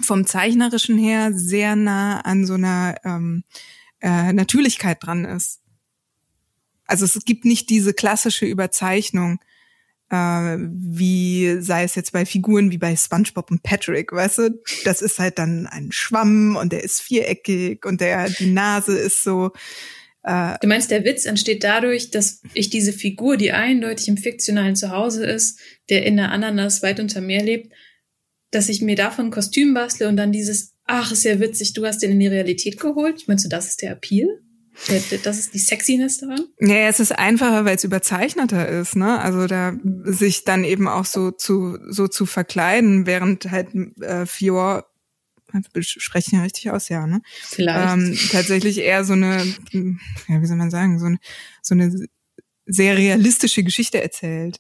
vom 0.04 0.26
Zeichnerischen 0.26 0.98
her 0.98 1.32
sehr 1.34 1.76
nah 1.76 2.22
an 2.22 2.46
so 2.46 2.56
einer 2.56 2.96
ähm, 3.04 3.44
äh, 4.02 4.34
Natürlichkeit 4.34 4.98
dran 5.02 5.26
ist. 5.26 5.62
Also 6.86 7.06
es 7.06 7.26
gibt 7.26 7.46
nicht 7.46 7.70
diese 7.70 7.94
klassische 7.94 8.46
Überzeichnung, 8.46 9.40
äh, 10.10 10.58
wie 10.60 11.58
sei 11.62 11.84
es 11.84 11.96
jetzt 11.96 12.12
bei 12.12 12.26
Figuren 12.26 12.72
wie 12.72 12.78
bei 12.78 12.96
SpongeBob 12.96 13.50
und 13.50 13.64
Patrick, 13.64 14.12
weißt 14.12 14.38
du? 14.38 14.62
Das 14.84 15.02
ist 15.02 15.20
halt 15.20 15.40
dann 15.40 15.68
ein 15.68 15.92
Schwamm 15.92 16.56
und 16.56 16.72
der 16.72 16.84
ist 16.84 17.02
viereckig 17.02 17.86
und 17.86 18.02
der 18.02 18.30
die 18.30 18.52
Nase 18.52 18.98
ist 18.98 19.24
so 19.24 19.52
Äh, 20.26 20.56
du 20.60 20.68
meinst, 20.68 20.90
der 20.90 21.06
Witz 21.06 21.26
entsteht 21.26 21.64
dadurch, 21.64 22.10
dass 22.10 22.42
ich 22.54 22.72
diese 22.72 22.94
Figur, 22.94 23.38
die 23.38 23.52
eindeutig 23.52 24.08
im 24.08 24.18
fiktionalen 24.18 24.76
Zuhause 24.76 25.26
ist, 25.26 25.60
der 25.90 26.06
in 26.06 26.18
der 26.18 26.32
Ananas 26.32 26.82
weit 26.82 27.00
unter 27.00 27.22
Meer 27.22 27.44
lebt, 27.44 27.72
dass 28.50 28.70
ich 28.70 28.82
mir 28.82 28.96
davon 28.96 29.26
ein 29.26 29.32
Kostüm 29.32 29.74
bastle 29.76 30.08
und 30.08 30.18
dann 30.18 30.32
dieses, 30.32 30.74
ach, 30.86 31.12
ist 31.12 31.26
ja 31.26 31.40
witzig, 31.40 31.74
du 31.74 31.86
hast 31.86 32.02
den 32.02 32.12
in 32.12 32.20
die 32.20 32.28
Realität 32.28 32.80
geholt. 32.80 33.28
Meinst 33.28 33.46
du, 33.46 33.50
das 33.50 33.68
ist 33.68 33.84
der 33.84 33.92
Appeal? 33.92 34.28
Das 35.24 35.40
ist 35.40 35.54
die 35.54 35.60
Sexiness 35.60 36.18
daran? 36.18 36.48
Ja, 36.60 36.88
es 36.90 37.00
ist 37.00 37.18
einfacher, 37.18 37.64
weil 37.64 37.78
es 37.78 37.86
überzeichneter 37.86 38.68
ist, 38.68 38.98
ne? 38.98 39.22
Also 39.22 39.48
da 39.48 39.78
sich 40.04 40.44
dann 40.44 40.66
eben 40.66 40.90
auch 40.90 41.06
so 41.06 41.32
zu 41.32 41.78
so 41.90 42.10
zu 42.10 42.26
verkleiden, 42.26 43.06
während 43.06 43.50
halt 43.52 43.70
äh, 44.02 44.26
Fior 44.26 44.86
sprechen 45.82 46.36
ja 46.36 46.44
richtig 46.44 46.72
aus, 46.72 46.90
ja, 46.90 47.06
ne? 47.08 47.22
Vielleicht. 47.44 47.94
Ähm, 47.94 48.18
tatsächlich 48.32 48.78
eher 48.80 49.04
so 49.04 49.14
eine, 49.14 49.46
ja, 50.28 50.42
wie 50.42 50.46
soll 50.46 50.58
man 50.58 50.72
sagen, 50.72 51.00
so 51.00 51.06
eine, 51.06 51.18
so 51.62 51.76
eine 51.76 52.08
sehr 52.66 52.98
realistische 52.98 53.64
Geschichte 53.64 54.02
erzählt. 54.02 54.60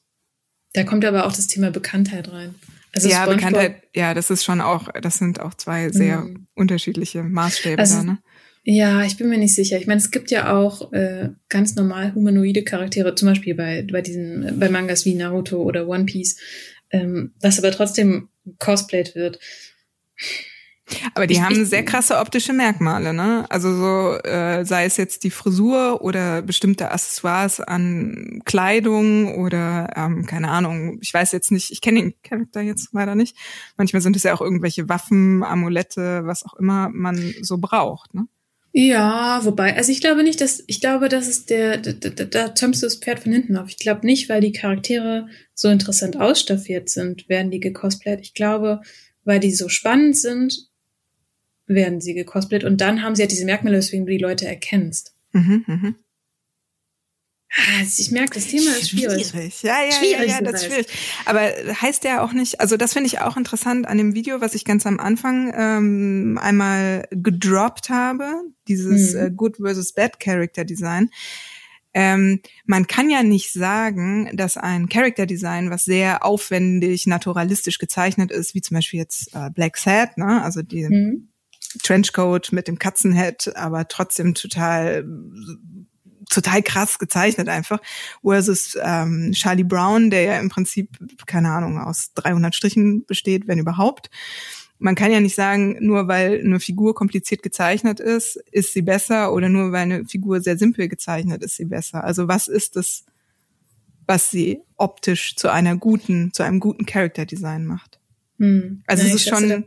Da 0.73 0.83
kommt 0.83 1.05
aber 1.05 1.25
auch 1.25 1.33
das 1.33 1.47
Thema 1.47 1.71
Bekanntheit 1.71 2.31
rein. 2.31 2.55
Also 2.93 3.09
ja, 3.09 3.23
SpongeBob 3.23 3.35
Bekanntheit, 3.35 3.83
ja, 3.95 4.13
das 4.13 4.29
ist 4.29 4.43
schon 4.43 4.61
auch, 4.61 4.89
das 5.01 5.17
sind 5.17 5.39
auch 5.39 5.53
zwei 5.53 5.89
sehr 5.89 6.21
mhm. 6.21 6.47
unterschiedliche 6.53 7.23
Maßstäbe 7.23 7.79
also, 7.79 7.97
da, 7.97 8.03
ne? 8.03 8.19
Ja, 8.67 9.03
ich 9.03 9.17
bin 9.17 9.29
mir 9.29 9.37
nicht 9.37 9.53
sicher. 9.53 9.77
Ich 9.77 9.85
meine, 9.85 9.99
es 9.99 10.09
gibt 10.09 10.31
ja 10.31 10.57
auch 10.57 10.91
äh, 10.91 11.29
ganz 11.49 11.75
normal 11.75 12.15
humanoide 12.15 12.63
Charaktere, 12.63 13.13
zum 13.13 13.27
Beispiel 13.27 13.53
bei, 13.53 13.85
bei 13.89 14.01
diesen, 14.01 14.59
bei 14.59 14.69
Mangas 14.69 15.05
wie 15.05 15.13
Naruto 15.13 15.61
oder 15.61 15.87
One 15.87 16.05
Piece, 16.05 16.37
ähm, 16.89 17.33
was 17.41 17.59
aber 17.59 17.71
trotzdem 17.71 18.29
cosplayed 18.57 19.13
wird. 19.13 19.39
Aber 21.15 21.25
die 21.25 21.35
ich, 21.35 21.41
haben 21.41 21.59
ich, 21.59 21.67
sehr 21.67 21.83
krasse 21.83 22.17
optische 22.17 22.53
Merkmale, 22.53 23.13
ne? 23.13 23.45
Also 23.49 23.75
so, 23.75 24.17
äh, 24.23 24.63
sei 24.65 24.85
es 24.85 24.97
jetzt 24.97 25.23
die 25.23 25.31
Frisur 25.31 26.01
oder 26.01 26.41
bestimmte 26.41 26.91
Accessoires 26.91 27.59
an 27.59 28.41
Kleidung 28.45 29.35
oder 29.35 29.91
ähm, 29.95 30.25
keine 30.25 30.49
Ahnung, 30.49 30.99
ich 31.01 31.13
weiß 31.13 31.31
jetzt 31.31 31.51
nicht, 31.51 31.71
ich 31.71 31.81
kenne 31.81 32.01
den 32.01 32.13
Charakter 32.21 32.61
jetzt 32.61 32.89
leider 32.93 33.15
nicht. 33.15 33.35
Manchmal 33.77 34.01
sind 34.01 34.15
es 34.15 34.23
ja 34.23 34.33
auch 34.33 34.41
irgendwelche 34.41 34.87
Waffen, 34.87 35.43
Amulette, 35.43 36.25
was 36.25 36.45
auch 36.45 36.53
immer 36.55 36.89
man 36.89 37.33
so 37.41 37.57
braucht, 37.57 38.13
ne? 38.13 38.27
Ja, 38.77 39.39
wobei, 39.45 39.73
also 39.77 39.89
ich 39.93 40.01
glaube 40.01 40.21
nicht, 40.21 40.41
dass, 40.41 40.61
ich 40.67 40.81
glaube, 40.81 41.07
das 41.07 41.29
ist 41.29 41.49
der, 41.49 41.77
da, 41.77 41.93
da, 41.93 42.25
da 42.25 42.49
türmst 42.49 42.81
du 42.81 42.87
das 42.87 42.97
Pferd 42.97 43.21
von 43.21 43.31
hinten 43.31 43.55
auf. 43.55 43.69
Ich 43.69 43.77
glaube 43.77 44.05
nicht, 44.05 44.27
weil 44.27 44.41
die 44.41 44.51
Charaktere 44.51 45.29
so 45.53 45.69
interessant 45.69 46.17
ausstaffiert 46.17 46.89
sind, 46.89 47.29
werden 47.29 47.51
die 47.51 47.61
gecosplayt. 47.61 48.19
Ich 48.19 48.33
glaube, 48.33 48.81
weil 49.23 49.39
die 49.39 49.53
so 49.53 49.69
spannend 49.69 50.17
sind, 50.17 50.67
werden 51.67 52.01
sie 52.01 52.13
gecosplayt 52.13 52.63
und 52.63 52.81
dann 52.81 53.01
haben 53.01 53.15
sie 53.15 53.23
ja 53.23 53.27
diese 53.27 53.45
Merkmale, 53.45 53.77
weswegen 53.77 54.05
du 54.05 54.11
die 54.11 54.17
Leute 54.17 54.45
erkennst. 54.47 55.15
Mhm, 55.31 55.63
mhm. 55.67 55.95
Ah, 57.57 57.83
ich 57.83 58.11
merke, 58.11 58.33
das 58.33 58.47
Thema 58.47 58.71
ist 58.71 58.89
schwierig. 58.89 59.27
schwierig. 59.27 59.63
Ja, 59.63 59.81
ja, 59.81 59.91
schwierig 59.93 60.29
ja, 60.29 60.35
ja, 60.35 60.41
das 60.41 60.61
ist 60.61 60.65
schwierig. 60.65 60.87
Aber 61.25 61.39
heißt 61.39 62.03
ja 62.03 62.21
auch 62.21 62.33
nicht, 62.33 62.59
also 62.59 62.75
das 62.75 62.91
finde 62.91 63.07
ich 63.07 63.21
auch 63.21 63.37
interessant 63.37 63.87
an 63.87 63.97
dem 63.97 64.13
Video, 64.13 64.41
was 64.41 64.55
ich 64.55 64.65
ganz 64.65 64.85
am 64.85 64.99
Anfang 64.99 65.53
ähm, 65.55 66.37
einmal 66.41 67.07
gedroppt 67.11 67.89
habe, 67.89 68.41
dieses 68.67 69.13
mhm. 69.13 69.19
äh, 69.19 69.31
Good 69.31 69.57
versus 69.57 69.93
Bad 69.93 70.19
Character 70.19 70.65
Design. 70.65 71.09
Ähm, 71.93 72.41
man 72.65 72.87
kann 72.87 73.09
ja 73.09 73.23
nicht 73.23 73.53
sagen, 73.53 74.35
dass 74.35 74.57
ein 74.57 74.89
Character 74.89 75.25
Design, 75.25 75.69
was 75.69 75.85
sehr 75.85 76.25
aufwendig, 76.25 77.07
naturalistisch 77.07 77.79
gezeichnet 77.79 78.31
ist, 78.31 78.53
wie 78.53 78.61
zum 78.61 78.75
Beispiel 78.75 78.99
jetzt 78.99 79.33
äh, 79.33 79.49
Black 79.49 79.77
Sad, 79.77 80.17
ne, 80.17 80.43
also 80.43 80.61
die 80.61 80.89
mhm. 80.89 81.29
Trenchcoat 81.83 82.51
mit 82.51 82.67
dem 82.67 82.79
Katzenhead, 82.79 83.55
aber 83.55 83.87
trotzdem 83.87 84.33
total 84.33 85.05
total 86.29 86.63
krass 86.63 86.99
gezeichnet 86.99 87.49
einfach, 87.49 87.79
versus 88.23 88.77
ähm, 88.81 89.31
Charlie 89.33 89.63
Brown, 89.63 90.09
der 90.09 90.21
ja 90.23 90.39
im 90.39 90.49
Prinzip, 90.49 90.97
keine 91.25 91.51
Ahnung, 91.51 91.79
aus 91.79 92.13
300 92.15 92.55
Strichen 92.55 93.05
besteht, 93.05 93.47
wenn 93.47 93.59
überhaupt. 93.59 94.09
Man 94.77 94.95
kann 94.95 95.11
ja 95.11 95.19
nicht 95.21 95.35
sagen, 95.35 95.77
nur 95.79 96.07
weil 96.07 96.41
eine 96.43 96.59
Figur 96.59 96.93
kompliziert 96.95 97.43
gezeichnet 97.43 97.99
ist, 97.99 98.37
ist 98.51 98.73
sie 98.73 98.81
besser 98.81 99.33
oder 99.33 99.47
nur 99.47 99.71
weil 99.71 99.83
eine 99.83 100.05
Figur 100.05 100.41
sehr 100.41 100.57
simpel 100.57 100.89
gezeichnet 100.89 101.43
ist 101.43 101.55
sie 101.55 101.65
besser. 101.65 102.03
Also 102.03 102.27
was 102.27 102.47
ist 102.47 102.75
das, 102.75 103.05
was 104.05 104.29
sie 104.29 104.59
optisch 104.75 105.35
zu 105.37 105.49
einer 105.49 105.77
guten, 105.77 106.33
zu 106.33 106.43
einem 106.43 106.59
guten 106.59 106.85
Character 106.85 107.25
Design 107.25 107.65
macht? 107.65 107.99
Hm. 108.37 108.83
Also 108.85 109.03
ja, 109.03 109.09
es 109.09 109.15
ist 109.15 109.29
schon 109.29 109.65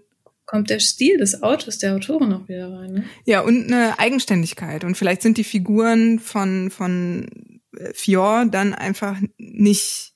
kommt 0.48 0.70
der 0.70 0.80
Stil 0.80 1.18
des 1.18 1.42
Autors, 1.42 1.78
der 1.78 1.94
Autorin 1.94 2.32
auch 2.32 2.48
wieder 2.48 2.72
rein. 2.72 2.92
Ne? 2.92 3.04
Ja, 3.26 3.42
und 3.42 3.66
eine 3.66 3.98
Eigenständigkeit. 3.98 4.82
Und 4.82 4.96
vielleicht 4.96 5.20
sind 5.20 5.36
die 5.36 5.44
Figuren 5.44 6.18
von, 6.18 6.70
von 6.70 7.60
äh, 7.76 7.92
Fior 7.92 8.46
dann 8.46 8.72
einfach 8.72 9.20
nicht 9.36 10.14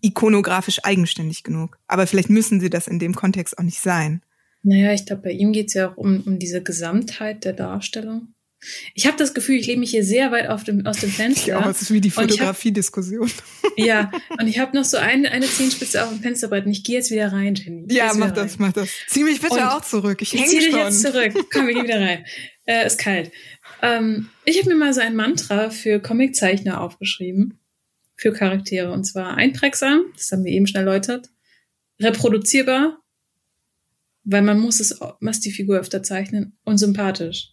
ikonografisch 0.00 0.84
eigenständig 0.84 1.42
genug. 1.42 1.78
Aber 1.88 2.06
vielleicht 2.06 2.30
müssen 2.30 2.60
sie 2.60 2.70
das 2.70 2.86
in 2.86 3.00
dem 3.00 3.16
Kontext 3.16 3.58
auch 3.58 3.64
nicht 3.64 3.80
sein. 3.80 4.22
Naja, 4.62 4.92
ich 4.92 5.06
glaube, 5.06 5.22
bei 5.22 5.32
ihm 5.32 5.52
geht 5.52 5.68
es 5.68 5.74
ja 5.74 5.90
auch 5.90 5.96
um, 5.96 6.22
um 6.24 6.38
diese 6.38 6.62
Gesamtheit 6.62 7.44
der 7.44 7.52
Darstellung. 7.52 8.28
Ich 8.94 9.06
habe 9.06 9.16
das 9.16 9.34
Gefühl, 9.34 9.56
ich 9.56 9.66
lebe 9.66 9.80
mich 9.80 9.90
hier 9.90 10.04
sehr 10.04 10.30
weit 10.30 10.48
auf 10.48 10.62
dem, 10.62 10.86
aus 10.86 10.98
dem 10.98 11.10
Fenster. 11.10 11.48
Ja, 11.48 11.68
es 11.68 11.82
ist 11.82 11.92
wie 11.92 12.00
die 12.00 12.10
Fotografie-Diskussion. 12.10 13.30
Ja, 13.78 14.12
und 14.38 14.48
ich 14.48 14.58
habe 14.58 14.76
noch 14.76 14.84
so 14.84 14.98
eine, 14.98 15.30
eine 15.30 15.46
Zehenspitze 15.46 16.04
auf 16.04 16.10
dem 16.10 16.20
Fensterbrett 16.20 16.66
und 16.66 16.72
ich 16.72 16.84
gehe 16.84 16.96
jetzt 16.96 17.10
wieder 17.10 17.32
rein, 17.32 17.54
Jenny. 17.54 17.86
Ja, 17.88 18.12
mach 18.12 18.30
das, 18.30 18.52
rein. 18.52 18.56
mach 18.58 18.72
das. 18.74 18.90
Zieh 19.08 19.24
mich 19.24 19.40
bitte 19.40 19.54
und 19.54 19.62
auch 19.62 19.80
zurück. 19.80 20.20
Ich 20.20 20.34
hänge. 20.34 20.46
Zieh 20.46 20.58
dich 20.58 20.74
jetzt 20.74 21.00
zurück. 21.00 21.32
Komm, 21.50 21.66
wir 21.66 21.74
gehen 21.74 21.84
wieder 21.84 22.00
rein. 22.00 22.24
Äh, 22.64 22.86
ist 22.86 22.98
kalt. 22.98 23.32
Ähm, 23.80 24.28
ich 24.44 24.56
habe 24.58 24.68
mir 24.68 24.76
mal 24.76 24.94
so 24.94 25.00
ein 25.00 25.16
Mantra 25.16 25.70
für 25.70 25.98
Comiczeichner 25.98 26.80
aufgeschrieben. 26.80 27.58
Für 28.14 28.32
Charaktere. 28.32 28.92
Und 28.92 29.02
zwar 29.02 29.36
einprägsam, 29.36 30.04
das 30.14 30.30
haben 30.30 30.44
wir 30.44 30.52
eben 30.52 30.68
schon 30.68 30.80
erläutert. 30.80 31.28
Reproduzierbar, 32.00 33.02
weil 34.22 34.42
man 34.42 34.60
muss 34.60 34.78
es, 34.78 35.00
muss 35.18 35.40
die 35.40 35.50
Figur 35.50 35.78
öfter 35.78 36.04
zeichnen. 36.04 36.56
Und 36.64 36.78
sympathisch. 36.78 37.52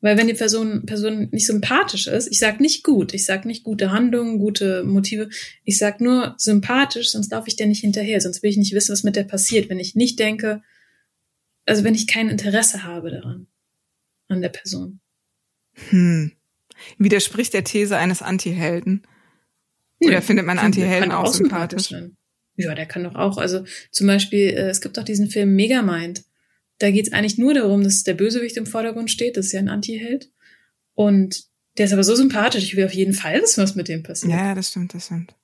Weil 0.00 0.16
wenn 0.16 0.26
die 0.26 0.34
Person, 0.34 0.86
Person 0.86 1.28
nicht 1.30 1.46
sympathisch 1.46 2.06
ist, 2.06 2.28
ich 2.30 2.38
sag 2.38 2.58
nicht 2.58 2.84
gut, 2.84 3.12
ich 3.12 3.26
sag 3.26 3.44
nicht 3.44 3.64
gute 3.64 3.90
Handlungen, 3.90 4.38
gute 4.38 4.82
Motive, 4.82 5.28
ich 5.64 5.76
sag 5.76 6.00
nur 6.00 6.34
sympathisch, 6.38 7.10
sonst 7.10 7.30
laufe 7.32 7.48
ich 7.48 7.56
der 7.56 7.66
nicht 7.66 7.82
hinterher, 7.82 8.20
sonst 8.20 8.42
will 8.42 8.50
ich 8.50 8.56
nicht 8.56 8.74
wissen, 8.74 8.92
was 8.92 9.02
mit 9.02 9.16
der 9.16 9.24
passiert, 9.24 9.68
wenn 9.68 9.78
ich 9.78 9.94
nicht 9.94 10.18
denke, 10.18 10.62
also 11.66 11.84
wenn 11.84 11.94
ich 11.94 12.06
kein 12.06 12.30
Interesse 12.30 12.84
habe 12.84 13.10
daran, 13.10 13.46
an 14.28 14.40
der 14.40 14.48
Person. 14.48 15.00
Hm. 15.90 16.32
Widerspricht 16.96 17.52
der 17.52 17.64
These 17.64 17.96
eines 17.98 18.22
Antihelden? 18.22 19.06
Oder 20.02 20.14
ja, 20.14 20.20
findet 20.22 20.46
man 20.46 20.58
Antihelden 20.58 21.12
auch, 21.12 21.34
sympathisch 21.34 21.92
ja, 22.60 22.74
der 22.74 22.86
kann 22.86 23.04
doch 23.04 23.14
auch, 23.14 23.38
also 23.38 23.64
zum 23.90 24.06
Beispiel, 24.06 24.48
äh, 24.48 24.68
es 24.68 24.80
gibt 24.80 24.96
doch 24.96 25.04
diesen 25.04 25.28
Film 25.28 25.54
Megamind 25.54 26.24
da 26.80 26.90
geht 26.90 27.06
es 27.06 27.12
eigentlich 27.12 27.38
nur 27.38 27.54
darum, 27.54 27.84
dass 27.84 28.02
der 28.02 28.14
Bösewicht 28.14 28.56
im 28.56 28.66
Vordergrund 28.66 29.10
steht. 29.10 29.36
Das 29.36 29.46
ist 29.46 29.52
ja 29.52 29.60
ein 29.60 29.68
Anti-Held. 29.68 30.30
Und 30.94 31.44
der 31.78 31.86
ist 31.86 31.92
aber 31.92 32.02
so 32.02 32.14
sympathisch. 32.14 32.64
Ich 32.64 32.76
will 32.76 32.86
auf 32.86 32.94
jeden 32.94 33.12
Fall 33.12 33.40
wissen, 33.40 33.62
was 33.62 33.74
mit 33.74 33.88
dem 33.88 34.02
passiert. 34.02 34.32
Ja, 34.32 34.54
das 34.54 34.70
stimmt, 34.70 34.94
das 34.94 35.06
stimmt. 35.06 35.34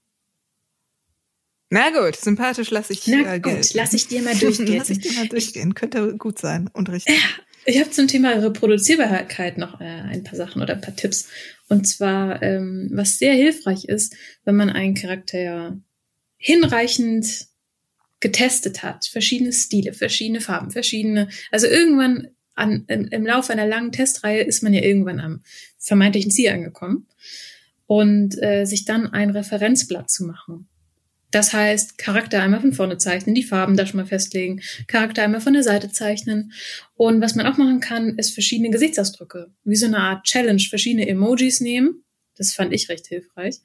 Na 1.69 1.91
gut, 1.91 2.17
sympathisch 2.17 2.71
lasse 2.71 2.93
ich 2.95 3.07
Na 3.07 3.35
äh, 3.35 3.41
gut, 3.41 3.75
lass 3.75 3.93
ich 3.93 4.09
dir 4.09 4.23
mal 4.23 4.35
durchgehen. 4.35 4.77
lass 4.79 4.89
ich 4.89 5.01
dir 5.01 5.13
mal 5.13 5.29
durchgehen. 5.29 5.75
Könnte 5.75 6.17
gut 6.17 6.39
sein 6.39 6.71
und 6.73 6.89
richtig. 6.89 7.15
Ja, 7.15 7.23
ich 7.67 7.81
habe 7.81 7.91
zum 7.91 8.09
Thema 8.09 8.31
Reproduzierbarkeit 8.31 9.59
noch 9.59 9.81
äh, 9.81 9.85
ein 9.85 10.25
paar 10.25 10.37
Sachen 10.37 10.63
oder 10.63 10.75
ein 10.75 10.81
paar 10.81 10.97
Tipps. 10.97 11.29
Und 11.69 11.87
zwar, 11.87 12.43
ähm, 12.43 12.89
was 12.93 13.19
sehr 13.19 13.35
hilfreich 13.35 13.85
ist, 13.87 14.15
wenn 14.45 14.57
man 14.57 14.71
einen 14.71 14.95
Charakter 14.95 15.77
hinreichend 16.39 17.49
getestet 18.21 18.83
hat, 18.83 19.07
verschiedene 19.07 19.53
Stile, 19.53 19.93
verschiedene 19.93 20.41
Farben, 20.41 20.71
verschiedene, 20.71 21.29
also 21.51 21.67
irgendwann 21.67 22.29
an, 22.55 22.85
im, 22.89 23.07
im 23.09 23.27
Laufe 23.27 23.53
einer 23.53 23.67
langen 23.67 23.93
Testreihe 23.93 24.43
ist 24.43 24.63
man 24.63 24.73
ja 24.73 24.83
irgendwann 24.83 25.21
am 25.21 25.43
vermeintlichen 25.79 26.31
Ziel 26.31 26.51
angekommen 26.51 27.07
und 27.87 28.43
äh, 28.43 28.65
sich 28.65 28.85
dann 28.85 29.07
ein 29.07 29.31
Referenzblatt 29.31 30.11
zu 30.11 30.25
machen. 30.25 30.69
Das 31.31 31.53
heißt, 31.53 31.99
Charakter 31.99 32.41
einmal 32.41 32.61
von 32.61 32.73
vorne 32.73 32.99
zeichnen, 32.99 33.35
die 33.35 33.43
Farben 33.43 33.77
da 33.77 33.85
schon 33.85 33.99
mal 33.99 34.07
festlegen, 34.07 34.63
Charakter 34.87 35.23
einmal 35.23 35.41
von 35.41 35.53
der 35.53 35.65
Seite 35.65 35.91
zeichnen. 35.91 36.53
Und 36.95 37.21
was 37.21 37.35
man 37.35 37.47
auch 37.47 37.59
machen 37.59 37.81
kann, 37.81 38.17
ist 38.17 38.33
verschiedene 38.33 38.71
Gesichtsausdrücke, 38.71 39.53
wie 39.65 39.77
so 39.77 39.87
eine 39.87 39.99
Art 39.99 40.25
Challenge, 40.25 40.63
verschiedene 40.63 41.07
Emojis 41.09 41.61
nehmen. 41.61 42.05
Das 42.37 42.55
fand 42.55 42.73
ich 42.73 42.89
recht 42.89 43.07
hilfreich. 43.09 43.57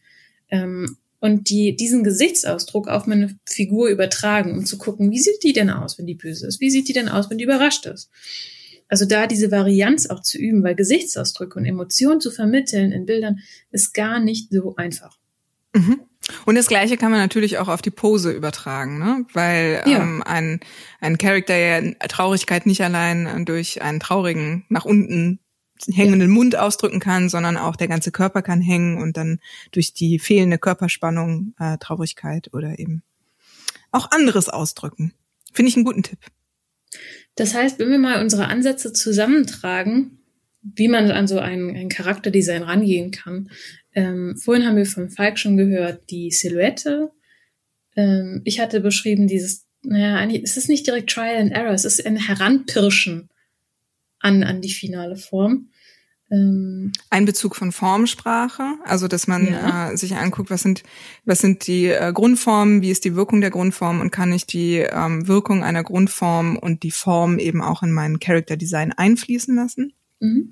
Ähm, 0.50 0.98
und 1.22 1.50
die, 1.50 1.76
diesen 1.76 2.04
Gesichtsausdruck 2.04 2.88
auf 2.88 3.06
meine 3.06 3.38
Figur 3.48 3.90
übertragen, 3.90 4.54
um 4.58 4.66
zu 4.66 4.80
gucken, 4.80 5.12
wie 5.12 5.20
sieht 5.20 5.44
die 5.44 5.54
denn 5.54 5.70
aus, 5.70 5.98
wenn 5.98 6.08
die 6.08 6.16
böse 6.16 6.48
ist? 6.48 6.60
Wie 6.60 6.72
sieht 6.72 6.88
die 6.88 6.94
denn 6.94 7.10
aus, 7.10 7.30
wenn 7.30 7.38
die 7.38 7.44
überrascht 7.44 7.86
ist? 7.86 8.10
Also 8.88 9.06
da 9.06 9.28
diese 9.28 9.52
Varianz 9.52 10.08
auch 10.08 10.22
zu 10.22 10.40
üben, 10.40 10.64
weil 10.64 10.76
Gesichtsausdrücke 10.76 11.58
und 11.60 11.66
Emotionen 11.66 12.20
zu 12.20 12.32
vermitteln 12.32 12.92
in 12.92 13.06
Bildern 13.06 13.40
ist 13.70 13.94
gar 13.94 14.20
nicht 14.20 14.50
so 14.52 14.76
einfach. 14.76 15.18
Mhm. 15.74 16.02
Und 16.46 16.56
das 16.56 16.68
Gleiche 16.68 16.98
kann 16.98 17.12
man 17.12 17.20
natürlich 17.20 17.60
auch 17.60 17.68
auf 17.68 17.84
die 17.84 17.92
Pose 17.92 18.32
übertragen, 18.32 18.98
ne? 18.98 19.26
weil 19.34 19.84
ja. 19.86 20.02
ähm, 20.02 20.24
ein, 20.26 20.60
ein 21.00 21.20
Charakter 21.20 21.56
ja 21.56 21.82
Traurigkeit 22.08 22.66
nicht 22.66 22.82
allein 22.82 23.46
durch 23.46 23.82
einen 23.84 24.00
traurigen 24.00 24.66
nach 24.70 24.86
unten 24.86 25.40
hängenden 25.88 26.30
ja. 26.30 26.36
Mund 26.36 26.56
ausdrücken 26.56 27.00
kann, 27.00 27.30
sondern 27.30 27.58
auch 27.58 27.76
der 27.76 27.88
ganze 27.88 28.12
Körper 28.12 28.42
kann 28.42 28.62
hängen 28.62 29.02
und 29.02 29.18
dann 29.18 29.40
durch 29.72 29.94
die 29.94 30.20
fehlende 30.20 30.58
Körperspannung 30.58 31.54
äh, 31.60 31.78
Traurigkeit 31.78 32.50
oder 32.54 32.80
eben 32.80 33.04
auch 33.92 34.12
anderes 34.12 34.50
ausdrücken. 34.50 35.14
Finde 35.54 35.70
ich 35.70 35.76
einen 35.76 35.86
guten 35.86 36.04
Tipp. 36.04 36.20
Das 37.36 37.54
heißt, 37.54 37.80
wenn 37.80 37.90
wir 37.90 38.00
mal 38.00 38.22
unsere 38.22 38.48
Ansätze 38.48 38.94
zusammentragen, 38.94 40.22
wie 40.62 40.88
man 40.88 41.10
an 41.12 41.28
so 41.28 41.40
ein, 41.40 41.76
ein 41.76 41.90
Charakterdesign 41.90 42.64
rangehen 42.64 43.12
kann. 43.12 43.50
Ähm, 43.94 44.38
vorhin 44.38 44.66
haben 44.66 44.78
wir 44.78 44.86
von 44.86 45.10
Falk 45.10 45.40
schon 45.40 45.58
gehört, 45.58 46.10
die 46.10 46.32
Silhouette. 46.32 47.12
Ähm, 47.96 48.42
ich 48.46 48.60
hatte 48.60 48.80
beschrieben, 48.80 49.28
dieses, 49.28 49.66
naja, 49.82 50.16
eigentlich 50.16 50.44
ist 50.44 50.58
es 50.58 50.68
nicht 50.68 50.86
direkt 50.86 51.10
Trial 51.10 51.42
and 51.42 51.52
Error, 51.52 51.74
es 51.74 51.86
ist 51.86 52.06
ein 52.06 52.16
Heranpirschen 52.16 53.30
an, 54.20 54.44
an 54.44 54.62
die 54.62 54.72
finale 54.72 55.16
Form. 55.16 55.71
Ähm, 56.32 56.94
ein 57.10 57.26
Bezug 57.26 57.58
von 57.58 57.74
Formsprache, 57.74 58.76
also 58.86 59.10
dass 59.10 59.28
man 59.28 59.48
ja. 59.48 59.92
äh, 59.92 59.98
sich 59.98 60.16
anguckt, 60.16 60.50
was 60.50 60.62
sind, 60.62 60.84
was 61.26 61.40
sind 61.40 61.68
die 61.68 61.88
äh, 61.88 62.14
Grundformen, 62.14 62.82
wie 62.82 62.90
ist 62.90 63.04
die 63.04 63.16
Wirkung 63.16 63.42
der 63.42 63.50
Grundform 63.50 64.00
und 64.00 64.12
kann 64.12 64.32
ich 64.32 64.46
die 64.46 64.78
ähm, 64.78 65.28
Wirkung 65.28 65.62
einer 65.62 65.84
Grundform 65.84 66.56
und 66.56 66.84
die 66.84 66.92
Form 66.92 67.38
eben 67.38 67.62
auch 67.62 67.84
in 67.84 67.92
mein 67.92 68.20
Character 68.20 68.56
Design 68.56 68.94
einfließen 68.94 69.54
lassen. 69.56 69.92
Mhm. 70.22 70.52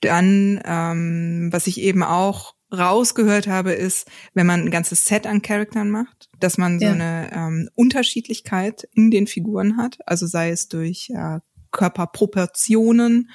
Dann, 0.00 0.60
ähm, 0.64 1.48
was 1.52 1.68
ich 1.68 1.80
eben 1.80 2.02
auch 2.02 2.56
rausgehört 2.72 3.46
habe, 3.46 3.72
ist, 3.72 4.10
wenn 4.34 4.46
man 4.46 4.62
ein 4.62 4.70
ganzes 4.72 5.04
Set 5.04 5.24
an 5.24 5.42
Charaktern 5.42 5.88
macht, 5.88 6.30
dass 6.40 6.58
man 6.58 6.80
so 6.80 6.86
ja. 6.86 6.92
eine 6.92 7.30
ähm, 7.32 7.68
Unterschiedlichkeit 7.76 8.88
in 8.92 9.12
den 9.12 9.28
Figuren 9.28 9.76
hat, 9.76 9.98
also 10.04 10.26
sei 10.26 10.50
es 10.50 10.66
durch 10.66 11.10
äh, 11.10 11.38
Körperproportionen, 11.70 13.30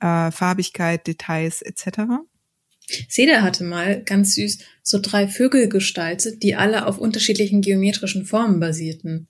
äh, 0.00 0.30
Farbigkeit, 0.30 1.06
Details 1.06 1.62
etc. 1.62 2.00
Seda 3.08 3.42
hatte 3.42 3.64
mal 3.64 4.02
ganz 4.02 4.34
süß 4.34 4.58
so 4.82 4.98
drei 5.00 5.28
Vögel 5.28 5.68
gestaltet, 5.68 6.42
die 6.42 6.56
alle 6.56 6.86
auf 6.86 6.98
unterschiedlichen 6.98 7.60
geometrischen 7.60 8.24
Formen 8.24 8.60
basierten. 8.60 9.28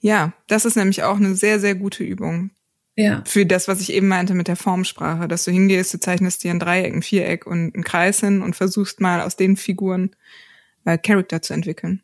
Ja, 0.00 0.32
das 0.48 0.64
ist 0.64 0.76
nämlich 0.76 1.02
auch 1.02 1.16
eine 1.16 1.34
sehr, 1.34 1.60
sehr 1.60 1.74
gute 1.74 2.02
Übung. 2.02 2.50
Ja. 2.96 3.22
Für 3.26 3.46
das, 3.46 3.68
was 3.68 3.80
ich 3.80 3.92
eben 3.92 4.08
meinte 4.08 4.34
mit 4.34 4.48
der 4.48 4.56
Formsprache, 4.56 5.28
dass 5.28 5.44
du 5.44 5.50
hingehst, 5.50 5.94
du 5.94 6.00
zeichnest 6.00 6.42
dir 6.42 6.50
ein 6.50 6.58
Dreieck, 6.58 6.92
ein 6.92 7.02
Viereck 7.02 7.46
und 7.46 7.74
einen 7.74 7.84
Kreis 7.84 8.20
hin 8.20 8.42
und 8.42 8.56
versuchst 8.56 9.00
mal 9.00 9.20
aus 9.20 9.36
den 9.36 9.56
Figuren 9.56 10.10
äh, 10.84 10.98
Charakter 10.98 11.40
zu 11.40 11.54
entwickeln. 11.54 12.02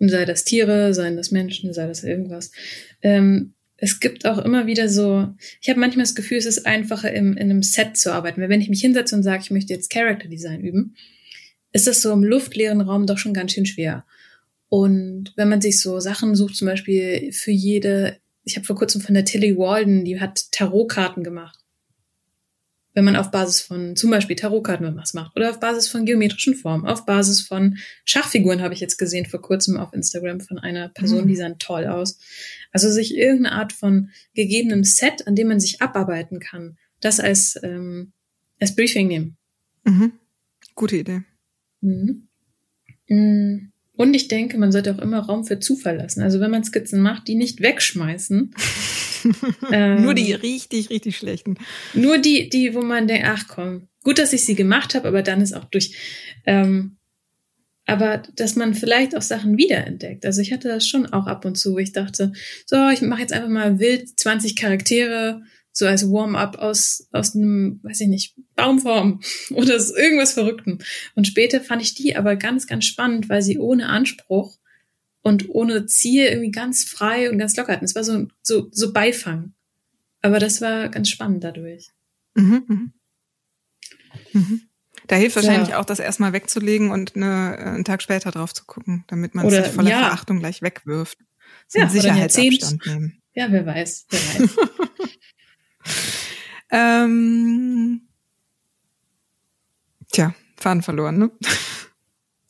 Sei 0.00 0.24
das 0.24 0.44
Tiere, 0.44 0.92
seien 0.92 1.16
das 1.16 1.30
Menschen, 1.30 1.72
sei 1.72 1.86
das 1.86 2.04
irgendwas. 2.04 2.50
Ähm, 3.00 3.53
es 3.84 4.00
gibt 4.00 4.24
auch 4.24 4.38
immer 4.38 4.66
wieder 4.66 4.88
so, 4.88 5.28
ich 5.60 5.68
habe 5.68 5.78
manchmal 5.78 6.04
das 6.04 6.14
Gefühl, 6.14 6.38
es 6.38 6.46
ist 6.46 6.64
einfacher, 6.64 7.12
im, 7.12 7.36
in 7.36 7.50
einem 7.50 7.62
Set 7.62 7.98
zu 7.98 8.12
arbeiten. 8.12 8.40
Weil 8.40 8.48
wenn 8.48 8.62
ich 8.62 8.70
mich 8.70 8.80
hinsetze 8.80 9.14
und 9.14 9.22
sage, 9.22 9.42
ich 9.42 9.50
möchte 9.50 9.74
jetzt 9.74 9.90
Character 9.90 10.26
Design 10.26 10.62
üben, 10.62 10.96
ist 11.72 11.86
das 11.86 12.00
so 12.00 12.12
im 12.12 12.24
luftleeren 12.24 12.80
Raum 12.80 13.06
doch 13.06 13.18
schon 13.18 13.34
ganz 13.34 13.52
schön 13.52 13.66
schwer. 13.66 14.06
Und 14.68 15.32
wenn 15.36 15.50
man 15.50 15.60
sich 15.60 15.80
so 15.80 16.00
Sachen 16.00 16.34
sucht, 16.34 16.56
zum 16.56 16.66
Beispiel 16.66 17.30
für 17.32 17.50
jede, 17.50 18.16
ich 18.44 18.56
habe 18.56 18.64
vor 18.64 18.76
kurzem 18.76 19.02
von 19.02 19.14
der 19.14 19.26
Tilly 19.26 19.56
Walden, 19.58 20.04
die 20.04 20.18
hat 20.18 20.50
Tarotkarten 20.50 21.22
gemacht 21.22 21.63
wenn 22.94 23.04
man 23.04 23.16
auf 23.16 23.30
Basis 23.30 23.60
von 23.60 23.96
zum 23.96 24.10
Beispiel 24.10 24.36
Tarotkarten 24.36 24.96
was 24.96 25.14
macht 25.14 25.36
oder 25.36 25.50
auf 25.50 25.60
Basis 25.60 25.88
von 25.88 26.06
geometrischen 26.06 26.54
Formen, 26.54 26.86
auf 26.86 27.04
Basis 27.04 27.42
von 27.42 27.76
Schachfiguren 28.04 28.62
habe 28.62 28.72
ich 28.72 28.80
jetzt 28.80 28.98
gesehen 28.98 29.26
vor 29.26 29.42
kurzem 29.42 29.76
auf 29.76 29.92
Instagram 29.92 30.40
von 30.40 30.58
einer 30.58 30.88
Person, 30.88 31.24
mhm. 31.24 31.28
die 31.28 31.36
sahen 31.36 31.58
toll 31.58 31.86
aus. 31.86 32.18
Also 32.72 32.90
sich 32.90 33.16
irgendeine 33.16 33.52
Art 33.52 33.72
von 33.72 34.10
gegebenem 34.34 34.84
Set, 34.84 35.26
an 35.26 35.34
dem 35.34 35.48
man 35.48 35.60
sich 35.60 35.82
abarbeiten 35.82 36.38
kann, 36.38 36.78
das 37.00 37.20
als, 37.20 37.58
ähm, 37.62 38.12
als 38.60 38.74
Briefing 38.76 39.08
nehmen. 39.08 39.36
Mhm. 39.84 40.12
Gute 40.74 40.96
Idee. 40.96 41.22
Mhm. 41.80 42.28
Mm. 43.08 43.70
Und 43.96 44.14
ich 44.14 44.26
denke, 44.26 44.58
man 44.58 44.72
sollte 44.72 44.92
auch 44.92 44.98
immer 44.98 45.20
Raum 45.20 45.44
für 45.44 45.60
Zufall 45.60 45.96
lassen. 45.98 46.20
Also 46.22 46.40
wenn 46.40 46.50
man 46.50 46.64
Skizzen 46.64 47.00
macht, 47.00 47.28
die 47.28 47.36
nicht 47.36 47.60
wegschmeißen, 47.60 48.54
ähm, 49.72 50.02
nur 50.02 50.14
die 50.14 50.32
richtig, 50.32 50.90
richtig 50.90 51.16
schlechten. 51.16 51.56
Nur 51.94 52.18
die, 52.18 52.48
die, 52.48 52.74
wo 52.74 52.82
man 52.82 53.06
denkt, 53.06 53.26
ach 53.28 53.44
komm, 53.48 53.88
gut, 54.02 54.18
dass 54.18 54.32
ich 54.32 54.44
sie 54.44 54.54
gemacht 54.54 54.94
habe, 54.94 55.08
aber 55.08 55.22
dann 55.22 55.40
ist 55.40 55.54
auch 55.54 55.64
durch. 55.64 55.96
Ähm, 56.46 56.96
aber 57.86 58.22
dass 58.36 58.56
man 58.56 58.74
vielleicht 58.74 59.16
auch 59.16 59.22
Sachen 59.22 59.58
wiederentdeckt. 59.58 60.24
Also 60.24 60.40
ich 60.40 60.52
hatte 60.52 60.68
das 60.68 60.88
schon 60.88 61.06
auch 61.06 61.26
ab 61.26 61.44
und 61.44 61.56
zu, 61.56 61.74
wo 61.74 61.78
ich 61.78 61.92
dachte, 61.92 62.32
so, 62.66 62.88
ich 62.88 63.02
mache 63.02 63.20
jetzt 63.20 63.32
einfach 63.32 63.50
mal 63.50 63.78
wild 63.78 64.18
20 64.18 64.56
Charaktere, 64.56 65.42
so 65.70 65.86
als 65.86 66.10
Warm-up 66.10 66.56
aus, 66.58 67.08
aus 67.12 67.34
einem, 67.34 67.80
weiß 67.82 68.00
ich 68.02 68.08
nicht, 68.08 68.36
Baumform 68.54 69.20
oder 69.50 69.74
irgendwas 69.74 70.32
Verrückten. 70.32 70.78
Und 71.14 71.26
später 71.26 71.60
fand 71.60 71.82
ich 71.82 71.94
die 71.94 72.16
aber 72.16 72.36
ganz, 72.36 72.66
ganz 72.66 72.84
spannend, 72.84 73.28
weil 73.28 73.42
sie 73.42 73.58
ohne 73.58 73.88
Anspruch 73.88 74.56
und 75.24 75.48
ohne 75.48 75.86
Ziel 75.86 76.26
irgendwie 76.26 76.50
ganz 76.50 76.84
frei 76.84 77.30
und 77.30 77.38
ganz 77.38 77.56
locker 77.56 77.72
hatten. 77.72 77.86
Es 77.86 77.94
war 77.94 78.04
so, 78.04 78.28
so, 78.42 78.68
so 78.70 78.92
Beifang. 78.92 79.54
Aber 80.20 80.38
das 80.38 80.60
war 80.60 80.90
ganz 80.90 81.08
spannend 81.08 81.42
dadurch. 81.42 81.88
Mhm, 82.34 82.62
mhm. 82.68 82.92
Mhm. 84.32 84.62
Da 85.06 85.16
hilft 85.16 85.36
wahrscheinlich 85.36 85.70
ja. 85.70 85.80
auch, 85.80 85.86
das 85.86 85.98
erstmal 85.98 86.34
wegzulegen 86.34 86.90
und 86.90 87.16
eine, 87.16 87.56
äh, 87.58 87.62
einen 87.62 87.84
Tag 87.84 88.02
später 88.02 88.30
drauf 88.30 88.52
zu 88.52 88.64
gucken, 88.66 89.04
damit 89.06 89.34
man 89.34 89.46
es 89.46 89.68
voller 89.68 89.90
ja. 89.90 89.98
Verachtung 89.98 90.40
gleich 90.40 90.60
wegwirft. 90.60 91.18
So 91.68 91.78
ja, 91.78 91.88
Sicherheitsabstand 91.88 92.86
nehmen. 92.86 93.22
Ja, 93.34 93.50
wer 93.50 93.64
weiß, 93.64 94.06
wer 94.10 94.20
weiß. 94.20 94.56
ähm, 96.70 98.08
tja, 100.12 100.34
Faden 100.56 100.82
verloren, 100.82 101.18
ne? 101.18 101.30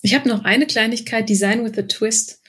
Ich 0.02 0.14
habe 0.14 0.28
noch 0.28 0.44
eine 0.44 0.66
Kleinigkeit, 0.66 1.28
Design 1.28 1.64
with 1.64 1.78
a 1.78 1.82
Twist. 1.82 2.43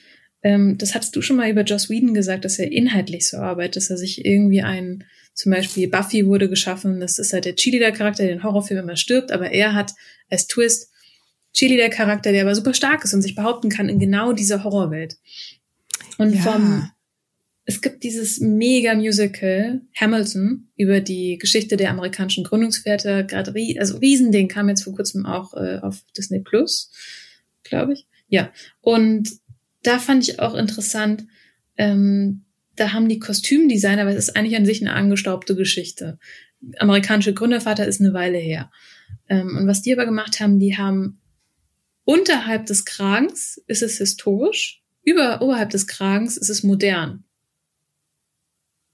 Ähm, 0.46 0.78
das 0.78 0.94
hattest 0.94 1.16
du 1.16 1.24
schon 1.24 1.38
mal 1.38 1.50
über 1.50 1.64
Joss 1.64 1.90
Whedon 1.90 2.14
gesagt, 2.14 2.46
dass 2.46 2.60
er 2.60 2.72
inhaltlich 2.72 3.28
so 3.28 3.38
arbeitet, 3.38 3.78
dass 3.78 3.90
er 3.90 3.98
sich 3.98 4.24
irgendwie 4.24 4.62
ein, 4.62 5.04
zum 5.34 5.52
Beispiel 5.52 5.88
Buffy 5.88 6.28
wurde 6.28 6.48
geschaffen, 6.48 7.00
das 7.00 7.18
ist 7.18 7.34
halt 7.34 7.46
der 7.46 7.56
Cheerleader-Charakter, 7.56 8.24
der 8.24 8.34
in 8.34 8.44
Horrorfilmen 8.44 8.84
immer 8.84 8.96
stirbt, 8.96 9.32
aber 9.32 9.50
er 9.50 9.74
hat 9.74 9.94
als 10.30 10.46
Twist 10.46 10.92
Cheerleader-Charakter, 11.54 12.32
der 12.32 12.44
aber 12.44 12.54
super 12.54 12.76
stark 12.76 13.04
ist 13.04 13.16
und 13.16 13.24
sich 13.24 13.34
behaupten 13.34 13.70
kann 13.70 13.90
in 13.90 13.98
genau 13.98 14.34
dieser 14.34 14.64
Horrorwelt. 14.64 15.18
Und 16.20 16.36
ja. 16.36 16.42
vom, 16.42 16.92
es 17.66 17.82
gibt 17.82 18.04
dieses 18.04 18.40
Mega-Musical 18.40 19.82
Hamilton 20.00 20.70
über 20.78 21.02
die 21.02 21.40
Geschichte 21.40 21.76
der 21.76 21.90
amerikanischen 21.90 22.44
Gründungsväter, 22.44 23.24
gerade, 23.24 23.52
also 23.80 23.98
Riesending 23.98 24.48
kam 24.48 24.70
jetzt 24.70 24.84
vor 24.84 24.94
kurzem 24.94 25.26
auch 25.26 25.56
äh, 25.56 25.80
auf 25.80 26.06
Disney 26.16 26.42
Plus, 26.42 26.92
glaube 27.64 27.94
ich. 27.94 28.06
Ja. 28.28 28.52
Und 28.82 29.40
da 29.86 30.00
fand 30.00 30.28
ich 30.28 30.40
auch 30.40 30.56
interessant, 30.56 31.26
ähm, 31.78 32.46
da 32.76 32.94
haben 32.94 33.08
die 33.08 33.20
Kostümdesigner, 33.20 34.06
weil 34.06 34.16
es 34.16 34.30
ist 34.30 34.36
eigentlich 34.36 34.56
an 34.58 34.66
sich 34.66 34.82
eine 34.82 34.94
angestaubte 34.94 35.56
Geschichte. 35.56 36.20
Amerikanische 36.78 37.34
Gründervater 37.34 37.88
ist 37.88 38.02
eine 38.02 38.14
Weile 38.14 38.38
her. 38.38 38.72
Ähm, 39.30 39.58
und 39.58 39.68
was 39.68 39.82
die 39.82 39.94
aber 39.94 40.06
gemacht 40.06 40.40
haben, 40.40 40.60
die 40.60 40.78
haben 40.78 41.22
unterhalb 42.04 42.66
des 42.66 42.86
Kragens 42.86 43.62
ist 43.68 43.84
es 43.84 43.98
historisch, 43.98 44.84
über, 45.04 45.42
oberhalb 45.42 45.70
des 45.70 45.88
Kragens 45.88 46.38
ist 46.38 46.50
es 46.50 46.64
modern. 46.64 47.24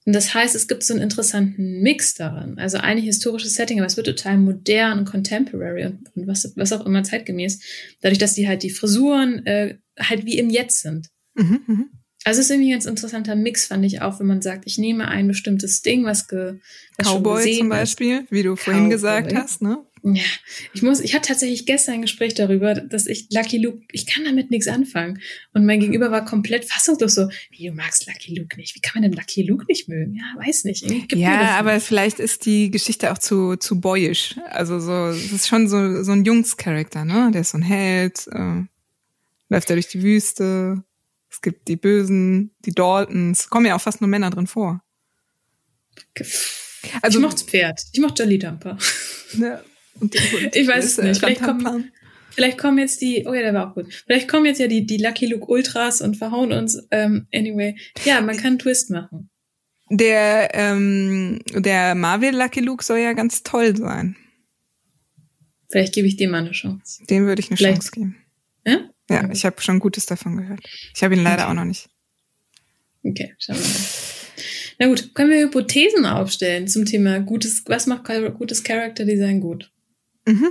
Und 0.06 0.14
das 0.14 0.34
heißt, 0.34 0.56
es 0.56 0.68
gibt 0.68 0.84
so 0.84 0.94
einen 0.94 1.04
interessanten 1.04 1.82
Mix 1.82 2.16
daran. 2.16 2.58
Also 2.58 2.80
eigentlich 2.80 3.06
historisches 3.06 3.54
Setting, 3.54 3.80
aber 3.80 3.86
es 3.86 3.98
wird 3.98 4.08
total 4.08 4.38
modern 4.38 5.00
und 5.00 5.06
contemporary 5.06 5.86
und, 5.86 6.16
und 6.16 6.28
was, 6.28 6.52
was 6.56 6.74
auch 6.74 6.86
immer 6.86 7.04
zeitgemäß. 7.04 7.60
Dadurch, 8.02 8.18
dass 8.18 8.34
die 8.34 8.48
halt 8.48 8.64
die 8.64 8.72
Frisuren 8.72 9.46
äh, 9.46 9.78
halt 10.10 10.26
wie 10.26 10.38
im 10.38 10.50
Jetzt 10.50 10.82
sind. 10.82 11.10
Mhm, 11.36 11.62
mh. 11.66 11.86
Also 12.24 12.40
es 12.40 12.46
ist 12.46 12.52
irgendwie 12.52 12.70
ein 12.70 12.74
ganz 12.74 12.86
interessanter 12.86 13.36
Mix, 13.36 13.66
fand 13.66 13.84
ich 13.84 14.02
auch, 14.02 14.20
wenn 14.20 14.28
man 14.28 14.44
sagt, 14.44 14.66
ich 14.68 14.78
nehme 14.78 15.08
ein 15.08 15.28
bestimmtes 15.28 15.82
Ding, 15.82 16.06
was, 16.06 16.28
ge, 16.28 16.60
was 16.98 17.08
Cowboy 17.08 17.58
zum 17.58 17.70
Beispiel, 17.70 18.20
ist. 18.20 18.32
wie 18.32 18.44
du 18.44 18.56
vorhin 18.56 18.84
Cowboy. 18.84 18.94
gesagt 18.94 19.34
hast, 19.34 19.62
ne? 19.64 19.84
Ja, 20.04 20.24
ich 20.74 20.82
muss, 20.82 21.00
ich 21.00 21.14
hatte 21.14 21.28
tatsächlich 21.28 21.68
gestern 21.68 21.96
ein 21.96 22.02
Gespräch 22.02 22.34
darüber, 22.34 22.74
dass 22.74 23.06
ich 23.06 23.28
Lucky 23.32 23.60
Luke, 23.60 23.82
ich 23.92 24.08
kann 24.08 24.26
damit 24.26 24.50
nichts 24.50 24.68
anfangen. 24.68 25.20
Und 25.54 25.66
mein 25.66 25.80
Gegenüber 25.80 26.10
war 26.10 26.26
komplett 26.26 26.66
fassungslos 26.66 27.14
so, 27.14 27.30
wie 27.52 27.68
du 27.68 27.74
magst 27.74 28.08
Lucky 28.08 28.36
Luke 28.36 28.58
nicht. 28.58 28.76
Wie 28.76 28.80
kann 28.80 29.02
man 29.02 29.12
denn 29.12 29.20
Lucky 29.20 29.44
Luke 29.44 29.66
nicht 29.68 29.88
mögen? 29.90 30.16
Ja, 30.16 30.44
weiß 30.44 30.64
nicht. 30.64 30.90
Ja, 31.14 31.56
aber 31.60 31.76
nicht. 31.76 31.86
vielleicht 31.86 32.20
ist 32.20 32.48
die 32.48 32.72
Geschichte 32.72 33.12
auch 33.12 33.20
zu, 33.20 33.58
zu 33.58 33.80
boyish. 33.80 34.38
Also 34.50 34.80
so, 34.80 35.08
es 35.10 35.32
ist 35.32 35.48
schon 35.48 35.68
so, 35.68 36.02
so 36.02 36.14
ein 36.14 36.26
Jungscharakter, 36.26 37.06
ne? 37.06 37.30
Der 37.32 37.42
ist 37.42 37.52
so 37.52 37.60
ein 37.60 37.64
Held, 37.64 38.28
äh, 38.32 38.64
läuft 39.52 39.70
er 39.70 39.76
durch 39.76 39.90
die 39.90 40.02
Wüste. 40.02 40.84
Es 41.30 41.42
gibt 41.42 41.68
die 41.68 41.76
Bösen, 41.76 42.56
die 42.66 42.72
Daltons. 42.72 43.50
Kommen 43.50 43.66
ja 43.66 43.76
auch 43.76 43.82
fast 43.82 44.02
nur 44.02 44.08
Männer 44.08 44.30
drin 44.30 44.48
vor. 44.48 44.82
Also, 47.02 47.20
ich 47.20 47.24
mochte 47.24 47.46
Pferd. 47.46 47.82
Ich 47.92 48.00
mochte 48.00 48.24
Jolly 48.24 48.40
Dumper. 48.40 48.78
Ne, 49.34 49.62
ich 50.54 50.68
weiß 50.68 50.86
es 50.86 50.98
nicht. 50.98 51.20
Vielleicht 51.20 51.44
kommen, 51.44 51.92
vielleicht 52.32 52.58
kommen 52.58 52.78
jetzt 52.80 53.02
die, 53.02 53.26
oh 53.28 53.34
ja, 53.34 53.42
der 53.42 53.54
war 53.54 53.70
auch 53.70 53.76
gut. 53.76 53.94
Vielleicht 54.06 54.28
kommen 54.28 54.46
jetzt 54.46 54.60
ja 54.60 54.68
die, 54.68 54.86
die 54.86 54.98
Lucky 54.98 55.28
Luke 55.28 55.46
Ultras 55.46 56.02
und 56.02 56.16
verhauen 56.16 56.54
uns. 56.54 56.82
Ähm, 56.90 57.28
anyway, 57.34 57.76
ja, 58.06 58.22
man 58.22 58.38
kann 58.38 58.48
einen 58.48 58.60
Twist 58.60 58.90
machen. 58.90 59.30
Der, 59.90 60.50
ähm, 60.54 61.40
der 61.54 61.96
Marvel 61.96 62.36
Lucky 62.36 62.62
Luke 62.62 62.84
soll 62.84 63.00
ja 63.00 63.12
ganz 63.12 63.44
toll 63.44 63.76
sein. 63.76 64.16
Vielleicht 65.70 65.94
gebe 65.94 66.08
ich 66.08 66.16
dem 66.16 66.32
mal 66.32 66.40
eine 66.40 66.52
Chance. 66.52 67.04
Dem 67.10 67.26
würde 67.26 67.42
ich 67.42 67.50
eine 67.50 67.58
Vielleicht. 67.58 67.82
Chance 67.82 67.92
geben. 67.92 68.18
Ja? 68.66 68.90
Ja, 69.12 69.30
ich 69.32 69.46
habe 69.46 69.62
schon 69.62 69.80
Gutes 69.80 70.06
davon 70.06 70.38
gehört. 70.38 70.62
Ich 70.96 71.04
habe 71.04 71.16
ihn 71.16 71.24
leider 71.24 71.44
okay. 71.44 71.52
auch 71.52 71.56
noch 71.56 71.66
nicht. 71.66 71.90
Okay, 73.04 73.34
schauen 73.40 73.58
wir 73.58 73.64
mal. 73.64 74.12
Na 74.80 74.88
gut, 74.88 75.14
können 75.14 75.30
wir 75.30 75.40
Hypothesen 75.42 76.06
aufstellen 76.06 76.68
zum 76.68 76.86
Thema 76.86 77.20
gutes, 77.20 77.64
was 77.68 77.88
macht 77.88 78.06
gutes 78.38 78.64
Character 78.64 79.06
Design 79.06 79.40
gut? 79.40 79.71
Mhm. 80.26 80.50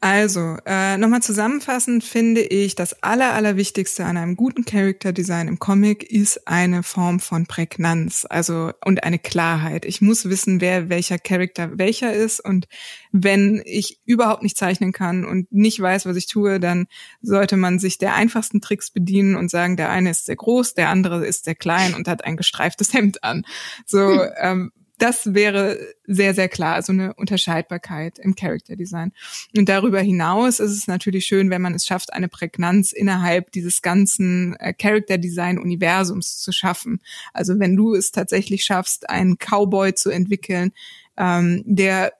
Also, 0.00 0.56
äh, 0.64 0.96
nochmal 0.96 1.20
zusammenfassend 1.20 2.02
finde 2.02 2.40
ich, 2.40 2.74
das 2.74 3.02
Aller, 3.02 3.34
Allerwichtigste 3.34 4.06
an 4.06 4.16
einem 4.16 4.34
guten 4.34 4.64
Character 4.64 5.12
Design 5.12 5.46
im 5.46 5.58
Comic 5.58 6.10
ist 6.10 6.48
eine 6.48 6.82
Form 6.82 7.20
von 7.20 7.44
Prägnanz, 7.44 8.26
also 8.28 8.72
und 8.82 9.04
eine 9.04 9.18
Klarheit. 9.18 9.84
Ich 9.84 10.00
muss 10.00 10.24
wissen, 10.30 10.62
wer 10.62 10.88
welcher 10.88 11.18
Charakter 11.18 11.78
welcher 11.78 12.14
ist 12.14 12.40
und 12.40 12.66
wenn 13.12 13.62
ich 13.66 14.00
überhaupt 14.06 14.42
nicht 14.42 14.56
zeichnen 14.56 14.92
kann 14.92 15.26
und 15.26 15.52
nicht 15.52 15.78
weiß, 15.78 16.06
was 16.06 16.16
ich 16.16 16.26
tue, 16.26 16.58
dann 16.58 16.86
sollte 17.20 17.58
man 17.58 17.78
sich 17.78 17.98
der 17.98 18.14
einfachsten 18.14 18.62
Tricks 18.62 18.90
bedienen 18.90 19.36
und 19.36 19.50
sagen, 19.50 19.76
der 19.76 19.90
eine 19.90 20.10
ist 20.10 20.24
sehr 20.26 20.36
groß, 20.36 20.72
der 20.74 20.88
andere 20.88 21.26
ist 21.26 21.44
sehr 21.44 21.54
klein 21.54 21.92
und 21.92 22.08
hat 22.08 22.24
ein 22.24 22.38
gestreiftes 22.38 22.94
Hemd 22.94 23.22
an. 23.22 23.44
So, 23.84 23.98
hm. 24.00 24.30
ähm, 24.40 24.72
das 25.02 25.34
wäre 25.34 25.78
sehr, 26.06 26.34
sehr 26.34 26.48
klar, 26.48 26.74
also 26.74 26.92
eine 26.92 27.14
Unterscheidbarkeit 27.14 28.18
im 28.18 28.34
Character 28.34 28.76
Design. 28.76 29.12
Und 29.56 29.68
darüber 29.68 30.00
hinaus 30.00 30.60
ist 30.60 30.72
es 30.72 30.86
natürlich 30.86 31.26
schön, 31.26 31.50
wenn 31.50 31.62
man 31.62 31.74
es 31.74 31.86
schafft, 31.86 32.12
eine 32.12 32.28
Prägnanz 32.28 32.92
innerhalb 32.92 33.52
dieses 33.52 33.82
ganzen 33.82 34.56
äh, 34.56 34.72
Character 34.72 35.18
Design 35.18 35.58
Universums 35.58 36.38
zu 36.38 36.52
schaffen. 36.52 37.00
Also 37.32 37.58
wenn 37.58 37.76
du 37.76 37.94
es 37.94 38.12
tatsächlich 38.12 38.64
schaffst, 38.64 39.08
einen 39.08 39.36
Cowboy 39.38 39.94
zu 39.94 40.10
entwickeln, 40.10 40.72
ähm, 41.16 41.62
der 41.66 42.12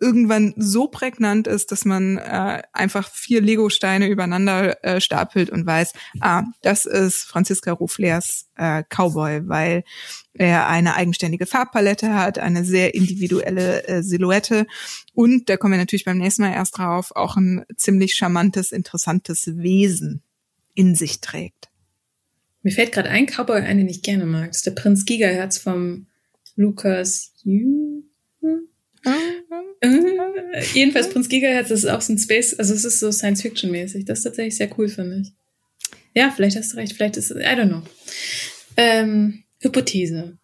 irgendwann 0.00 0.54
so 0.56 0.88
prägnant 0.88 1.46
ist, 1.46 1.70
dass 1.72 1.84
man 1.84 2.16
äh, 2.16 2.62
einfach 2.72 3.10
vier 3.12 3.40
Lego-Steine 3.40 4.08
übereinander 4.08 4.82
äh, 4.82 5.00
stapelt 5.00 5.50
und 5.50 5.66
weiß, 5.66 5.92
ah, 6.20 6.44
das 6.62 6.86
ist 6.86 7.24
Franziska 7.24 7.72
Ruflers 7.72 8.48
äh, 8.56 8.82
Cowboy, 8.88 9.48
weil 9.48 9.84
er 10.32 10.68
eine 10.68 10.94
eigenständige 10.94 11.46
Farbpalette 11.46 12.14
hat, 12.14 12.38
eine 12.38 12.64
sehr 12.64 12.94
individuelle 12.94 13.86
äh, 13.86 14.02
Silhouette 14.02 14.66
und, 15.12 15.48
da 15.48 15.56
kommen 15.56 15.72
wir 15.72 15.78
natürlich 15.78 16.06
beim 16.06 16.18
nächsten 16.18 16.42
Mal 16.42 16.52
erst 16.52 16.78
drauf, 16.78 17.12
auch 17.14 17.36
ein 17.36 17.64
ziemlich 17.76 18.14
charmantes, 18.14 18.72
interessantes 18.72 19.58
Wesen 19.58 20.22
in 20.74 20.94
sich 20.94 21.20
trägt. 21.20 21.68
Mir 22.62 22.72
fällt 22.72 22.92
gerade 22.92 23.10
ein 23.10 23.26
Cowboy 23.26 23.60
ein, 23.60 23.78
den 23.78 23.88
ich 23.88 24.02
gerne 24.02 24.26
mag. 24.26 24.48
Das 24.48 24.58
ist 24.58 24.66
der 24.66 24.72
Prinz 24.72 25.04
Gigahertz 25.04 25.58
vom 25.58 26.06
Lucas 26.56 27.32
Yu. 27.42 28.02
Äh, 29.04 30.62
jedenfalls 30.74 31.10
Prinz 31.10 31.28
Gigahertz 31.28 31.70
ist 31.70 31.86
auch 31.86 32.00
so 32.00 32.12
ein 32.12 32.18
Space, 32.18 32.58
also 32.58 32.74
es 32.74 32.84
ist 32.84 33.00
so 33.00 33.10
Science-Fiction-mäßig. 33.10 34.04
Das 34.04 34.18
ist 34.18 34.24
tatsächlich 34.24 34.56
sehr 34.56 34.70
cool, 34.78 34.88
finde 34.88 35.22
ich. 35.22 35.32
Ja, 36.14 36.32
vielleicht 36.34 36.56
hast 36.56 36.72
du 36.72 36.76
recht, 36.76 36.92
vielleicht 36.92 37.16
ist 37.16 37.30
es, 37.30 37.36
I 37.36 37.56
don't 37.56 37.68
know. 37.68 37.82
Ähm, 38.76 39.44
Hypothese. 39.60 40.38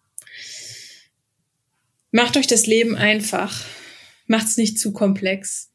Macht 2.11 2.37
euch 2.37 2.47
das 2.47 2.65
Leben 2.67 2.95
einfach. 2.95 3.65
Macht's 4.27 4.57
nicht 4.57 4.79
zu 4.79 4.91
komplex. 4.91 5.69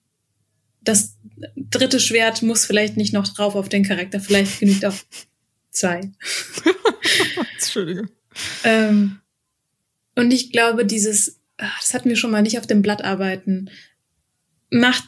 Das 0.81 1.17
dritte 1.57 2.01
Schwert 2.01 2.43
muss 2.43 2.65
vielleicht 2.65 2.97
nicht 2.97 3.13
noch 3.13 3.29
drauf 3.29 3.55
auf 3.55 3.69
den 3.69 3.85
Charakter. 3.85 4.19
Vielleicht 4.21 4.61
genügt 4.61 4.85
auch 4.85 4.97
zwei. 5.71 6.01
Entschuldigung. 7.55 8.09
Ähm, 8.65 9.21
und 10.17 10.33
ich 10.33 10.51
glaube, 10.51 10.85
dieses 10.85 11.41
ach, 11.59 11.81
das 11.81 11.95
hatten 11.95 12.09
wir 12.09 12.17
schon 12.17 12.31
mal 12.31 12.43
nicht 12.43 12.59
auf 12.59 12.67
dem 12.67 12.83
Blatt 12.83 13.05
arbeiten, 13.05 13.71
macht, 14.71 15.05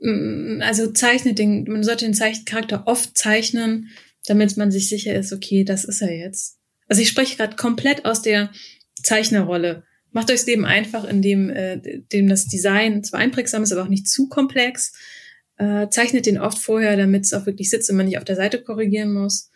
mm, 0.00 0.60
also 0.62 0.92
zeichnet 0.92 1.38
den, 1.38 1.64
man 1.64 1.84
sollte 1.84 2.04
den 2.04 2.14
Zeich 2.14 2.44
Charakter 2.44 2.86
oft 2.86 3.16
zeichnen, 3.16 3.90
damit 4.26 4.56
man 4.56 4.70
sich 4.70 4.88
sicher 4.88 5.14
ist, 5.14 5.32
okay, 5.32 5.64
das 5.64 5.84
ist 5.84 6.02
er 6.02 6.16
jetzt. 6.16 6.58
Also 6.88 7.02
ich 7.02 7.08
spreche 7.08 7.36
gerade 7.36 7.56
komplett 7.56 8.04
aus 8.04 8.22
der 8.22 8.50
Zeichnerrolle. 9.02 9.84
Macht 10.10 10.30
euch 10.30 10.38
das 10.38 10.46
Leben 10.46 10.64
einfach, 10.64 11.04
indem 11.04 11.50
äh, 11.50 12.02
dem 12.12 12.28
das 12.28 12.46
Design 12.46 13.02
zwar 13.02 13.20
einprägsam 13.20 13.62
ist, 13.62 13.72
aber 13.72 13.82
auch 13.82 13.88
nicht 13.88 14.08
zu 14.08 14.28
komplex. 14.28 14.92
Äh, 15.56 15.88
zeichnet 15.88 16.26
den 16.26 16.38
oft 16.38 16.58
vorher, 16.58 16.96
damit 16.96 17.24
es 17.24 17.32
auch 17.32 17.46
wirklich 17.46 17.70
sitzt 17.70 17.90
und 17.90 17.96
man 17.96 18.06
nicht 18.06 18.18
auf 18.18 18.24
der 18.24 18.36
Seite 18.36 18.62
korrigieren 18.62 19.12
muss. 19.12 19.50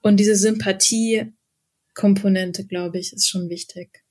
Und 0.00 0.18
diese 0.18 0.36
Sympathie-Komponente, 0.36 2.66
glaube 2.66 2.98
ich, 2.98 3.12
ist 3.12 3.28
schon 3.28 3.50
wichtig. 3.50 4.02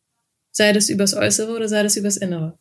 Sei 0.51 0.73
das 0.73 0.89
übers 0.89 1.13
Äußere 1.13 1.55
oder 1.55 1.67
sei 1.67 1.83
das 1.83 1.95
übers 1.95 2.17
Innere. 2.17 2.57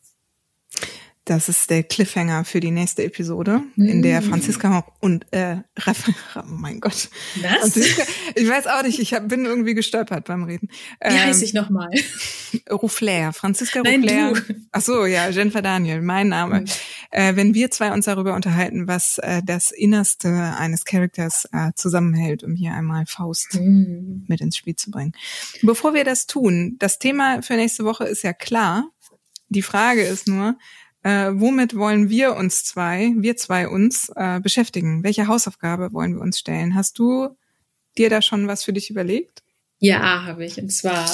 Das 1.28 1.50
ist 1.50 1.68
der 1.68 1.82
Cliffhanger 1.82 2.46
für 2.46 2.58
die 2.58 2.70
nächste 2.70 3.04
Episode, 3.04 3.60
mm. 3.76 3.84
in 3.84 4.00
der 4.00 4.22
mm. 4.22 4.24
Franziska 4.24 4.86
und 5.00 5.30
äh, 5.30 5.58
Raphael, 5.76 6.14
oh 6.36 6.42
mein 6.46 6.80
Gott. 6.80 7.10
Was? 7.42 7.76
Ich 7.76 8.48
weiß 8.48 8.66
auch 8.66 8.82
nicht, 8.82 8.98
ich 8.98 9.12
hab, 9.12 9.28
bin 9.28 9.44
irgendwie 9.44 9.74
gestolpert 9.74 10.24
beim 10.24 10.44
Reden. 10.44 10.70
Wie 11.02 11.08
ähm, 11.08 11.26
heiße 11.26 11.44
ich 11.44 11.52
nochmal? 11.52 11.90
Rouflair, 12.70 13.34
Franziska 13.34 13.80
Rouflair. 13.80 14.42
Ach 14.72 14.80
so, 14.80 15.04
ja, 15.04 15.28
Jennifer 15.28 15.60
Daniel, 15.60 16.00
mein 16.00 16.28
Name. 16.28 16.62
Mm. 16.62 16.64
Äh, 17.10 17.36
wenn 17.36 17.52
wir 17.52 17.70
zwei 17.70 17.92
uns 17.92 18.06
darüber 18.06 18.34
unterhalten, 18.34 18.88
was 18.88 19.18
äh, 19.18 19.42
das 19.44 19.70
Innerste 19.70 20.30
eines 20.58 20.86
Charakters 20.86 21.46
äh, 21.52 21.72
zusammenhält, 21.74 22.42
um 22.42 22.54
hier 22.54 22.72
einmal 22.72 23.04
Faust 23.04 23.54
mm. 23.60 24.24
mit 24.28 24.40
ins 24.40 24.56
Spiel 24.56 24.76
zu 24.76 24.90
bringen. 24.90 25.12
Bevor 25.60 25.92
wir 25.92 26.04
das 26.04 26.26
tun, 26.26 26.76
das 26.78 26.98
Thema 26.98 27.42
für 27.42 27.56
nächste 27.56 27.84
Woche 27.84 28.04
ist 28.04 28.22
ja 28.22 28.32
klar. 28.32 28.88
Die 29.50 29.62
Frage 29.62 30.02
ist 30.02 30.26
nur, 30.26 30.56
äh, 31.08 31.40
womit 31.40 31.74
wollen 31.74 32.10
wir 32.10 32.36
uns 32.36 32.64
zwei, 32.64 33.14
wir 33.16 33.34
zwei 33.38 33.66
uns 33.66 34.12
äh, 34.14 34.40
beschäftigen? 34.40 35.02
Welche 35.02 35.26
Hausaufgabe 35.26 35.94
wollen 35.94 36.16
wir 36.16 36.20
uns 36.20 36.38
stellen? 36.38 36.74
Hast 36.74 36.98
du 36.98 37.30
dir 37.96 38.10
da 38.10 38.20
schon 38.20 38.46
was 38.46 38.62
für 38.62 38.74
dich 38.74 38.90
überlegt? 38.90 39.42
Ja, 39.78 40.26
habe 40.26 40.44
ich. 40.44 40.60
Und 40.60 40.70
zwar, 40.70 41.08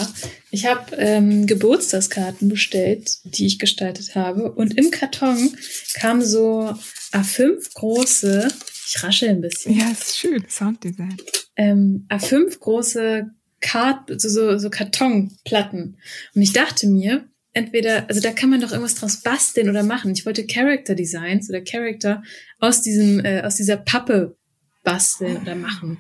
ich 0.51 0.67
habe 0.67 0.97
ähm, 0.97 1.47
Geburtstagskarten 1.47 2.49
bestellt, 2.49 3.19
die 3.23 3.47
ich 3.47 3.61
gestaltet 3.61 4.17
habe. 4.17 4.51
Und 4.51 4.77
im 4.77 4.91
Karton 4.91 5.57
kam 5.95 6.23
so 6.23 6.75
A5 7.13 7.75
große, 7.75 8.49
ich 8.89 9.03
rasche 9.05 9.29
ein 9.29 9.43
bisschen. 9.43 9.79
Ja, 9.79 9.91
ist 9.93 10.19
schön, 10.19 10.45
Sounddesign. 10.49 11.19
Ähm, 11.55 12.07
A5 12.09 12.59
große 12.59 13.31
Kart, 13.61 14.11
so, 14.21 14.29
so, 14.29 14.59
so 14.59 14.71
Kartonplatten. 14.71 15.99
Und 16.35 16.43
ich 16.43 16.53
dachte 16.53 16.89
mir, 16.89 17.29
entweder, 17.55 18.09
also 18.09 18.21
da 18.21 18.33
kann 18.33 18.51
man 18.51 18.61
doch 18.61 18.73
irgendwas 18.73 18.97
draus 18.97 19.19
basteln 19.19 19.71
oder 19.71 19.83
machen. 19.83 20.13
Ich 20.13 20.27
wollte 20.27 20.47
Character 20.47 20.95
Designs 20.95 21.49
oder 21.49 21.63
Character 21.63 22.23
aus 22.59 22.83
diesem, 22.83 23.25
äh, 23.25 23.43
aus 23.43 23.57
dieser 23.57 23.79
Pappe 23.79 24.37
basteln 24.83 25.39
oder 25.39 25.55
machen. 25.55 25.99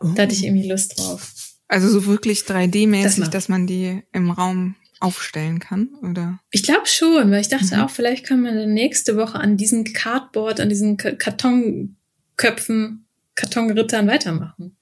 Oh. 0.00 0.08
Da 0.14 0.22
hatte 0.22 0.34
ich 0.34 0.44
irgendwie 0.44 0.68
Lust 0.68 0.98
drauf. 0.98 1.32
Also 1.68 1.88
so 1.88 2.06
wirklich 2.06 2.40
3D-mäßig, 2.40 3.20
das 3.20 3.30
dass 3.30 3.48
man 3.48 3.66
die 3.66 4.02
im 4.12 4.30
Raum 4.30 4.76
aufstellen 4.98 5.58
kann, 5.58 5.90
oder? 6.02 6.40
Ich 6.50 6.62
glaube 6.62 6.86
schon, 6.86 7.30
weil 7.30 7.40
ich 7.40 7.48
dachte 7.48 7.76
mhm. 7.76 7.82
auch, 7.82 7.90
vielleicht 7.90 8.24
kann 8.24 8.40
man 8.40 8.56
dann 8.56 8.72
nächste 8.72 9.16
Woche 9.16 9.38
an 9.38 9.56
diesen 9.56 9.84
Cardboard, 9.84 10.60
an 10.60 10.68
diesen 10.68 10.96
Kartonköpfen, 10.96 13.06
Kartonrittern 13.34 14.06
weitermachen. 14.06 14.76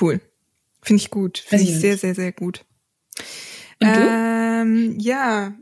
Cool. 0.00 0.20
Finde 0.80 1.02
ich 1.02 1.10
gut. 1.10 1.38
Finde 1.38 1.64
ich 1.64 1.76
sehr, 1.76 1.98
sehr, 1.98 2.14
sehr 2.14 2.32
gut. 2.32 2.64
Und 3.82 3.96
du? 3.96 4.00
Äh, 4.00 4.32
ähm, 4.62 4.96
ja, 4.98 5.54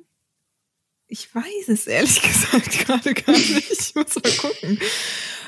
ich 1.08 1.34
weiß 1.34 1.68
es 1.68 1.86
ehrlich 1.86 2.22
gesagt 2.22 2.86
gerade 2.86 3.14
gar 3.14 3.32
nicht. 3.32 3.70
Ich 3.70 3.94
muss 3.94 4.14
mal 4.14 4.32
gucken. 4.38 4.78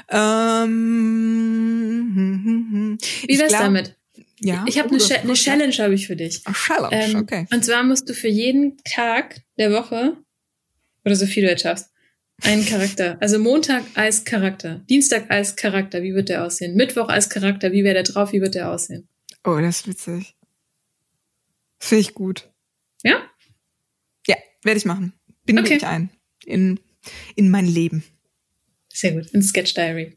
Ähm, 0.09 0.71
hm, 2.15 2.43
hm, 2.45 2.69
hm. 2.71 2.99
Wie 3.29 3.39
wär's 3.39 3.51
glaub, 3.51 3.63
damit? 3.63 3.97
Ja. 4.41 4.65
Ich 4.67 4.79
habe 4.79 4.89
eine, 4.91 4.99
Ch 4.99 5.13
eine 5.13 5.35
Challenge 5.35 5.75
habe 5.75 5.95
ich 5.95 6.07
für 6.09 6.17
dich. 6.17 6.43
Ach, 6.45 6.67
Challenge, 6.67 6.97
ähm, 6.97 7.17
okay. 7.17 7.47
Und 7.53 7.65
zwar 7.65 7.85
musst 7.85 8.09
du 8.09 8.15
für 8.15 8.29
jeden 8.29 8.77
Tag 8.85 9.43
der 9.57 9.73
Woche 9.73 10.17
oder 11.05 11.15
so 11.15 11.27
viel 11.27 11.45
du 11.45 11.51
jetzt 11.51 11.63
schaffst, 11.63 11.91
einen 12.43 12.67
Charakter. 12.67 13.17
Also 13.21 13.39
Montag 13.39 13.85
als 13.95 14.25
Charakter, 14.25 14.83
Dienstag 14.91 15.31
als 15.31 15.55
Charakter, 15.55 16.03
wie 16.03 16.15
wird 16.15 16.29
der 16.29 16.45
aussehen? 16.45 16.75
Mittwoch 16.75 17.09
als 17.09 17.31
Charakter, 17.31 17.73
wie 17.73 17.85
wäre 17.85 17.95
der 17.95 18.03
drauf, 18.03 18.33
wie 18.33 18.41
wird 18.41 18.57
der 18.57 18.71
aussehen? 18.71 19.09
Oh, 19.45 19.59
das 19.61 19.81
ist 19.81 19.89
witzig. 19.89 20.37
Finde 21.79 22.01
ich 22.01 22.15
gut. 22.15 22.52
Ja? 23.03 23.23
Werde 24.63 24.79
ich 24.79 24.85
machen. 24.85 25.13
Bin 25.45 25.59
okay. 25.59 25.77
ich 25.77 25.87
ein. 25.87 26.11
In, 26.45 26.79
in 27.35 27.51
mein 27.51 27.67
Leben. 27.67 28.05
Sehr 28.93 29.13
gut. 29.13 29.31
In 29.33 29.43
Sketch 29.43 29.75
Diary. 29.75 30.17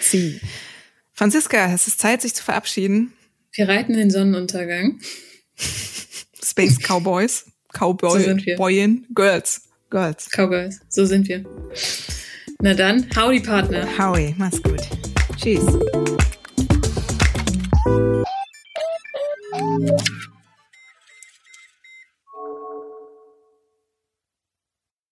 Sie. 0.00 0.40
Franziska, 1.12 1.72
es 1.72 1.86
ist 1.86 2.00
Zeit, 2.00 2.22
sich 2.22 2.34
zu 2.34 2.42
verabschieden. 2.42 3.12
Wir 3.52 3.68
reiten 3.68 3.92
den 3.92 4.10
Sonnenuntergang. 4.10 5.00
Space 5.56 6.78
Cowboys. 6.80 7.46
Cowboy. 7.72 8.18
So 8.18 8.24
sind 8.24 8.46
wir. 8.46 8.56
Boyin. 8.56 9.06
Girls. 9.14 9.68
Girls. 9.90 10.28
Cowgirls. 10.30 10.80
So 10.88 11.04
sind 11.04 11.28
wir. 11.28 11.44
Na 12.60 12.74
dann, 12.74 13.08
howdy 13.14 13.40
Partner. 13.40 13.86
Howie, 13.98 14.34
mach's 14.36 14.60
gut. 14.62 14.80
Tschüss. 15.36 15.64